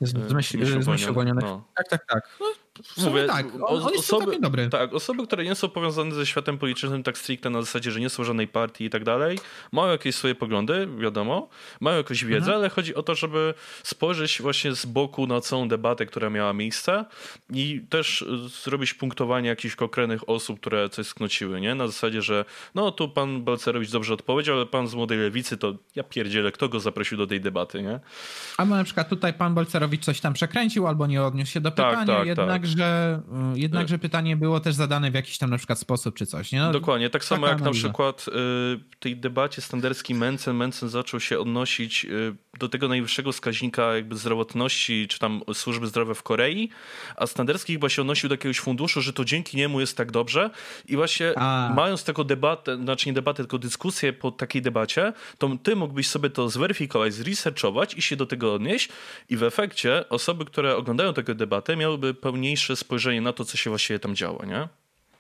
[0.02, 1.68] z, z, myśli, z myśli no.
[1.76, 2.38] Tak, tak, tak.
[2.40, 2.46] No,
[2.98, 4.70] Mówię, tak, on, on jest osoby, dobry.
[4.70, 8.10] Tak, osoby, które nie są powiązane ze światem politycznym tak stricte na zasadzie, że nie
[8.10, 9.40] są żadnej partii i tak dalej,
[9.72, 11.50] mają jakieś swoje poglądy, wiadomo,
[11.80, 12.58] mają jakąś wiedzę, mhm.
[12.58, 13.54] ale chodzi o to, żeby
[13.84, 17.06] spojrzeć właśnie z boku na całą debatę, która miała miejsce
[17.50, 18.26] i też
[18.64, 21.76] zrobić punktowanie jakichś konkretnych osób, które coś sknociły, nie?
[21.76, 22.46] Na zasadzie, że
[22.76, 26.70] no tu pan Balcerowicz dobrze odpowiedział, ale pan z Młodej Lewicy to ja pierdzielę, kto
[26.70, 28.00] go zaprosił do tej debaty, nie?
[28.58, 31.90] Albo na przykład tutaj pan Balcerowicz coś tam przekręcił, albo nie odniósł się do tak,
[31.90, 33.20] pytania, tak, tak, jednak jednakże,
[33.56, 36.52] y, jednakże pytanie było też zadane w jakiś tam na przykład sposób czy coś.
[36.52, 36.60] Nie?
[36.60, 37.88] No, Dokładnie, tak samo jak analiza.
[37.88, 42.88] na przykład y, w tej debacie standerskiej Mencen, Mencen zaczął się odnosić y, do tego
[42.88, 46.70] najwyższego wskaźnika jakby zdrowotności, czy tam służby zdrowia w Korei,
[47.16, 50.50] a Standerski chyba się odnosił do jakiegoś funduszu, że to dzięki niemu jest tak dobrze
[50.88, 51.74] i właśnie a.
[51.76, 56.30] mając taką debatę, znaczy nie debatę, tylko dyskusję po takiej debacie, to ty mógłbyś sobie
[56.30, 58.90] to zweryfikować, zresearchować i się do tego odnieść
[59.30, 63.70] i w efekcie osoby, które oglądają tę debatę miałyby pełniejsze spojrzenie na to, co się
[63.70, 64.68] właściwie tam działo, nie?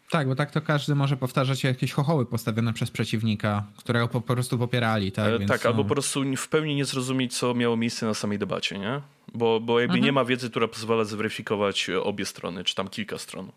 [0.09, 4.57] Tak, bo tak to każdy może powtarzać jakieś chochoły postawione przez przeciwnika, którego po, prostu
[4.57, 5.11] popierali.
[5.11, 5.69] Tak, e, Więc, tak no...
[5.69, 9.01] albo po prostu w pełni nie zrozumieć, co miało miejsce na samej debacie, nie?
[9.33, 10.05] Bo, bo jakby mhm.
[10.05, 13.51] nie ma wiedzy, która pozwala zweryfikować obie strony, czy tam kilka stron.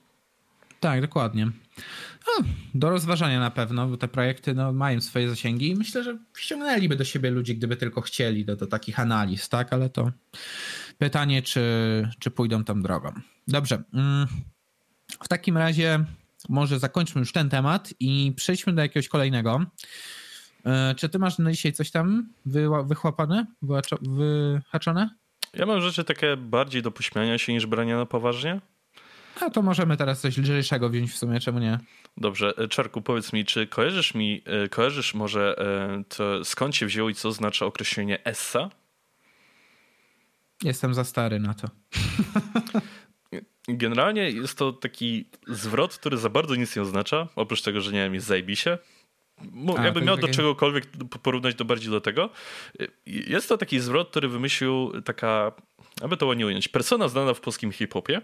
[0.81, 1.51] Tak, dokładnie.
[2.27, 2.45] No,
[2.75, 6.97] do rozważania na pewno, bo te projekty no, mają swoje zasięgi i myślę, że ściągnęliby
[6.97, 9.73] do siebie ludzi, gdyby tylko chcieli do, do takich analiz, tak?
[9.73, 10.13] Ale to
[10.99, 11.63] pytanie, czy,
[12.19, 13.13] czy pójdą tą drogą.
[13.49, 13.83] Dobrze.
[13.95, 14.27] Mm,
[15.25, 16.05] w takim razie
[16.49, 19.67] może zakończmy już ten temat i przejdźmy do jakiegoś kolejnego.
[20.65, 22.29] E, czy ty masz na dzisiaj coś tam
[22.85, 23.47] wychłapane,
[24.03, 25.11] wyhaczone?
[25.55, 28.61] Ja mam rzeczy takie bardziej do pośmiania się niż brania na poważnie.
[29.41, 31.79] A to możemy teraz coś lżejszego wziąć w sumie, czemu nie?
[32.17, 35.57] Dobrze, e, Czarku, powiedz mi, czy kojarzysz mi, e, kojarzysz może
[36.09, 38.71] to, skąd się wzięło i co znaczy określenie essa?
[40.63, 41.69] Jestem za stary na to.
[43.69, 47.99] Generalnie jest to taki zwrot, który za bardzo nic nie oznacza, oprócz tego, że nie
[47.99, 48.79] wiem, jest zajbisie.
[49.79, 50.87] A, Jakbym miał do czegokolwiek
[51.23, 52.31] porównać do bardziej do tego.
[53.07, 55.53] Jest to taki zwrot, który wymyślił taka,
[56.03, 58.21] aby to ładnie ująć, persona znana w polskim hip-hopie,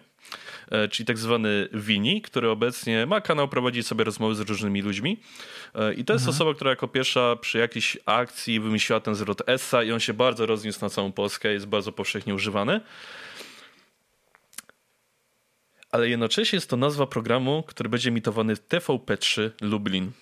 [0.71, 5.21] e, czyli tak zwany Wini, który obecnie ma kanał, prowadzi sobie rozmowy z różnymi ludźmi.
[5.75, 6.37] E, I to jest mhm.
[6.37, 10.47] osoba, która jako pierwsza przy jakiejś akcji wymyśliła ten zwrot Essa i on się bardzo
[10.47, 12.81] rozniósł na całą Polskę, jest bardzo powszechnie używany
[15.91, 20.13] ale jednocześnie jest to nazwa programu, który będzie emitowany w TVP3 Lublin.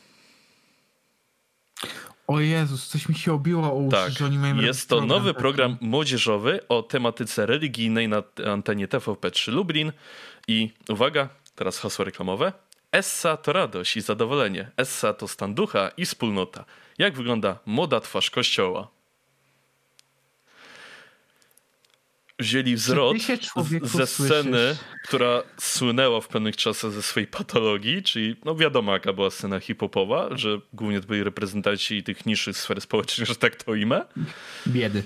[2.31, 5.09] O Jezus, coś mi się obiło o uszy, tak, że oni mają Jest to program
[5.19, 5.41] nowy taki.
[5.41, 9.93] program młodzieżowy o tematyce religijnej na antenie TVP3 Lublin
[10.49, 12.53] i uwaga, teraz hasło reklamowe.
[12.93, 14.71] Essa to radość i zadowolenie.
[14.77, 16.65] Essa to stan ducha i wspólnota.
[16.99, 18.89] Jak wygląda moda twarz kościoła?
[22.41, 23.17] Wzięli wzrok
[23.83, 24.79] ze sceny, słyszysz?
[25.05, 30.29] która słynęła w pewnych czasach ze swojej patologii, czyli no wiadomo jaka była scena hip-hopowa,
[30.37, 34.01] że głównie to byli reprezentanci tych niższych sfer społecznych, że tak to imię.
[34.67, 35.03] Biedy.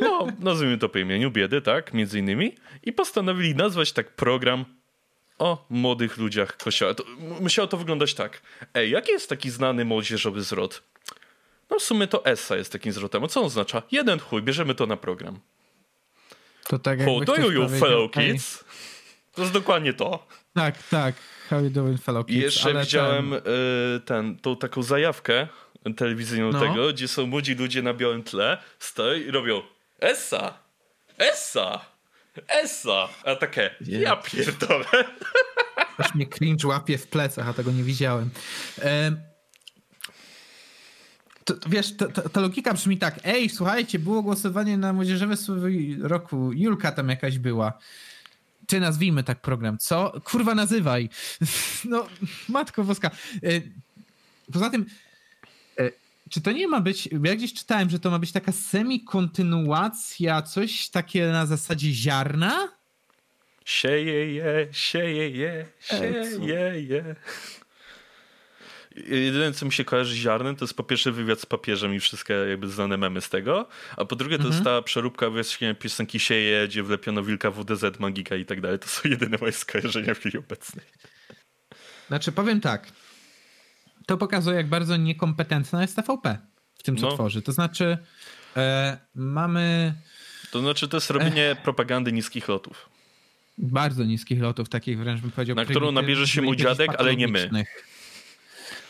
[0.00, 2.54] No, nazwijmy to po imieniu, biedy, tak, między innymi.
[2.82, 4.64] I postanowili nazwać tak program
[5.38, 6.94] o młodych ludziach kościoła.
[6.94, 7.04] To,
[7.40, 8.42] musiało to wyglądać tak.
[8.74, 10.82] Ej, jaki jest taki znany młodzieżowy zwrot?
[11.70, 13.24] No w sumie to Essa jest takim zwrotem.
[13.24, 13.82] A co on oznacza?
[13.90, 15.38] Jeden chuj, bierzemy to na program.
[16.68, 18.64] To tak How do you, fellow kids?
[19.34, 20.26] To jest dokładnie to.
[20.54, 21.14] Tak, tak.
[21.50, 22.38] How you doing, fellow kids?
[22.38, 23.38] I jeszcze widziałem ten...
[23.96, 25.48] Y, ten, tą taką zajawkę
[25.96, 26.60] telewizyjną no.
[26.60, 29.62] tego, gdzie są młodzi ludzie na białym tle, stoją i robią
[30.00, 30.58] Essa!
[31.18, 31.84] Essa!
[32.48, 33.08] Essa!
[33.24, 34.02] A takie, yeah.
[34.02, 34.84] ja pierdolę.
[35.98, 38.30] Aż mnie cringe łapie w plecach, a tego nie widziałem.
[41.44, 41.96] To, wiesz,
[42.32, 45.66] ta, logika brzmi tak, ej, słuchajcie, było głosowanie na młodzieżowe słowo
[46.00, 47.72] roku, Julka tam jakaś była.
[48.66, 50.20] Czy nazwijmy tak program, co?
[50.24, 51.08] Kurwa, nazywaj.
[51.84, 52.06] No,
[52.48, 53.10] matko woska.
[53.42, 53.48] E,
[54.52, 54.86] poza tym,
[55.78, 55.90] e,
[56.30, 60.88] czy to nie ma być, ja gdzieś czytałem, że to ma być taka semi-kontynuacja, coś
[60.88, 62.68] takie na zasadzie ziarna?
[63.64, 67.16] Sieje je, sieje je, sieje je.
[68.96, 72.00] Jedyne, co mi się kojarzy z ziarnem, to jest po pierwsze wywiad z papieżem i
[72.00, 74.54] wszystkie jakby znane memy z tego, a po drugie to mhm.
[74.54, 78.78] jest ta przeróbka właśnie piosenki Sieje, gdzie wlepiono Wilka WDZ, Magika i tak dalej.
[78.78, 80.86] To są jedyne moje skojarzenia w chwili obecnej.
[82.08, 82.92] Znaczy, powiem tak.
[84.06, 86.38] To pokazuje, jak bardzo niekompetentna jest TVP
[86.78, 87.14] w tym, co no.
[87.14, 87.42] tworzy.
[87.42, 87.98] To znaczy,
[88.56, 89.94] e, mamy.
[90.50, 91.62] To znaczy, to jest robienie Ech.
[91.62, 92.88] propagandy niskich lotów.
[93.58, 95.56] Bardzo niskich lotów, takich wręcz bym powiedział.
[95.56, 97.64] Na którą nabierze się mój dziadek, ale nie my.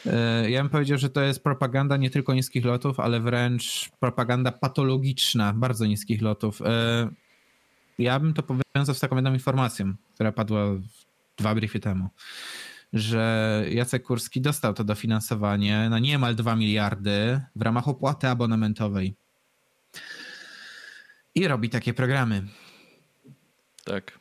[0.06, 4.52] E, ja bym powiedział, że to jest propaganda nie tylko niskich lotów, ale wręcz propaganda
[4.52, 6.62] patologiczna bardzo niskich lotów.
[6.62, 7.08] E,
[7.98, 10.64] ja bym to powiązał z taką jedną informacją, która padła
[11.36, 12.08] dwa briefy temu,
[12.92, 19.14] że Jacek Kurski dostał to dofinansowanie na niemal 2 miliardy w ramach opłaty abonamentowej.
[21.34, 22.42] I robi takie programy.
[23.84, 24.18] Tak.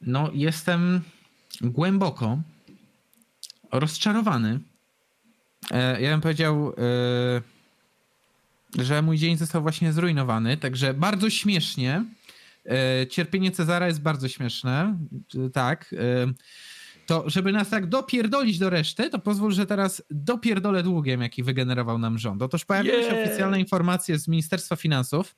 [0.00, 1.00] No, jestem
[1.60, 2.38] głęboko
[3.72, 4.60] rozczarowany.
[5.70, 6.72] E, ja bym powiedział,
[8.78, 12.04] e, że mój dzień został właśnie zrujnowany, także bardzo śmiesznie.
[12.66, 14.96] E, cierpienie Cezara jest bardzo śmieszne,
[15.52, 15.94] tak.
[17.06, 21.98] To, żeby nas tak dopierdolić do reszty, to pozwól, że teraz dopierdolę długiem, jaki wygenerował
[21.98, 22.42] nam rząd.
[22.42, 23.10] Otóż pojawiły yeah.
[23.10, 25.34] się oficjalne informacje z Ministerstwa Finansów.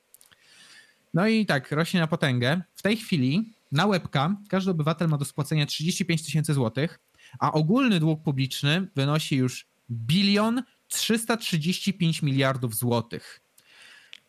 [1.14, 2.60] No i tak, rośnie na potęgę.
[2.74, 6.98] W tej chwili na łebka każdy obywatel ma do spłacenia 35 tysięcy złotych
[7.38, 13.40] a ogólny dług publiczny wynosi już bilion 335 miliardów złotych.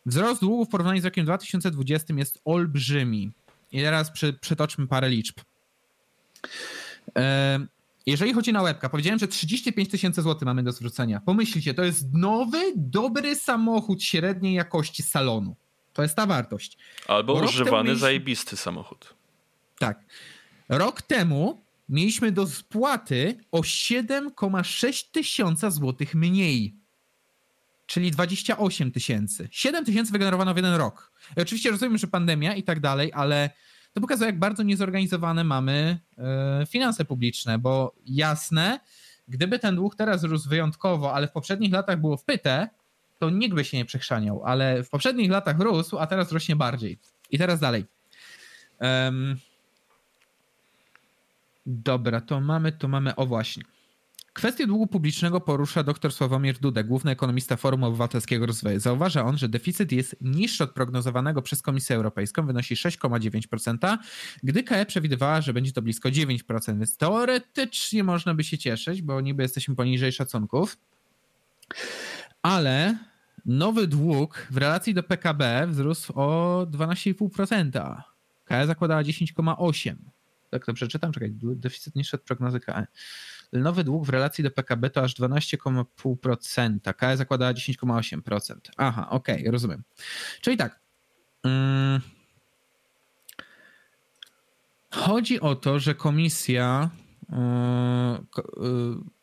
[0.05, 3.31] Wzrost długu w porównaniu z rokiem 2020 jest olbrzymi.
[3.71, 5.35] I teraz przy, przytoczmy parę liczb.
[8.05, 11.21] Jeżeli chodzi na łebka, powiedziałem, że 35 tysięcy złotych mamy do zwrócenia.
[11.25, 15.55] Pomyślcie, to jest nowy, dobry samochód średniej jakości salonu.
[15.93, 16.77] To jest ta wartość.
[17.07, 17.99] Albo używany, mieliśmy...
[17.99, 19.13] zajebisty samochód.
[19.79, 19.99] Tak.
[20.69, 26.75] Rok temu mieliśmy do spłaty o 7,6 tysiąca złotych mniej.
[27.85, 29.47] Czyli 28 tysięcy.
[29.51, 31.11] 7 tysięcy wygenerowano w jeden rok.
[31.37, 33.49] I oczywiście rozumiem, że pandemia i tak dalej, ale
[33.93, 38.79] to pokazuje, jak bardzo niezorganizowane mamy e, finanse publiczne, bo jasne,
[39.27, 42.69] gdyby ten dług teraz rósł wyjątkowo, ale w poprzednich latach było wpyte,
[43.19, 46.99] to nikt by się nie przechrzaniał, ale w poprzednich latach rósł, a teraz rośnie bardziej.
[47.31, 47.85] I teraz dalej.
[48.79, 49.37] Um,
[51.65, 53.63] Dobra, to mamy, to mamy, o właśnie.
[54.33, 58.79] Kwestię długu publicznego porusza dr Sławomir Dudek, główny ekonomista Forum Obywatelskiego Rozwoju.
[58.79, 63.97] Zauważa on, że deficyt jest niższy od prognozowanego przez Komisję Europejską, wynosi 6,9%,
[64.43, 69.21] gdy KE przewidywała, że będzie to blisko 9%, więc teoretycznie można by się cieszyć, bo
[69.21, 70.77] niby jesteśmy poniżej szacunków,
[72.41, 72.97] ale
[73.45, 78.01] nowy dług w relacji do PKB wzrósł o 12,5%.
[78.45, 80.12] KE zakładała 10,8%
[80.53, 82.87] tak to przeczytam, czekaj, deficyt niższy od prognozy KE.
[83.53, 88.55] Nowy dług w relacji do PKB to aż 12,5%, KE zakładała 10,8%.
[88.77, 89.83] Aha, okej, okay, rozumiem.
[90.41, 90.79] Czyli tak,
[91.43, 92.01] hmm,
[94.91, 96.89] chodzi o to, że komisja
[97.29, 97.37] yy,
[98.57, 99.13] yy,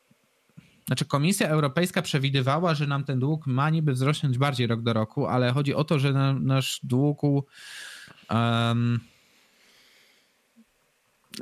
[0.91, 5.27] znaczy Komisja Europejska przewidywała, że nam ten dług ma niby wzrosnąć bardziej rok do roku,
[5.27, 9.01] ale chodzi o to, że nasz dług um,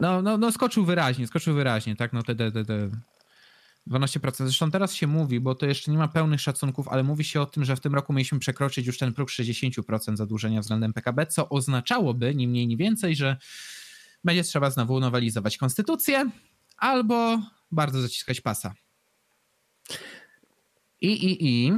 [0.01, 2.91] no, no, no skoczył wyraźnie, skoczył wyraźnie, tak, no te, te, te, te
[3.91, 4.33] 12%.
[4.37, 7.47] Zresztą teraz się mówi, bo to jeszcze nie ma pełnych szacunków, ale mówi się o
[7.47, 11.49] tym, że w tym roku mieliśmy przekroczyć już ten próg 60% zadłużenia względem PKB, co
[11.49, 13.37] oznaczałoby, ni mniej, ni więcej, że
[14.25, 16.31] będzie trzeba znowu nowelizować konstytucję
[16.77, 18.75] albo bardzo zaciskać pasa.
[21.01, 21.73] I, i, i.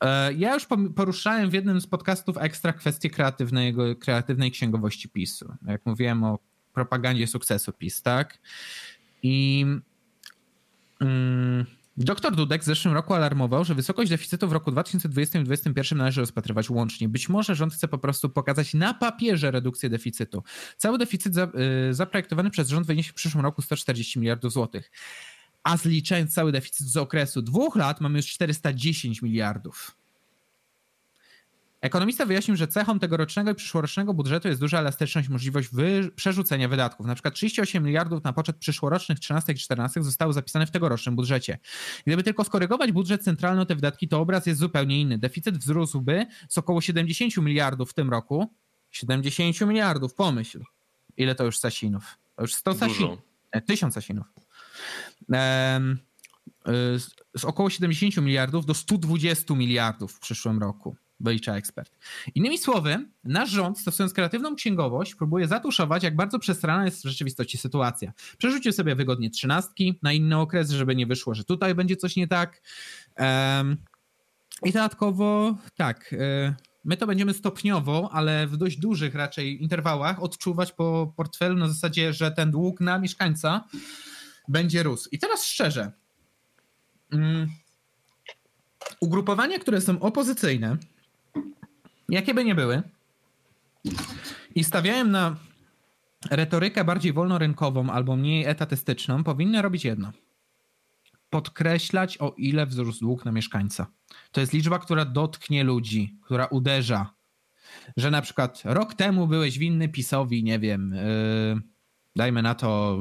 [0.00, 3.10] E, ja już poruszałem w jednym z podcastów ekstra kwestię
[4.00, 5.54] kreatywnej księgowości PiSu.
[5.66, 6.38] Jak mówiłem o
[6.76, 8.38] propagandzie sukcesu PiS, tak?
[9.22, 9.66] I
[11.00, 11.66] mm,
[11.96, 16.20] Dr Dudek w zeszłym roku alarmował, że wysokość deficytu w roku 2020 i 2021 należy
[16.20, 17.08] rozpatrywać łącznie.
[17.08, 20.42] Być może rząd chce po prostu pokazać na papierze redukcję deficytu.
[20.76, 24.90] Cały deficyt y, zaprojektowany przez rząd wyniesie w przyszłym roku 140 miliardów złotych.
[25.62, 29.96] A zliczając cały deficyt z okresu dwóch lat, mamy już 410 miliardów.
[31.86, 37.06] Ekonomista wyjaśnił, że cechą tegorocznego i przyszłorocznego budżetu jest duża elastyczność, możliwość wy- przerzucenia wydatków.
[37.06, 41.58] Na przykład 38 miliardów na poczet przyszłorocznych 13 i 14 zostało zapisane w tegorocznym budżecie.
[42.06, 45.18] Gdyby tylko skorygować budżet centralny o te wydatki, to obraz jest zupełnie inny.
[45.18, 48.54] Deficyt wzrósłby z około 70 miliardów w tym roku.
[48.90, 50.62] 70 miliardów, pomyśl.
[51.16, 52.18] Ile to już Sasinów?
[52.36, 53.18] To już 100 Sasinów.
[53.66, 54.26] 1000 Sasinów.
[55.32, 55.96] Ehm,
[56.98, 57.06] z,
[57.36, 61.98] z około 70 miliardów do 120 miliardów w przyszłym roku wylicza ekspert.
[62.34, 67.58] Innymi słowy, nasz rząd, stosując kreatywną księgowość, próbuje zatuszować, jak bardzo przestrana jest w rzeczywistości
[67.58, 68.12] sytuacja.
[68.38, 72.28] Przerzucił sobie wygodnie trzynastki na inny okres, żeby nie wyszło, że tutaj będzie coś nie
[72.28, 72.62] tak.
[74.62, 80.72] I dodatkowo, tak, y, my to będziemy stopniowo, ale w dość dużych raczej interwałach odczuwać
[80.72, 83.64] po portfelu na zasadzie, że ten dług na mieszkańca
[84.48, 85.08] będzie rósł.
[85.12, 85.92] I teraz szczerze,
[87.12, 87.48] mm,
[89.00, 90.76] ugrupowania, które są opozycyjne,
[92.08, 92.82] jakie by nie były,
[94.54, 95.36] i stawiałem na
[96.30, 100.12] retorykę bardziej wolnorynkową albo mniej etatystyczną, powinny robić jedno.
[101.30, 103.86] Podkreślać, o ile wzrósł dług na mieszkańca.
[104.32, 107.10] To jest liczba, która dotknie ludzi, która uderza.
[107.96, 111.60] Że na przykład rok temu byłeś winny PiSowi, nie wiem, yy,
[112.16, 112.98] dajmy na to.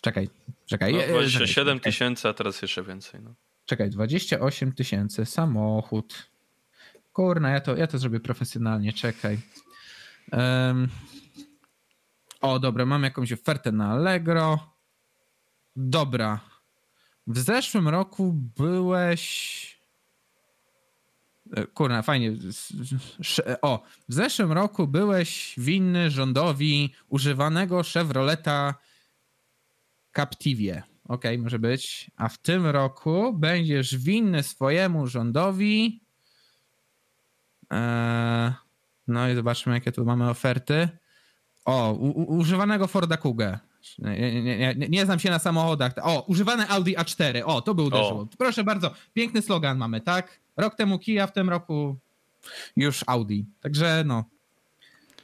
[0.00, 0.28] Czekaj,
[0.66, 0.92] czekaj.
[0.92, 3.20] No, 27 tysięcy, a teraz jeszcze więcej.
[3.24, 3.34] No.
[3.64, 6.33] Czekaj, 28 tysięcy, samochód.
[7.14, 9.38] Kurna, ja to, ja to zrobię profesjonalnie, czekaj.
[10.32, 10.88] Um,
[12.40, 14.74] o, dobra, mam jakąś ofertę na Allegro.
[15.76, 16.40] Dobra.
[17.26, 19.24] W zeszłym roku byłeś.
[21.56, 22.32] E, kurna, fajnie.
[23.62, 28.74] O, w zeszłym roku byłeś winny rządowi używanego Chevroleta
[30.16, 30.82] Captivie.
[31.08, 32.10] Ok, może być.
[32.16, 36.03] A w tym roku będziesz winny swojemu rządowi.
[37.70, 38.52] Eee,
[39.08, 40.88] no i zobaczmy, jakie tu mamy oferty.
[41.64, 43.60] O, u, używanego Forda Kuga.
[43.98, 45.92] Nie, nie, nie, nie, znam się na samochodach.
[46.02, 47.42] O, używane Audi A4.
[47.44, 48.26] O, to był uderzyło.
[48.38, 50.40] Proszę bardzo, piękny slogan mamy, tak?
[50.56, 51.96] Rok temu Kia, w tym roku
[52.76, 53.40] już Audi.
[53.60, 54.24] Także no.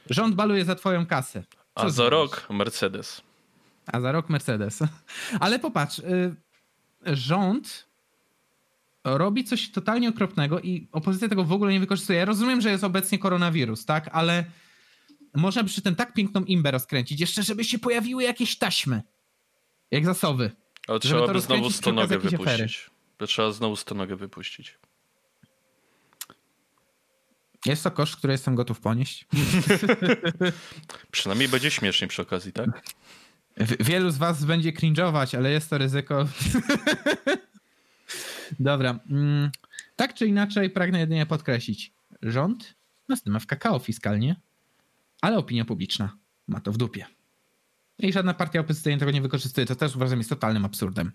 [0.09, 1.43] Rząd baluje za twoją kasę.
[1.75, 3.21] Co A za rok Mercedes.
[3.87, 4.79] A za rok Mercedes.
[5.39, 6.35] Ale popatrz, y,
[7.05, 7.87] rząd
[9.03, 12.19] robi coś totalnie okropnego i opozycja tego w ogóle nie wykorzystuje.
[12.19, 14.09] Ja rozumiem, że jest obecnie koronawirus, tak?
[14.11, 14.45] Ale
[15.35, 19.01] można by przy tym tak piękną imbę rozkręcić, jeszcze żeby się pojawiły jakieś taśmy,
[19.91, 20.51] jak zasoby.
[20.87, 22.89] Ale trzeba by znowu stonogę wypuścić.
[23.19, 24.77] By trzeba znowu stonogę wypuścić.
[27.65, 29.27] Jest to koszt, który jestem gotów ponieść.
[31.11, 32.83] Przynajmniej będzie śmiesznie przy okazji, tak?
[33.79, 36.25] Wielu z was będzie cringe'ować, ale jest to ryzyko.
[38.59, 38.99] Dobra.
[39.09, 39.51] Mm,
[39.95, 41.91] tak czy inaczej pragnę jedynie podkreślić.
[42.21, 42.75] Rząd
[43.09, 44.35] nas ma w kakao fiskalnie
[45.21, 46.17] ale opinia publiczna
[46.47, 47.05] ma to w dupie.
[47.99, 49.67] I żadna partia opozycyjna tego nie wykorzystuje.
[49.67, 51.11] To też uważam jest totalnym absurdem.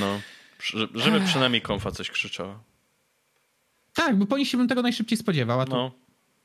[0.00, 0.20] No,
[0.94, 2.62] żeby przynajmniej konfa coś krzyczała.
[3.94, 5.92] Tak, bo po nich się bym tego najszybciej spodziewał, a tu no.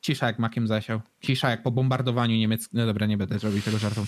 [0.01, 1.01] Cisza jak makiem zasiał.
[1.21, 2.79] Cisza jak po bombardowaniu niemieckim.
[2.79, 4.05] No dobra, nie będę zrobił tego żartu.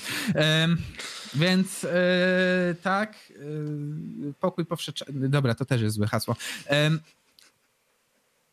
[1.36, 5.30] Więc e, tak, e, pokój powszechny.
[5.30, 6.36] Dobra, to też jest złe hasło.
[6.70, 7.00] Um,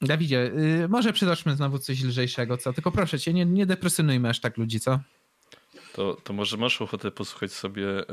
[0.02, 0.52] Dawidzie,
[0.85, 2.73] y, może przytoczmy znowu coś lżejszego, co?
[2.73, 5.01] Tylko proszę cię, nie, nie depresjonujmy aż tak ludzi, co?
[5.93, 8.05] To, to może masz ochotę posłuchać sobie y,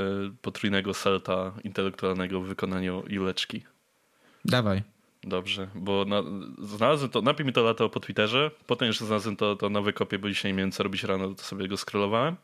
[0.41, 3.63] potrójnego salta intelektualnego w wykonaniu Juleczki?
[4.45, 4.83] Dawaj.
[5.25, 6.23] Dobrze, bo na,
[6.59, 10.19] znalazłem to, najpierw mi to latało po Twitterze, potem jeszcze znalazłem to, to na wykopie,
[10.19, 12.35] bo dzisiaj nie miałem co robić rano, to sobie go scrollowałem.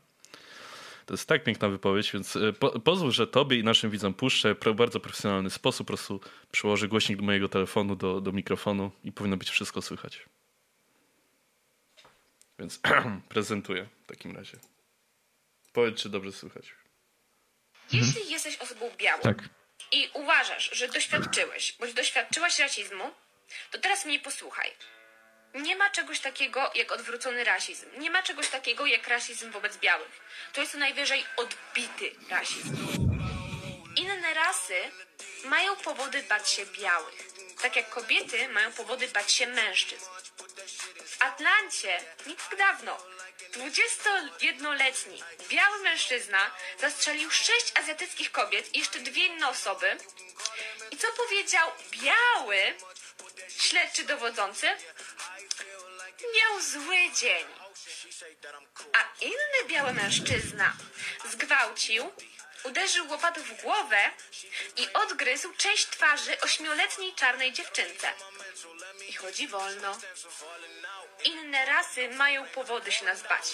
[1.05, 4.55] To jest tak piękna wypowiedź, więc e, po, pozwól, że tobie i naszym widzom puszczę
[4.55, 5.87] w bardzo profesjonalny sposób.
[5.87, 6.19] Po prostu
[6.51, 10.25] przyłożę głośnik do mojego telefonu, do, do mikrofonu i powinno być wszystko słychać.
[12.59, 12.79] Więc
[13.29, 14.57] prezentuję w takim razie.
[15.73, 16.75] Powiedz, czy dobrze słychać.
[17.93, 19.49] Jeśli jesteś osobą białą tak.
[19.91, 23.13] I uważasz, że doświadczyłeś bądź doświadczyłaś rasizmu,
[23.71, 24.71] to teraz mnie posłuchaj.
[25.53, 27.99] Nie ma czegoś takiego jak odwrócony rasizm.
[27.99, 30.21] Nie ma czegoś takiego jak rasizm wobec białych.
[30.53, 32.77] To jest najwyżej odbity rasizm.
[33.95, 34.75] Inne rasy
[35.43, 37.27] mają powody bać się białych.
[37.61, 40.05] Tak jak kobiety mają powody bać się mężczyzn.
[41.05, 42.97] W Atlancie, nie tak dawno,
[43.51, 49.97] 21-letni biały mężczyzna zastrzelił sześć azjatyckich kobiet i jeszcze dwie inne osoby.
[50.91, 52.75] I co powiedział biały
[53.57, 54.67] śledczy dowodzący?
[56.35, 57.45] miał zły dzień.
[58.93, 60.73] A inny biały mężczyzna
[61.31, 62.11] zgwałcił,
[62.63, 63.97] uderzył łopatą w głowę
[64.77, 68.07] i odgryzł część twarzy ośmioletniej czarnej dziewczynce.
[69.09, 69.97] I chodzi wolno.
[71.25, 73.45] Inne rasy mają powody się nas bać,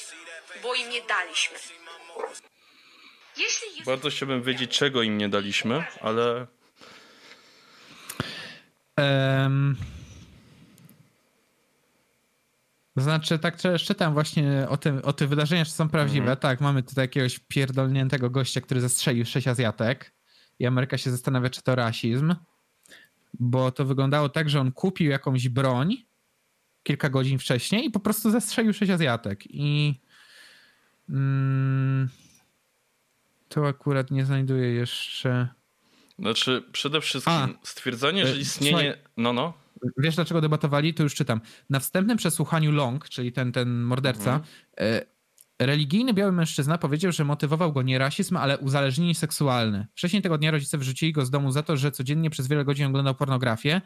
[0.61, 1.59] bo im nie daliśmy.
[3.37, 3.85] Jeśli jest...
[3.85, 6.47] Bardzo chciałbym wiedzieć, czego im nie daliśmy, ale...
[8.97, 9.96] Um...
[12.97, 16.19] Znaczy, tak czytam właśnie o, tym, o tych wydarzeniach, że są prawdziwe.
[16.19, 16.37] Mhm.
[16.37, 20.13] Tak, mamy tutaj jakiegoś pierdolniętego gościa, który zastrzelił sześć Azjatek
[20.59, 22.35] i Ameryka się zastanawia, czy to rasizm,
[23.39, 25.97] bo to wyglądało tak, że on kupił jakąś broń
[26.83, 29.99] kilka godzin wcześniej i po prostu zastrzelił sześć Azjatek i
[31.09, 32.09] mm,
[33.49, 35.47] tu akurat nie znajduję jeszcze...
[36.19, 38.73] Znaczy, przede wszystkim A, stwierdzenie, że e, istnieje...
[38.73, 39.53] Słuchaj, no, no.
[39.97, 40.93] Wiesz, dlaczego debatowali?
[40.93, 41.41] To już czytam.
[41.69, 44.43] Na wstępnym przesłuchaniu Long, czyli ten, ten morderca, mhm.
[45.59, 49.87] Religijny biały mężczyzna powiedział, że motywował go nie rasizm, ale uzależnienie seksualne.
[49.95, 52.85] Wcześniej tego dnia rodzice wyrzucili go z domu za to, że codziennie przez wiele godzin
[52.85, 53.81] oglądał pornografię.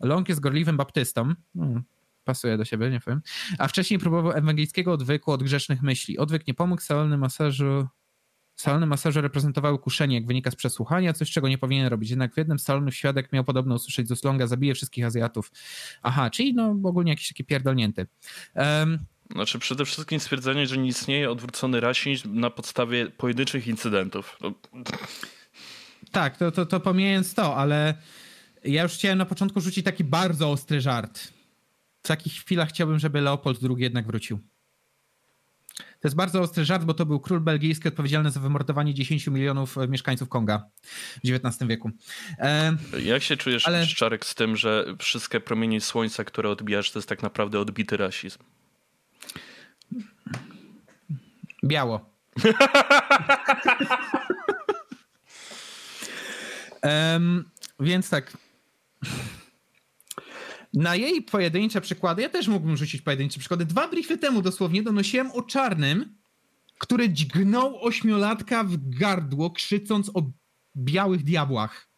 [0.00, 1.34] Long jest gorliwym baptystą.
[1.56, 1.82] Hmm,
[2.24, 3.22] pasuje do siebie, nie powiem.
[3.58, 6.18] A wcześniej próbował ewangelickiego odwyku od grzesznych myśli.
[6.18, 7.88] Odwyk nie pomógł, salony masażu
[8.56, 12.10] Salony masażu reprezentowały kuszenie, jak wynika z przesłuchania, coś czego nie powinien robić.
[12.10, 15.52] Jednak w jednym z salonów świadek miał podobno usłyszeć z zabije wszystkich Azjatów.
[16.02, 18.06] Aha, czyli no ogólnie jakiś taki pierdolnięty.
[18.54, 18.98] Um,
[19.32, 24.38] znaczy przede wszystkim stwierdzenie, że nie istnieje odwrócony rasizm na podstawie pojedynczych incydentów.
[26.12, 27.94] Tak, to, to, to pomijając to, ale
[28.64, 31.32] ja już chciałem na początku rzucić taki bardzo ostry żart.
[32.02, 34.40] W takich chwilach chciałbym, żeby Leopold II jednak wrócił.
[36.04, 39.78] To jest bardzo ostry żart, bo to był król belgijski odpowiedzialny za wymordowanie 10 milionów
[39.78, 40.64] e, mieszkańców Konga
[41.24, 41.90] w XIX wieku.
[42.38, 43.86] E, Jak się czujesz, ale...
[43.86, 48.38] Szczarek, z tym, że wszystkie promienie słońca, które odbijasz, to jest tak naprawdę odbity rasizm?
[51.64, 52.10] Biało.
[56.82, 57.50] um,
[57.80, 58.32] więc tak.
[60.74, 63.66] Na jej pojedyncze przykłady, ja też mógłbym rzucić pojedyncze przykłady.
[63.66, 66.18] Dwa briefy temu dosłownie donosiłem o czarnym,
[66.78, 70.22] który dźgnął ośmiolatka w gardło, krzycząc o
[70.76, 71.88] białych diabłach.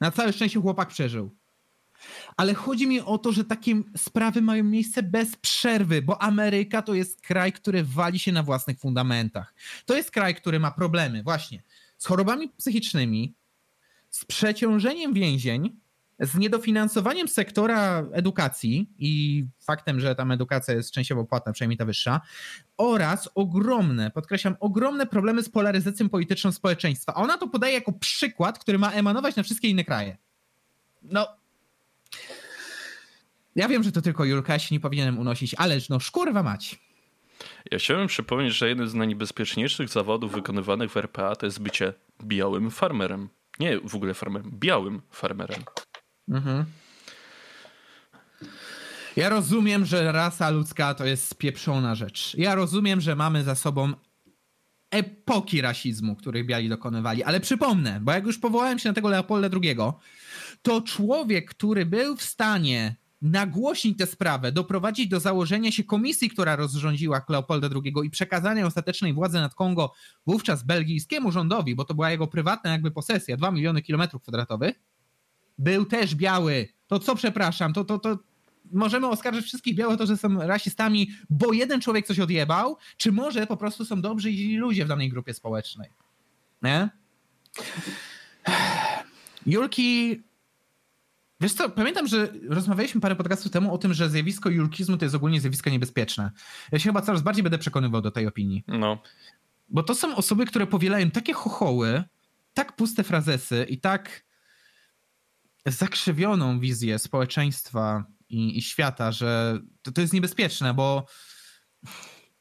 [0.00, 1.36] Na całe szczęście chłopak przeżył.
[2.36, 6.94] Ale chodzi mi o to, że takie sprawy mają miejsce bez przerwy, bo Ameryka to
[6.94, 9.54] jest kraj, który wali się na własnych fundamentach.
[9.86, 11.62] To jest kraj, który ma problemy właśnie
[11.98, 13.34] z chorobami psychicznymi,
[14.10, 15.80] z przeciążeniem więzień,
[16.20, 22.20] z niedofinansowaniem sektora edukacji i faktem, że tam edukacja jest częściowo płatna, przynajmniej ta wyższa,
[22.76, 27.12] oraz ogromne, podkreślam, ogromne problemy z polaryzacją polityczną społeczeństwa.
[27.14, 30.16] A ona to podaje jako przykład, który ma emanować na wszystkie inne kraje.
[31.02, 31.26] No.
[33.56, 36.78] Ja wiem, że to tylko Julka, się nie powinienem unosić, ale no szkurwa mać.
[37.70, 41.92] Ja chciałbym przypomnieć, że jeden z najniebezpieczniejszych zawodów wykonywanych w RPA to jest bycie
[42.22, 43.28] białym farmerem.
[43.58, 45.62] Nie w ogóle farmerem, białym farmerem.
[46.30, 46.64] Mhm.
[49.16, 52.34] Ja rozumiem, że rasa ludzka to jest spieprzona rzecz.
[52.38, 53.92] Ja rozumiem, że mamy za sobą
[54.90, 59.48] epoki rasizmu, których biali dokonywali, ale przypomnę, bo jak już powołałem się na tego Leopolda
[59.62, 59.76] II,
[60.62, 66.56] to człowiek, który był w stanie nagłośnić tę sprawę, doprowadzić do założenia się komisji, która
[66.56, 69.92] rozrządziła Leopolda II i przekazania ostatecznej władzy nad Kongo
[70.26, 74.80] wówczas belgijskiemu rządowi, bo to była jego prywatna jakby posesja, 2 miliony kilometrów kwadratowych,
[75.60, 76.68] był też biały.
[76.86, 78.18] To co, przepraszam, to, to, to
[78.72, 83.46] możemy oskarżyć wszystkich białych to, że są rasistami, bo jeden człowiek coś odjebał, czy może
[83.46, 85.90] po prostu są dobrzy i źli ludzie w danej grupie społecznej.
[86.62, 86.88] Nie?
[89.46, 90.20] Julki
[91.40, 95.14] Wiesz co, pamiętam, że rozmawialiśmy parę podcastów temu o tym, że zjawisko julkizmu to jest
[95.14, 96.30] ogólnie zjawisko niebezpieczne.
[96.72, 98.64] Ja się chyba coraz bardziej będę przekonywał do tej opinii.
[98.68, 99.02] No.
[99.68, 102.04] Bo to są osoby, które powielają takie chochoły,
[102.54, 104.24] tak puste frazesy i tak
[105.66, 111.06] zakrzywioną wizję społeczeństwa i, i świata, że to, to jest niebezpieczne, bo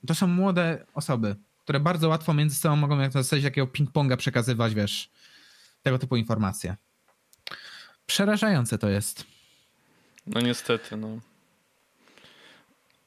[0.07, 4.17] to są młode osoby, które bardzo łatwo między sobą mogą jak to zasadzie takiego ping-ponga
[4.17, 5.09] przekazywać, wiesz,
[5.81, 6.75] tego typu informacje.
[8.05, 9.23] Przerażające to jest.
[10.25, 11.19] No niestety, no.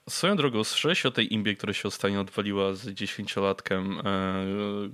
[0.08, 4.04] Swoją drogą, słyszałeś o tej imbie, która się ostatnio odwaliła z dziesięciolatkiem, e,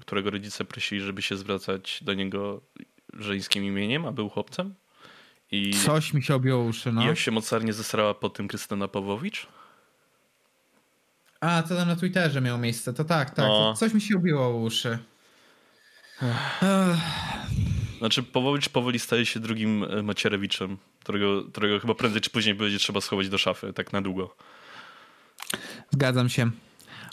[0.00, 2.60] którego rodzice prosili, żeby się zwracać do niego
[3.14, 4.74] żeńskim imieniem, a był chłopcem?
[5.50, 7.02] I Coś mi się objęło uszy, no.
[7.02, 9.46] I jak się mocarnie zesrała po tym Krystyna Pawłowicz?
[11.40, 12.92] A, to tam na Twitterze miało miejsce.
[12.92, 13.48] To tak, tak.
[13.48, 13.74] No.
[13.74, 14.98] Coś mi się obiło uszy.
[17.98, 22.78] Znaczy, Pawłowicz powoli staje się drugim e, Macierewiczem, którego, którego chyba prędzej czy później będzie
[22.78, 24.36] trzeba schować do szafy, tak na długo.
[25.90, 26.50] Zgadzam się.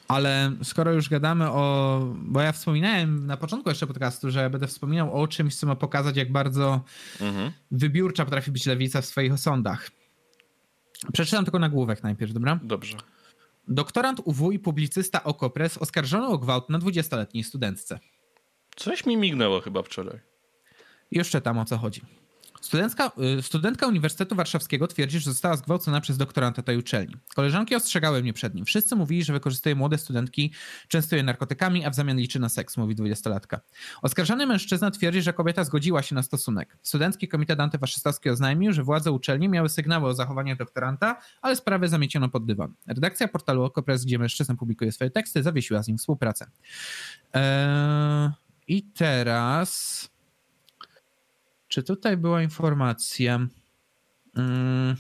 [0.08, 2.00] Ale skoro już gadamy o.
[2.16, 6.18] Bo ja wspominałem na początku jeszcze podcastu, że będę wspominał o czymś, co ma pokazać,
[6.18, 6.82] jak bardzo
[7.22, 7.52] mhm.
[7.72, 9.92] wybiórcza potrafi być lewica w swoich osądach.
[11.14, 12.60] Przeczytam tylko nagłówek najpierw, dobra?
[12.64, 12.98] Dobrze.
[13.68, 18.00] Doktorant UW i publicysta Okopres oskarżono o gwałt na 20-letniej studentce.
[18.76, 20.20] Coś mi mignęło chyba wczoraj.
[21.12, 22.02] Jeszcze tam o co chodzi.
[22.66, 27.16] Studentka, y, studentka Uniwersytetu Warszawskiego twierdzi, że została zgwałcona przez doktoranta tej uczelni.
[27.36, 28.66] Koleżanki ostrzegały mnie przed nim.
[28.66, 30.54] Wszyscy mówili, że wykorzystuje młode studentki,
[30.88, 33.62] częstuje narkotykami, a w zamian liczy na seks, mówi dwudziestolatka.
[34.02, 36.78] Oskarżony mężczyzna twierdzi, że kobieta zgodziła się na stosunek.
[36.82, 42.30] Studencki Komitet Antyfaszystowski oznajmił, że władze uczelni miały sygnały o zachowaniu doktoranta, ale sprawę zamieciono
[42.30, 42.74] pod dywan.
[42.88, 46.52] Redakcja portalu Okopres, gdzie mężczyzna publikuje swoje teksty, zawiesiła z nim współpracę.
[47.34, 48.30] Eee,
[48.68, 50.15] I teraz...
[51.76, 53.48] Czy tutaj była informacja?
[54.38, 54.96] Mm.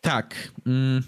[0.00, 0.52] Tak.
[0.66, 1.02] Mm.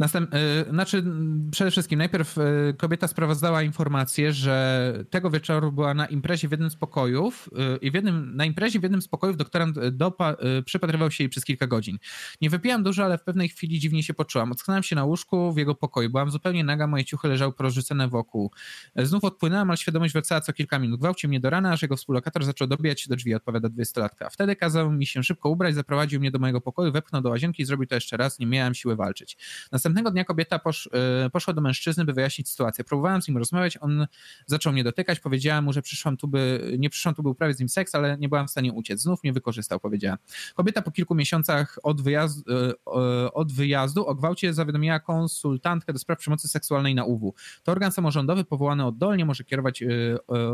[0.00, 1.04] Następ, y, znaczy,
[1.50, 6.70] przede wszystkim, najpierw y, kobieta sprawozdała informację, że tego wieczoru była na imprezie w jednym
[6.70, 11.10] z pokojów y, i w jednym, na imprezie w jednym z pokojów doktorant dopa, przypatrywał
[11.10, 11.98] się jej przez kilka godzin.
[12.40, 14.52] Nie wypiłam dużo, ale w pewnej chwili dziwnie się poczułam.
[14.52, 16.10] Ocknęłam się na łóżku w jego pokoju.
[16.10, 18.50] Byłam zupełnie naga, moje ciuchy leżały porozrzucone wokół.
[18.96, 21.00] Znów odpłynęłam, ale świadomość wracała co kilka minut.
[21.00, 24.30] Gwałcił mnie do rana, aż jego współlokator zaczął dobijać się do drzwi, odpowiada dwudziestolatka.
[24.30, 27.66] Wtedy kazał mi się szybko ubrać, zaprowadził mnie do mojego pokoju, wepchnął do łazienki i
[27.66, 28.38] zrobił to jeszcze raz.
[28.38, 29.36] Nie miałam siły walczyć.
[29.72, 30.86] Następnie Następnego dnia kobieta posz,
[31.26, 32.84] y, poszła do mężczyzny, by wyjaśnić sytuację.
[32.84, 34.06] Próbowałem z nim rozmawiać, on
[34.46, 37.60] zaczął mnie dotykać, powiedziałem mu, że przyszłam tu, by, nie przyszłam tu, by uprawiać z
[37.60, 39.00] nim seks, ale nie byłam w stanie uciec.
[39.00, 40.18] Znów mnie wykorzystał, powiedziała.
[40.54, 46.18] Kobieta po kilku miesiącach od wyjazdu, y, od wyjazdu o gwałcie zawiadomiła konsultantkę do spraw
[46.18, 47.34] przemocy seksualnej na UW.
[47.62, 49.84] To organ samorządowy powołany oddolnie może kierować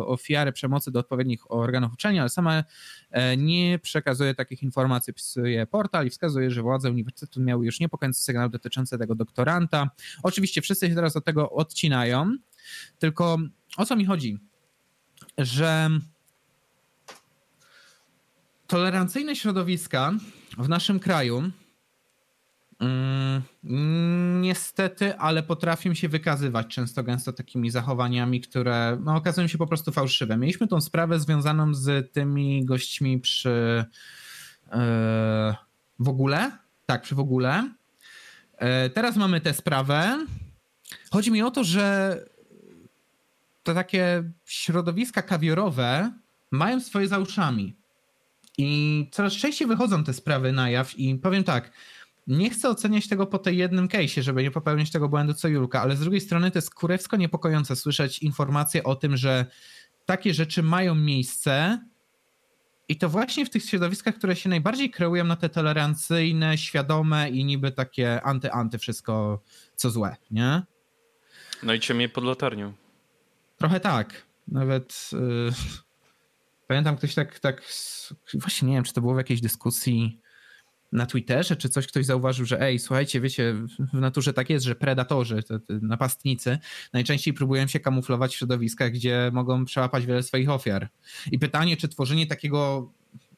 [0.07, 2.65] ofiarę przemocy do odpowiednich organów uczenia, ale sama
[3.11, 8.23] e, nie przekazuje takich informacji, pisuje portal i wskazuje, że władze uniwersytetu miały już niepokojący
[8.23, 9.91] sygnał dotyczący tego doktoranta.
[10.23, 12.37] Oczywiście wszyscy się teraz od tego odcinają,
[12.99, 13.39] tylko
[13.77, 14.39] o co mi chodzi?
[15.39, 15.91] Że
[18.67, 20.13] tolerancyjne środowiska
[20.59, 21.51] w naszym kraju
[22.81, 23.43] mm,
[24.41, 29.93] niestety, ale potrafią się wykazywać często gęsto takimi zachowaniami, które no, okazują się po prostu
[29.93, 30.37] fałszywe.
[30.37, 33.85] Mieliśmy tą sprawę związaną z tymi gośćmi przy
[34.67, 34.79] yy,
[35.99, 37.71] w ogóle, tak, przy w ogóle,
[38.95, 40.27] teraz mamy tę sprawę.
[41.11, 42.17] Chodzi mi o to, że
[43.63, 46.13] te takie środowiska kawiorowe
[46.51, 47.77] mają swoje za uszami.
[48.59, 51.73] I coraz częściej wychodzą te sprawy na jaw i powiem tak,
[52.27, 55.83] nie chcę oceniać tego po tej jednym case'ie, żeby nie popełnić tego błędu co Julka,
[55.83, 59.47] ale z drugiej strony to jest kurewsko niepokojące słyszeć informacje o tym, że
[60.07, 61.81] takie rzeczy mają miejsce
[62.89, 67.45] i to właśnie w tych środowiskach, które się najbardziej kreują na te tolerancyjne, świadome i
[67.45, 69.43] niby takie anty-anty wszystko,
[69.77, 70.63] co złe, nie?
[71.63, 72.73] No i ciemię pod latarnią.
[73.57, 74.27] Trochę tak.
[74.49, 75.53] Nawet yy,
[76.67, 77.63] pamiętam ktoś tak, tak,
[78.35, 80.21] właśnie nie wiem, czy to było w jakiejś dyskusji
[80.93, 83.55] na Twitterze, czy coś ktoś zauważył, że ej, słuchajcie, wiecie,
[83.93, 86.59] w naturze tak jest, że predatorzy, te, te napastnicy
[86.93, 90.89] najczęściej próbują się kamuflować w środowiskach, gdzie mogą przełapać wiele swoich ofiar.
[91.33, 92.93] I pytanie, czy tworzenie takiego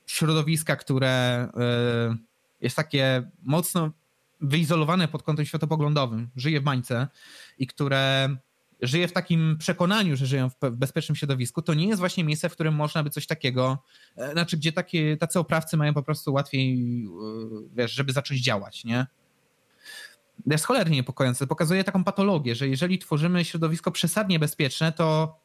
[0.06, 2.16] środowiska, które e,
[2.60, 3.90] jest takie mocno
[4.40, 7.08] wyizolowane pod kątem światopoglądowym, żyje w bańce
[7.58, 8.28] i które
[8.82, 12.52] żyje w takim przekonaniu, że żyją w bezpiecznym środowisku, to nie jest właśnie miejsce, w
[12.52, 13.78] którym można by coś takiego,
[14.16, 17.08] e, znaczy gdzie takie, tacy oprawcy mają po prostu łatwiej, e,
[17.76, 19.06] wiesz, żeby zacząć działać, nie?
[20.46, 21.46] Jest cholernie niepokojące.
[21.46, 25.38] Pokazuje taką patologię, że jeżeli tworzymy środowisko przesadnie bezpieczne, to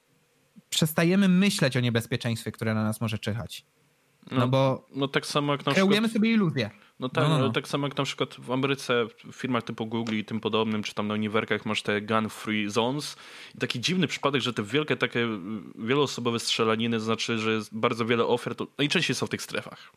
[0.70, 3.66] przestajemy myśleć o niebezpieczeństwie, które na nas może czyhać.
[4.32, 6.14] No, no bo no tak samo jak na kreujemy przykład...
[6.14, 6.70] sobie iluzję.
[7.00, 7.50] No tak, no, no, no.
[7.50, 10.94] tak samo jak na przykład w Ameryce, w firmach typu Google i tym podobnym, czy
[10.94, 13.16] tam na uniwerkach masz te gun-free zones.
[13.56, 15.28] I taki dziwny przypadek, że te wielkie takie
[15.76, 19.92] wieloosobowe strzelaniny, znaczy, że jest bardzo wiele ofiar, to najczęściej są w tych strefach.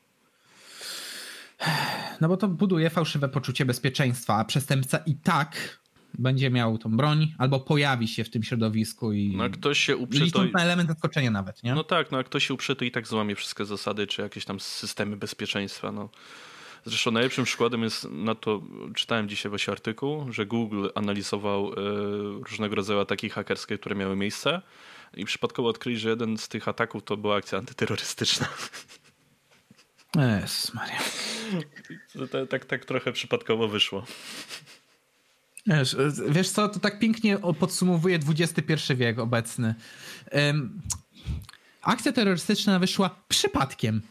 [2.20, 5.78] No bo to buduje fałszywe poczucie bezpieczeństwa, a przestępca i tak
[6.14, 9.36] będzie miał tą broń, albo pojawi się w tym środowisku i.
[9.36, 10.44] No, a ktoś się uprze, to...
[10.44, 11.74] na element zaskoczenia nawet, nie?
[11.74, 14.44] No tak, no a ktoś się uprze, to i tak złamie wszystkie zasady, czy jakieś
[14.44, 15.92] tam systemy bezpieczeństwa.
[15.92, 16.08] No.
[16.84, 18.62] Zresztą najlepszym przykładem jest na to,
[18.94, 21.74] czytałem dzisiaj właśnie artykuł, że Google analizował y,
[22.48, 24.62] różnego rodzaju ataki hakerskie, które miały miejsce
[25.14, 28.48] i przypadkowo odkryli, że jeden z tych ataków to była akcja antyterrorystyczna.
[30.16, 30.98] Jezus Maria.
[32.50, 34.04] Tak, tak trochę przypadkowo wyszło.
[35.66, 35.96] Wiesz,
[36.28, 39.74] wiesz co, to tak pięknie podsumowuje XXI wiek obecny.
[40.32, 40.80] Um,
[41.82, 44.02] akcja terrorystyczna wyszła przypadkiem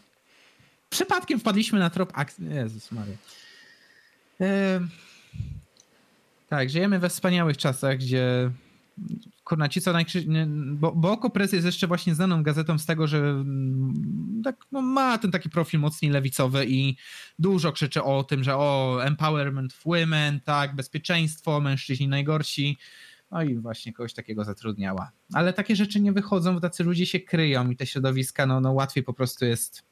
[0.90, 2.48] przypadkiem wpadliśmy na trop akcji.
[2.48, 3.16] Jezus Maria.
[4.40, 4.80] E...
[6.48, 8.50] Tak, żyjemy we wspaniałych czasach, gdzie
[9.46, 10.24] kurna, ci co najkrzy...
[10.66, 15.18] bo, bo Okopres jest jeszcze właśnie znaną gazetą z tego, że mm, tak, no, ma
[15.18, 16.96] ten taki profil mocniej lewicowy i
[17.38, 22.78] dużo krzyczy o tym, że o empowerment women, tak, bezpieczeństwo, mężczyźni najgorsi.
[23.30, 25.10] No i właśnie kogoś takiego zatrudniała.
[25.32, 28.72] Ale takie rzeczy nie wychodzą, bo tacy ludzie się kryją i te środowiska, no, no
[28.72, 29.82] łatwiej po prostu jest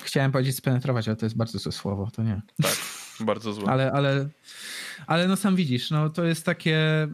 [0.00, 2.42] Chciałem powiedzieć spenetrować, ale to jest bardzo złe słowo, to nie.
[2.62, 2.76] Tak,
[3.20, 3.70] bardzo złe.
[3.70, 4.28] Ale, ale,
[5.06, 7.08] ale no sam widzisz, no to jest takie...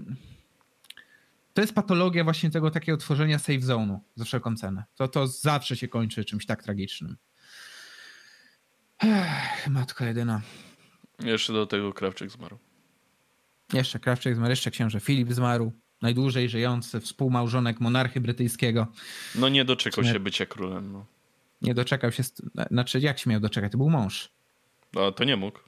[1.54, 4.84] To jest patologia właśnie tego takiego tworzenia safe zone'u za wszelką cenę.
[4.96, 7.16] To, to zawsze się kończy czymś tak tragicznym.
[9.02, 10.40] Ech, matko jedyna.
[11.20, 12.58] Jeszcze do tego Krawczyk zmarł.
[13.72, 15.72] Jeszcze Krawczyk zmarł, jeszcze książę Filip zmarł.
[16.02, 18.86] Najdłużej żyjący współmałżonek monarchy brytyjskiego.
[19.34, 20.92] No nie doczekał się bycia królem.
[20.92, 21.06] No.
[21.62, 22.22] Nie doczekał się,
[22.70, 23.72] znaczy jak się miał doczekać?
[23.72, 24.30] To był mąż.
[24.92, 25.58] No to nie mógł.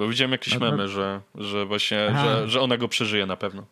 [0.00, 0.70] Bo widziałem jakieś no to...
[0.70, 3.66] memy, że, że właśnie, że, że ona go przeżyje na pewno.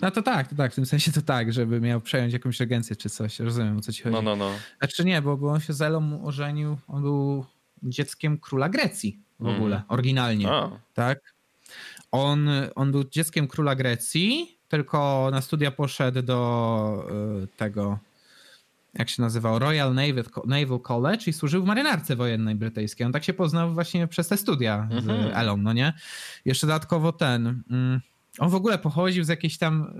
[0.00, 2.96] No to tak, to tak, w tym sensie to tak, żeby miał przejąć jakąś regencję
[2.96, 4.14] czy coś, rozumiem o co ci chodzi.
[4.14, 4.50] No, no, no.
[4.78, 7.44] Znaczy nie, bo, bo on się z Elą ożenił, on był
[7.82, 9.56] dzieckiem króla Grecji w mm.
[9.56, 10.70] ogóle, oryginalnie, A.
[10.94, 11.34] tak?
[12.10, 17.08] On, on był dzieckiem króla Grecji, tylko na studia poszedł do
[17.42, 17.98] y, tego,
[18.98, 23.06] jak się nazywał, Royal Naval, Naval College i służył w marynarce wojennej brytyjskiej.
[23.06, 25.34] On tak się poznał właśnie przez te studia z mhm.
[25.34, 25.92] Elą, no nie?
[26.44, 27.62] Jeszcze dodatkowo ten...
[27.70, 28.00] Mm,
[28.38, 29.94] on w ogóle pochodził z jakiejś tam.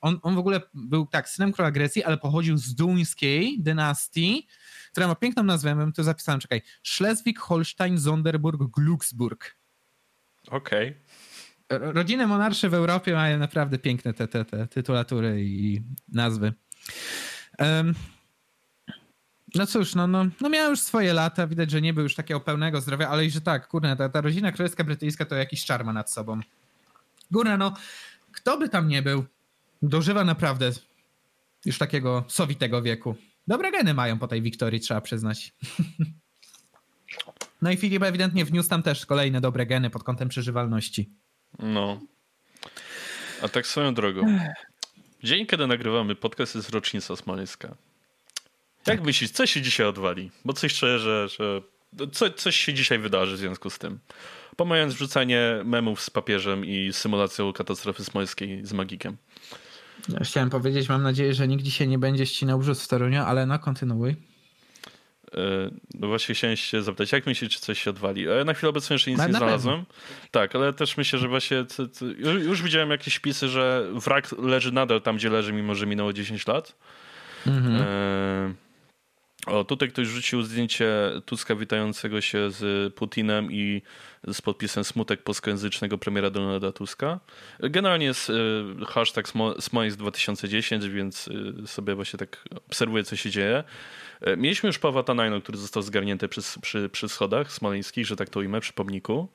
[0.00, 4.46] On, on w ogóle był tak, synem króla Grecji, ale pochodził z duńskiej dynastii,
[4.92, 6.62] która ma piękną nazwę, bym to zapisałem, czekaj.
[6.84, 9.56] Schleswig-Holstein, Sonderburg, Glucksburg.
[10.50, 10.88] Okej.
[11.68, 11.92] Okay.
[11.92, 16.52] Rodziny monarsze w Europie mają naprawdę piękne te, te, te tytulatury i nazwy.
[17.58, 17.94] Um,
[19.54, 22.40] no cóż, no, no, no miał już swoje lata, widać, że nie był już takiego
[22.40, 25.92] pełnego zdrowia, ale i że tak, kurde, ta, ta rodzina królewska brytyjska to jakiś czarma
[25.92, 26.40] nad sobą.
[27.30, 27.74] Góra, no,
[28.32, 29.24] kto by tam nie był,
[29.82, 30.70] dożywa naprawdę
[31.64, 33.14] już takiego sowitego wieku.
[33.46, 35.52] Dobre geny mają po tej Wiktorii, trzeba przyznać.
[37.62, 41.10] No i Filip ewidentnie wniósł tam też kolejne dobre geny pod kątem przeżywalności.
[41.58, 42.00] No.
[43.42, 44.38] A tak swoją drogą.
[45.24, 47.76] Dzień, kiedy nagrywamy podcast jest rocznica Smoleńska.
[48.86, 50.30] Jak myślisz, co się dzisiaj odwali?
[50.44, 51.62] Bo coś czuję, że, że
[52.12, 53.98] co, coś się dzisiaj wydarzy w związku z tym.
[54.56, 59.16] Pomijając wrzucanie memów z papieżem i symulacją katastrofy smoleńskiej z magikiem.
[60.08, 63.46] Ja chciałem powiedzieć, mam nadzieję, że nikt dzisiaj nie będzie ścinał brzuch w Toruniu, ale
[63.46, 64.10] no kontynuuj.
[64.10, 68.22] E, no właśnie chciałem się zapytać, jak myślisz, czy coś się odwali?
[68.22, 69.84] Ja na chwilę obecną jeszcze nic na, nie na znalazłem.
[69.84, 69.94] Pewno.
[70.30, 71.64] Tak, ale też myślę, że właśnie
[72.22, 76.46] już widziałem jakieś wpisy, że wrak leży nadal tam, gdzie leży, mimo że minęło 10
[76.46, 76.74] lat.
[77.46, 77.76] Mhm.
[77.76, 78.67] E
[79.46, 83.82] o, tutaj ktoś rzucił zdjęcie Tuska witającego się z Putinem i
[84.26, 87.20] z podpisem smutek polskojęzycznego premiera Donalda Tuska.
[87.60, 88.34] Generalnie jest e,
[88.86, 89.28] hashtag
[89.60, 91.28] Smois 2010, więc
[91.62, 93.64] e, sobie właśnie tak obserwuję, co się dzieje.
[94.20, 98.28] E, mieliśmy już Pawła Tanajno, który został zgarnięty przy, przy, przy schodach smoleńskich, że tak
[98.28, 99.28] to ujmę, przy pomniku.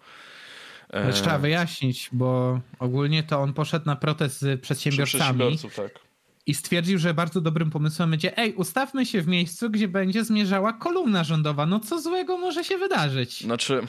[1.13, 5.57] Trzeba wyjaśnić, bo ogólnie to on poszedł na protest z przedsiębiorcami.
[5.75, 6.12] tak
[6.47, 10.73] i stwierdził, że bardzo dobrym pomysłem będzie, ej, ustawmy się w miejscu, gdzie będzie zmierzała
[10.73, 11.65] kolumna rządowa.
[11.65, 13.41] No co złego może się wydarzyć?
[13.41, 13.81] Znaczy,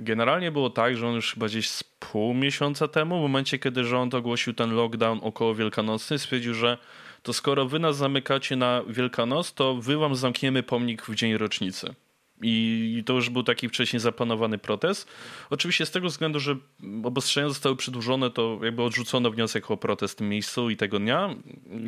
[0.00, 3.84] generalnie było tak, że on już chyba gdzieś z pół miesiąca temu, w momencie kiedy
[3.84, 6.78] rząd ogłosił ten lockdown około Wielkanocny, stwierdził, że
[7.22, 11.94] to skoro wy nas zamykacie na Wielkanoc, to wy wam zamkniemy pomnik w dzień rocznicy.
[12.42, 15.08] I to już był taki wcześniej zaplanowany protest.
[15.50, 16.56] Oczywiście z tego względu, że
[17.04, 21.34] obostrzenia zostały przedłużone, to jakby odrzucono wniosek o protest w tym miejscu i tego dnia,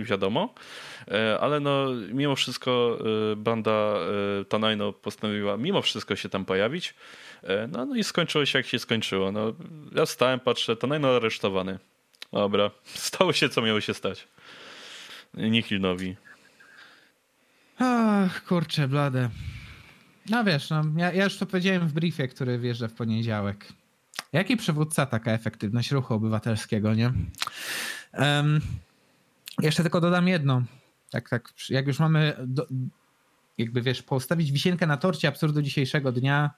[0.02, 0.55] wiadomo.
[1.09, 2.98] E, ale no, mimo wszystko
[3.32, 3.94] e, banda
[4.40, 6.94] e, Tanajno postanowiła mimo wszystko się tam pojawić.
[7.68, 9.32] No, no i skończyło się jak się skończyło.
[9.32, 9.52] No,
[9.94, 11.78] ja stałem, patrzę, Tanajno aresztowany.
[12.32, 14.28] Dobra, stało się co miało się stać.
[15.35, 16.16] Nihilnowi.
[17.78, 19.31] Ach, kurczę, blade.
[20.31, 23.73] No wiesz, no, ja, ja już to powiedziałem w briefie, który wjeżdża w poniedziałek.
[24.32, 27.12] Jaki przywódca, taka efektywność ruchu obywatelskiego, nie?
[28.12, 28.61] Um,
[29.62, 30.62] jeszcze tylko dodam jedno.
[31.11, 32.66] Tak, tak, jak już mamy, do,
[33.59, 36.51] jakby wiesz, postawić wisienkę na torcie absurdu dzisiejszego dnia,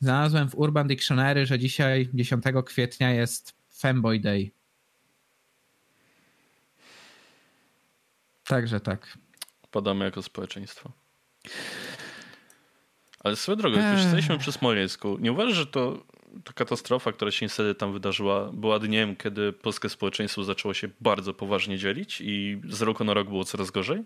[0.00, 4.50] znalazłem w Urban Dictionary, że dzisiaj, 10 kwietnia, jest Femboy Day.
[8.44, 9.18] Także tak.
[9.70, 10.92] Podamy jako społeczeństwo.
[13.24, 16.04] Ale swoją drogą, jak już jesteśmy przy Smoleńsku, nie uważasz, że to
[16.44, 21.34] ta katastrofa, która się niestety tam wydarzyła, była dniem, kiedy polskie społeczeństwo zaczęło się bardzo
[21.34, 24.04] poważnie dzielić i z roku na rok było coraz gorzej?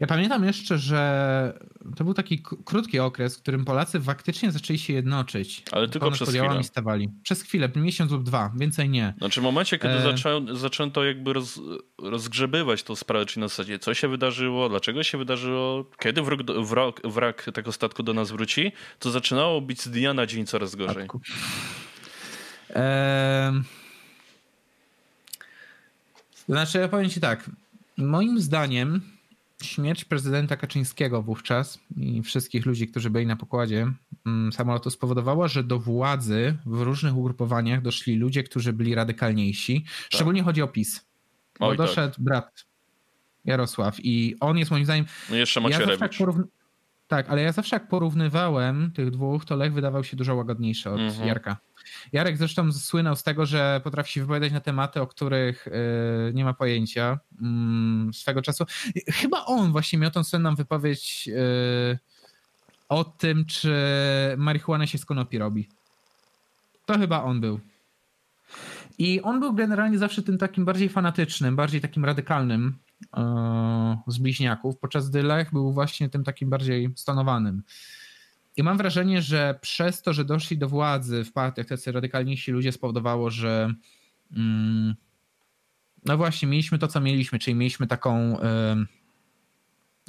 [0.00, 1.58] Ja pamiętam jeszcze, że
[1.96, 5.62] to był taki krótki okres, w którym Polacy faktycznie zaczęli się jednoczyć.
[5.72, 6.64] Ale tylko przez chwilę.
[6.64, 7.10] Stawali.
[7.22, 9.14] Przez chwilę, miesiąc lub dwa, więcej nie.
[9.18, 10.02] Znaczy w momencie, kiedy e...
[10.02, 11.60] zaczę, zaczęto jakby roz,
[11.98, 17.00] rozgrzebywać tą sprawę, czyli na zasadzie co się wydarzyło, dlaczego się wydarzyło, kiedy wrak, wrak,
[17.04, 21.08] wrak tego statku do nas wróci, to zaczynało być z dnia na dzień coraz gorzej.
[22.70, 23.62] E...
[26.48, 27.50] Znaczy ja powiem ci tak,
[27.96, 29.13] moim zdaniem
[29.64, 33.92] śmierć prezydenta Kaczyńskiego wówczas i wszystkich ludzi, którzy byli na pokładzie
[34.26, 39.82] mm, samolotu spowodowała, że do władzy w różnych ugrupowaniach doszli ludzie, którzy byli radykalniejsi.
[39.82, 39.92] Tak.
[40.14, 41.06] Szczególnie chodzi o PiS.
[41.60, 41.86] Bo Oj, tak.
[41.86, 42.24] doszedł tak.
[42.24, 42.64] brat
[43.44, 45.06] Jarosław i on jest moim zdaniem...
[45.30, 46.00] No jeszcze Macierewicz.
[46.00, 46.12] Ja Tak,
[47.08, 51.28] ale ja zawsze jak porównywałem tych dwóch, to Lech wydawał się dużo łagodniejszy od mhm.
[51.28, 51.56] Jarka.
[52.12, 55.66] Jarek zresztą słynął z tego, że potrafi się wypowiadać na tematy, o których
[56.26, 58.64] yy, nie ma pojęcia yy, swego czasu.
[59.08, 61.98] Chyba on właśnie miał tą słynną wypowiedź yy,
[62.88, 63.74] o tym, czy
[64.36, 65.68] marihuana się z konopi robi.
[66.86, 67.60] To chyba on był.
[68.98, 72.78] I on był generalnie zawsze tym takim bardziej fanatycznym, bardziej takim radykalnym
[74.06, 77.62] z bliźniaków, podczas gdy Lech był właśnie tym takim bardziej stonowanym.
[78.56, 82.72] I mam wrażenie, że przez to, że doszli do władzy w partiach tacy radykalniejsi ludzie
[82.72, 83.74] spowodowało, że
[84.36, 84.94] mm,
[86.04, 88.38] no właśnie, mieliśmy to, co mieliśmy, czyli mieliśmy taką,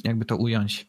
[0.03, 0.87] jakby to ująć,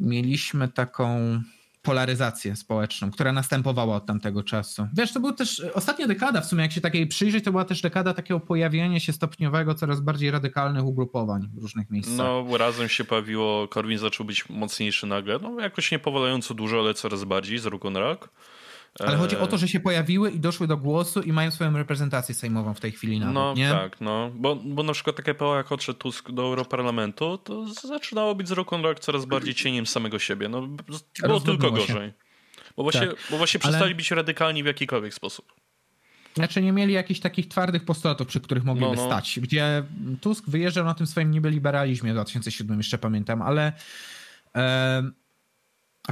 [0.00, 1.40] mieliśmy taką
[1.82, 4.88] polaryzację społeczną, która następowała od tamtego czasu.
[4.96, 7.82] Wiesz, to była też ostatnia dekada, w sumie jak się takiej przyjrzeć, to była też
[7.82, 12.16] dekada takiego pojawienia się stopniowego coraz bardziej radykalnych ugrupowań w różnych miejscach.
[12.16, 16.94] No, razem się pojawiło, Korwin zaczął być mocniejszy nagle, no jakoś nie powalająco dużo, ale
[16.94, 18.28] coraz bardziej z roku na rok.
[18.98, 22.34] Ale chodzi o to, że się pojawiły i doszły do głosu i mają swoją reprezentację
[22.34, 23.70] sejmową w tej chwili nawet, No nie?
[23.70, 24.30] tak, no.
[24.34, 28.52] Bo, bo na przykład takie PO jak odszedł Tusk do Europarlamentu, to zaczynało być z
[28.52, 30.48] roku na rok coraz bardziej cieniem samego siebie.
[30.48, 30.68] No,
[31.22, 32.08] było tylko gorzej.
[32.08, 32.12] Się.
[32.76, 33.16] Bo właśnie, tak.
[33.30, 33.94] bo właśnie przestali Ale...
[33.94, 35.52] być radykalni w jakikolwiek sposób.
[36.34, 39.06] Znaczy nie mieli jakichś takich twardych postulatów, przy których mogliby no, no.
[39.06, 39.40] stać.
[39.40, 39.82] Gdzie
[40.20, 43.72] Tusk wyjeżdżał na tym swoim niby liberalizmie w 2007, jeszcze pamiętam, ale...
[44.56, 45.20] E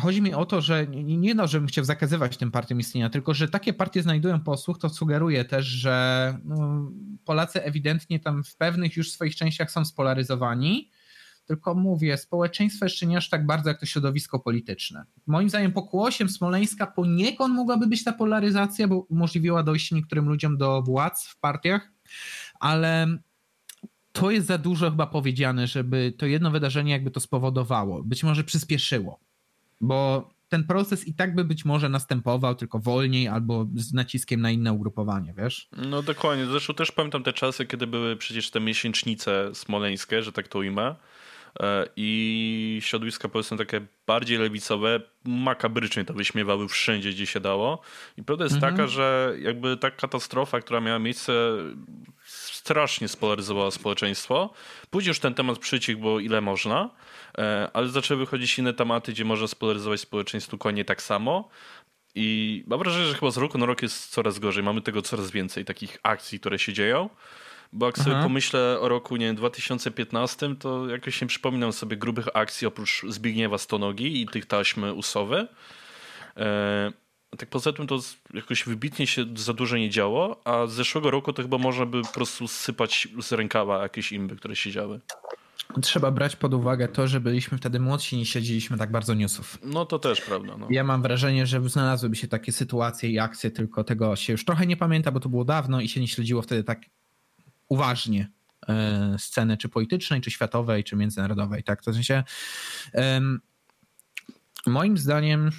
[0.01, 3.35] Chodzi mi o to, że nie, nie no, żebym chciał zakazywać tym partiom istnienia, tylko
[3.35, 6.91] że takie partie znajdują posłuch, to sugeruje też, że no,
[7.25, 10.91] Polacy ewidentnie tam w pewnych już swoich częściach są spolaryzowani,
[11.47, 15.05] tylko mówię, społeczeństwo jeszcze nie aż tak bardzo jak to środowisko polityczne.
[15.27, 20.83] Moim zdaniem pokłosiem Smoleńska poniekąd mogłaby być ta polaryzacja, bo umożliwiła dojście niektórym ludziom do
[20.83, 21.93] władz w partiach,
[22.61, 23.19] ale
[24.13, 28.03] to jest za dużo chyba powiedziane, żeby to jedno wydarzenie jakby to spowodowało.
[28.03, 29.28] Być może przyspieszyło
[29.81, 34.51] bo ten proces i tak by być może następował, tylko wolniej albo z naciskiem na
[34.51, 35.69] inne ugrupowanie, wiesz?
[35.77, 36.47] No dokładnie.
[36.47, 40.95] Zresztą też pamiętam te czasy, kiedy były przecież te miesięcznice smoleńskie, że tak to ujmę.
[41.61, 47.81] E, I środowiska powiedzmy takie bardziej lewicowe makabrycznie to wyśmiewały wszędzie, gdzie się dało.
[48.17, 48.73] I prawda jest mhm.
[48.73, 51.33] taka, że jakby ta katastrofa, która miała miejsce,
[52.69, 54.51] strasznie spolaryzowała społeczeństwo.
[54.91, 56.91] Później już ten temat przycichł, bo ile można
[57.39, 61.49] E, ale zaczęły wychodzić inne tematy, gdzie można spolaryzować społeczeństwo dokładnie tak samo.
[62.15, 64.65] I mam wrażenie, że chyba z roku na rok jest coraz gorzej.
[64.65, 67.09] Mamy tego coraz więcej, takich akcji, które się dzieją.
[67.73, 72.29] Bo jak sobie pomyślę o roku nie wiem, 2015, to jakoś nie przypominam sobie grubych
[72.35, 75.47] akcji oprócz Zbigniewa Stonogi i tych taśmy usowy.
[77.37, 77.99] Tak poza tym to
[78.35, 82.03] jakoś wybitnie się za dużo nie działo, a z zeszłego roku to chyba można by
[82.03, 85.01] po prostu sypać z rękawa jakieś imby, które się działy.
[85.83, 89.59] Trzeba brać pod uwagę to, że byliśmy wtedy młodsi i nie śledziliśmy tak bardzo newsów.
[89.65, 90.57] No to też prawda.
[90.57, 90.67] No.
[90.71, 94.67] Ja mam wrażenie, że znalazłyby się takie sytuacje i akcje, tylko tego się już trochę
[94.67, 96.81] nie pamięta, bo to było dawno i się nie śledziło wtedy tak
[97.69, 98.31] uważnie
[98.69, 101.63] e, sceny czy politycznej, czy światowej, czy międzynarodowej.
[101.63, 101.83] Tak?
[101.83, 102.25] To w sensie
[104.67, 105.51] moim zdaniem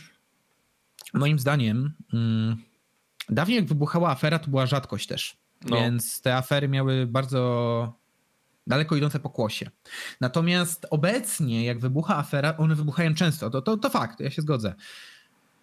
[1.14, 2.58] moim zdaniem mm,
[3.30, 5.38] dawniej jak wybuchała afera, to była rzadkość też.
[5.66, 5.78] No.
[5.78, 8.00] Więc te afery miały bardzo
[8.68, 9.70] daleko idące pokłosie.
[10.22, 13.50] Natomiast obecnie, jak wybucha afera, one wybuchają często.
[13.50, 14.76] To, to, to fakt, ja się zgodzę.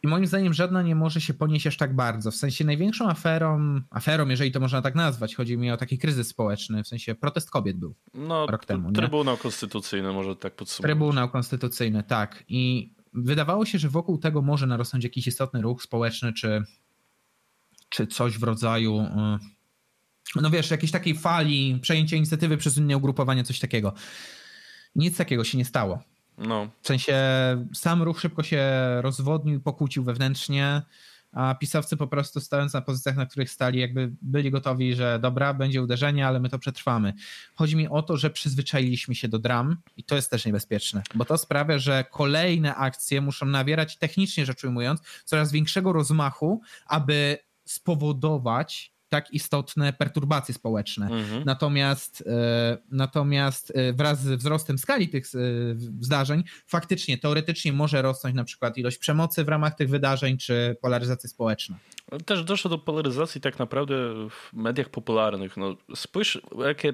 [0.02, 2.31] I moim zdaniem żadna nie może się ponieść aż tak bardzo.
[2.31, 6.28] W sensie największą aferą, aferą, jeżeli to można tak nazwać, chodzi mi o taki kryzys
[6.28, 8.93] społeczny, w sensie protest kobiet był no, rok temu.
[8.93, 9.40] Trybunał nie?
[9.40, 10.90] Konstytucyjny, może tak podsumować.
[10.90, 12.44] Trybunał Konstytucyjny, tak.
[12.48, 16.62] I wydawało się, że wokół tego może narosnąć jakiś istotny ruch społeczny, czy,
[17.88, 19.56] czy coś w rodzaju y,
[20.43, 23.94] no wiesz, jakiejś takiej fali, przejęcia inicjatywy przez inne ugrupowania, coś takiego.
[24.94, 26.02] Nic takiego się nie stało.
[26.38, 26.70] No.
[26.82, 27.16] W sensie
[27.74, 28.62] sam ruch szybko się
[29.01, 30.82] rozwodnił, pokłócił wewnętrznie,
[31.37, 35.55] a pisowcy po prostu stojąc na pozycjach, na których stali, jakby byli gotowi, że dobra,
[35.55, 37.13] będzie uderzenie, ale my to przetrwamy.
[37.55, 41.25] Chodzi mi o to, że przyzwyczailiśmy się do dram i to jest też niebezpieczne, bo
[41.25, 48.95] to sprawia, że kolejne akcje muszą nabierać, technicznie rzecz ujmując, coraz większego rozmachu, aby spowodować
[49.16, 51.06] tak istotne perturbacje społeczne.
[51.06, 51.43] Mhm.
[51.44, 55.38] Natomiast, e, natomiast e, wraz z wzrostem skali tych e,
[56.01, 61.28] zdarzeń, faktycznie, teoretycznie może rosnąć na przykład ilość przemocy w ramach tych wydarzeń, czy polaryzacja
[61.28, 61.78] społeczna.
[62.26, 63.97] Też doszło do polaryzacji tak naprawdę
[64.30, 65.56] w mediach popularnych.
[65.56, 66.93] No, spójrz, jakie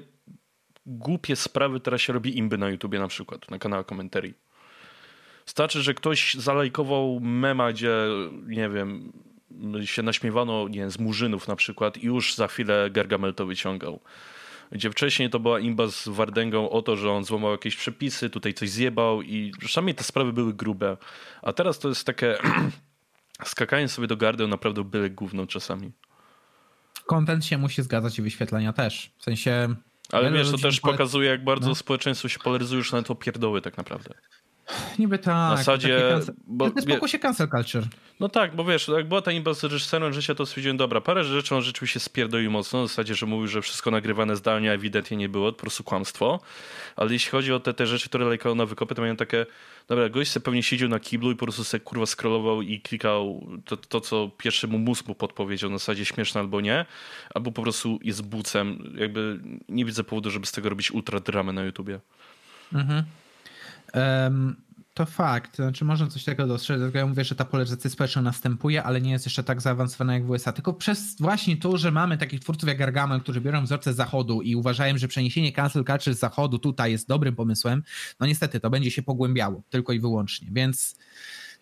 [0.85, 4.33] głupie sprawy teraz się robi imby na YouTubie na przykład, na kanale komentarii.
[5.45, 7.93] Starczy, że ktoś zalajkował mema, gdzie,
[8.47, 9.13] nie wiem,
[9.85, 13.99] się naśmiewano nie z murzynów na przykład i już za chwilę Gergamel to wyciągał.
[14.71, 18.53] gdzie wcześniej to była imba z Wardęgą o to, że on złamał jakieś przepisy, tutaj
[18.53, 20.97] coś zjebał i przynajmniej te sprawy były grube.
[21.41, 22.37] A teraz to jest takie
[23.45, 25.91] skakanie sobie do gardeł naprawdę byle gówno czasami.
[27.05, 29.11] Kontent się musi zgadzać i wyświetlenia też.
[29.17, 29.75] W sensie...
[30.11, 31.75] Ale wiesz, to też pokazuje, jak bardzo no.
[31.75, 34.13] społeczeństwo się polaryzuje już na to pierdoły tak naprawdę.
[34.99, 35.55] Niby tak.
[35.55, 36.01] W zasadzie...
[36.09, 36.35] Cancel...
[36.47, 37.83] Bo, to jest pokłosie cancel culture.
[38.19, 41.23] No tak, bo wiesz, jak była ta imba z reżyserem życia, to stwierdziłem, dobra, parę
[41.23, 45.17] rzeczy on rzeczywiście spierdolił mocno, w zasadzie, że mówił, że wszystko nagrywane zdalnie, a ewidentnie
[45.17, 46.39] nie było, to po prostu kłamstwo.
[46.95, 49.45] Ale jeśli chodzi o te, te rzeczy, które lejkały na wykopy, to mają takie,
[49.87, 53.47] dobra, gość sobie pewnie siedział na kiblu i po prostu sobie kurwa scrollował i klikał
[53.65, 56.85] to, to co pierwszy mu mózg mu podpowiedział, na zasadzie śmieszne albo nie,
[57.33, 58.95] albo po prostu jest bucem.
[58.97, 61.99] Jakby nie widzę powodu, żeby z tego robić ultra dramę na YouTubie.
[62.73, 63.03] Mhm.
[63.93, 64.55] Um,
[64.93, 68.83] to fakt, znaczy można coś takiego dostrzec, dlatego ja mówię, że ta polaryzacja społeczna następuje,
[68.83, 72.17] ale nie jest jeszcze tak zaawansowana jak w USA, tylko przez właśnie to, że mamy
[72.17, 76.15] takich twórców jak Gargamel, którzy biorą wzorce z zachodu i uważają, że przeniesienie cancel culture
[76.15, 77.83] z zachodu tutaj jest dobrym pomysłem,
[78.19, 80.95] no niestety to będzie się pogłębiało, tylko i wyłącznie, więc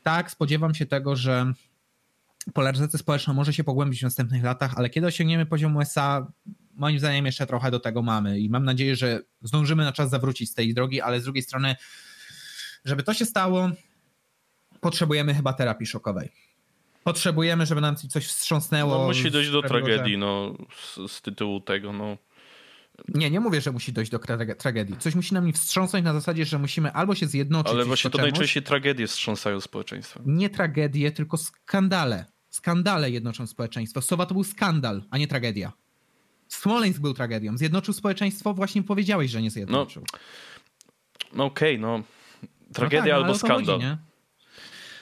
[0.04, 1.54] tak, spodziewam się tego, że
[2.54, 6.32] polaryzacja społeczna może się pogłębić w następnych latach, ale kiedy osiągniemy poziom USA,
[6.74, 8.40] moim zdaniem jeszcze trochę do tego mamy.
[8.40, 11.76] I mam nadzieję, że zdążymy na czas zawrócić z tej drogi, ale z drugiej strony
[12.86, 13.70] żeby to się stało,
[14.82, 16.32] potrzebujemy chyba terapii szokowej.
[17.04, 18.98] Potrzebujemy, żeby nam coś wstrząsnęło.
[18.98, 22.18] No, musi dojść do tragedii, no, z, z, tytułu tego, no.
[23.08, 24.20] Nie, nie mówię, że musi dojść do
[24.58, 24.98] tragedii.
[25.00, 27.74] Coś musi nam wstrząsnąć na zasadzie, że musimy albo się zjednoczyć.
[27.74, 30.20] Ale właśnie to najczęściej tragedie wstrząsają społeczeństwo.
[30.26, 32.26] Nie tragedie, tylko skandale.
[32.50, 34.02] Skandale jednoczą społeczeństwo.
[34.02, 35.72] Sowa to był skandal, a nie tragedia.
[36.48, 37.58] Smoleńsk był tragedią.
[37.58, 40.04] Zjednoczył społeczeństwo, właśnie powiedziałeś, że nie zjednoczył.
[40.14, 40.20] No,
[41.34, 42.04] no okej, okay, no
[42.74, 43.76] Tragedia no tak, no, albo skandal.
[43.76, 44.12] Chodzi,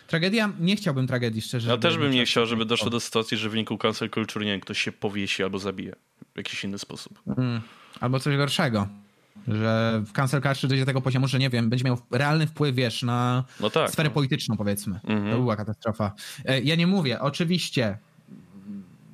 [0.09, 1.69] Tragedia, nie chciałbym tragedii, szczerze.
[1.69, 4.51] Ja też bym nie chciał, żeby doszło do sytuacji, że w wyniku cancel culture, nie
[4.51, 5.95] wiem, ktoś się powiesi albo zabije
[6.33, 7.21] w jakiś inny sposób.
[7.37, 7.61] Mm.
[7.99, 8.87] Albo coś gorszego.
[9.47, 12.75] Że w cancel culture dojdzie do tego poziomu, że nie wiem, będzie miał realny wpływ,
[12.75, 14.13] wiesz, na no tak, sferę no.
[14.13, 14.99] polityczną, powiedzmy.
[15.03, 15.31] Mm -hmm.
[15.31, 16.13] To była katastrofa.
[16.45, 17.97] E, ja nie mówię, oczywiście,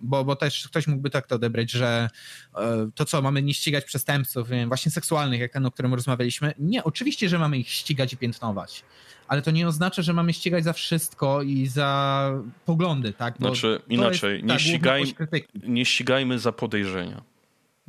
[0.06, 2.10] bo, bo też ktoś mógłby tak to odebrać, że
[2.56, 6.54] e, to co, mamy nie ścigać przestępców właśnie seksualnych, jak ten, o którym rozmawialiśmy.
[6.60, 8.84] Nie, oczywiście, że mamy ich ścigać i piętnować,
[9.28, 12.32] ale to nie oznacza, że mamy ścigać za wszystko i za
[12.66, 13.36] poglądy, tak?
[13.40, 15.04] Bo znaczy inaczej, nie, ścigaj,
[15.64, 17.22] nie ścigajmy za podejrzenia.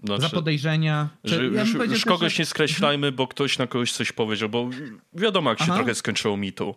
[0.04, 1.08] Znaczy, za podejrzenia.
[1.24, 2.42] Że, ja już kogoś że...
[2.42, 4.70] nie skreślajmy, bo ktoś na kogoś coś powiedział, bo
[5.14, 5.74] wiadomo, jak się Aha.
[5.74, 6.74] trochę skończyło mitu.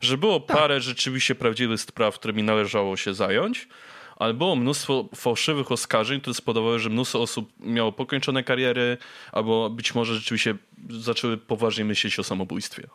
[0.00, 0.56] Że było tak.
[0.56, 3.68] parę rzeczywiście prawdziwych spraw, którymi należało się zająć,
[4.16, 8.98] ale było mnóstwo fałszywych oskarżeń, które spowodowały, że mnóstwo osób miało pokończone kariery,
[9.32, 10.54] albo być może rzeczywiście
[10.90, 12.88] zaczęły poważnie myśleć o samobójstwie.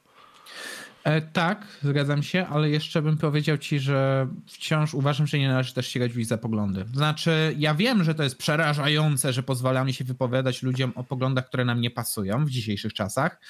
[1.03, 5.73] E, tak, zgadzam się, ale jeszcze bym powiedział ci, że wciąż uważam, że nie należy
[5.73, 6.85] też ścigać ludzi za poglądy.
[6.93, 11.65] Znaczy, ja wiem, że to jest przerażające, że pozwalamy się wypowiadać ludziom o poglądach, które
[11.65, 13.41] nam nie pasują w dzisiejszych czasach,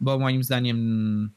[0.00, 1.30] bo moim zdaniem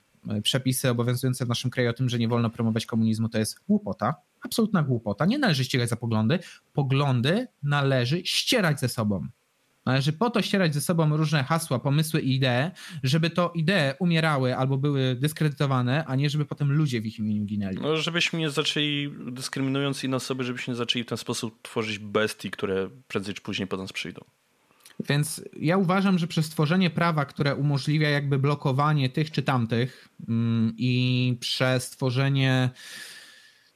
[0.43, 4.15] przepisy obowiązujące w naszym kraju o tym, że nie wolno promować komunizmu, to jest głupota,
[4.41, 5.25] absolutna głupota.
[5.25, 6.39] Nie należy ścigać za poglądy.
[6.73, 9.27] Poglądy należy ścierać ze sobą.
[9.85, 12.71] Należy po to ścierać ze sobą różne hasła, pomysły i idee,
[13.03, 17.45] żeby to idee umierały albo były dyskredytowane, a nie żeby potem ludzie w ich imieniu
[17.45, 17.77] ginęli.
[17.81, 22.51] No, żebyśmy nie zaczęli, dyskryminując inne osoby, żebyśmy nie zaczęli w ten sposób tworzyć bestii,
[22.51, 24.25] które prędzej czy później po nas przyjdą.
[25.07, 30.73] Więc ja uważam, że przez tworzenie prawa, które umożliwia jakby blokowanie tych czy tamtych mm,
[30.77, 32.69] i przez tworzenie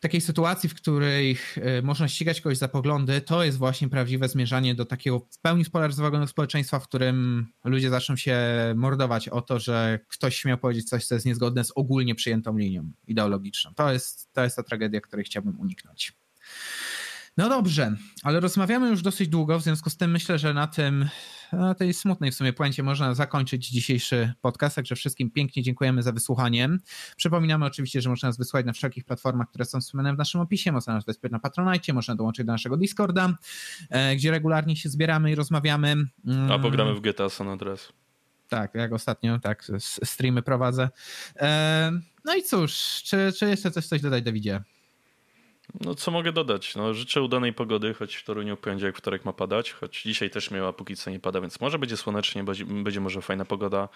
[0.03, 4.75] takiej sytuacji, w której e, można ścigać kogoś za poglądy, to jest właśnie prawdziwe zmierzanie
[4.75, 8.37] do takiego w pełni spolaryzowanego społeczeństwa, w którym ludzie zaczną się
[8.75, 12.91] mordować o to, że ktoś śmiał powiedzieć coś, co jest niezgodne z ogólnie przyjętą linią
[13.07, 13.73] ideologiczną.
[13.73, 16.13] To jest, to jest ta tragedia, której chciałbym uniknąć.
[17.37, 21.09] No dobrze, ale rozmawiamy już dosyć długo, w związku z tym myślę, że na tym,
[21.53, 26.11] na tej smutnej w sumie puencie można zakończyć dzisiejszy podcast, także wszystkim pięknie dziękujemy za
[26.11, 26.69] wysłuchanie.
[27.17, 30.71] Przypominamy oczywiście, że można nas wysłuchać na wszelkich platformach, które są wspomniane w naszym opisie,
[30.71, 33.37] można nas wesprzeć na Patronite, można dołączyć do naszego Discorda,
[33.89, 35.95] e, gdzie regularnie się zbieramy i rozmawiamy.
[36.49, 37.93] A pogramy w GTA San Andreas.
[38.49, 39.67] Tak, jak ostatnio, tak,
[40.03, 40.89] streamy prowadzę.
[41.35, 41.91] E,
[42.25, 44.63] no i cóż, czy, czy jeszcze coś, coś dodać, Dawidzie?
[45.81, 46.75] No co mogę dodać?
[46.75, 50.73] No, życzę udanej pogody, choć w Toruniu poniedziałek, wtorek ma padać, choć dzisiaj też miała
[50.73, 53.89] póki co nie pada, więc może będzie słonecznie, będzie, może fajna pogoda.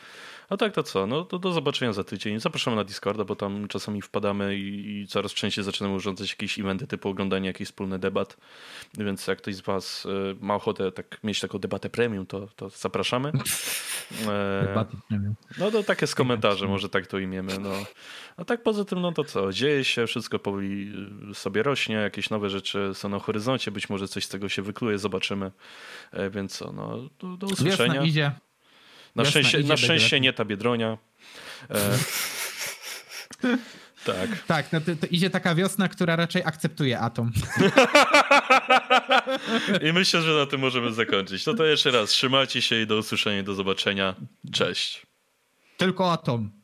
[0.50, 1.08] A tak to co?
[1.08, 2.40] No to do zobaczenia za tydzień.
[2.40, 6.88] Zapraszamy na Discorda, bo tam czasami wpadamy i, i coraz częściej zaczynamy urządzać jakieś eventy
[6.88, 8.38] typu oglądanie jakichś wspólnych debat.
[8.98, 12.70] Więc jak ktoś z was y, ma ochotę tak, mieć taką debatę premium, to, to
[12.70, 13.32] zapraszamy.
[14.28, 14.86] E,
[15.58, 17.60] no to takie z komentarzy, może tak to imiemy.
[17.60, 17.70] No.
[18.38, 20.94] A tak poza tym, no to co, dzieje się, wszystko powoli
[21.32, 24.62] y, sobie rośnie, jakieś nowe rzeczy są na horyzoncie, być może coś z tego się
[24.62, 25.52] wykluje, zobaczymy.
[26.12, 27.94] E, więc co, no, do, do usłyszenia.
[27.94, 28.32] Wiosna idzie.
[29.16, 30.98] Na szczęście, na szczęście nie ta Biedronia.
[31.70, 31.98] E,
[34.06, 34.44] tak.
[34.48, 37.32] Tak, no to, to, idzie taka wiosna, która raczej akceptuje atom.
[39.90, 41.46] I myślę, że na tym możemy zakończyć.
[41.46, 44.16] No to jeszcze raz, trzymajcie się i do usłyszenia, do zobaczenia.
[44.52, 45.06] Cześć.
[45.78, 46.57] Tylko atom.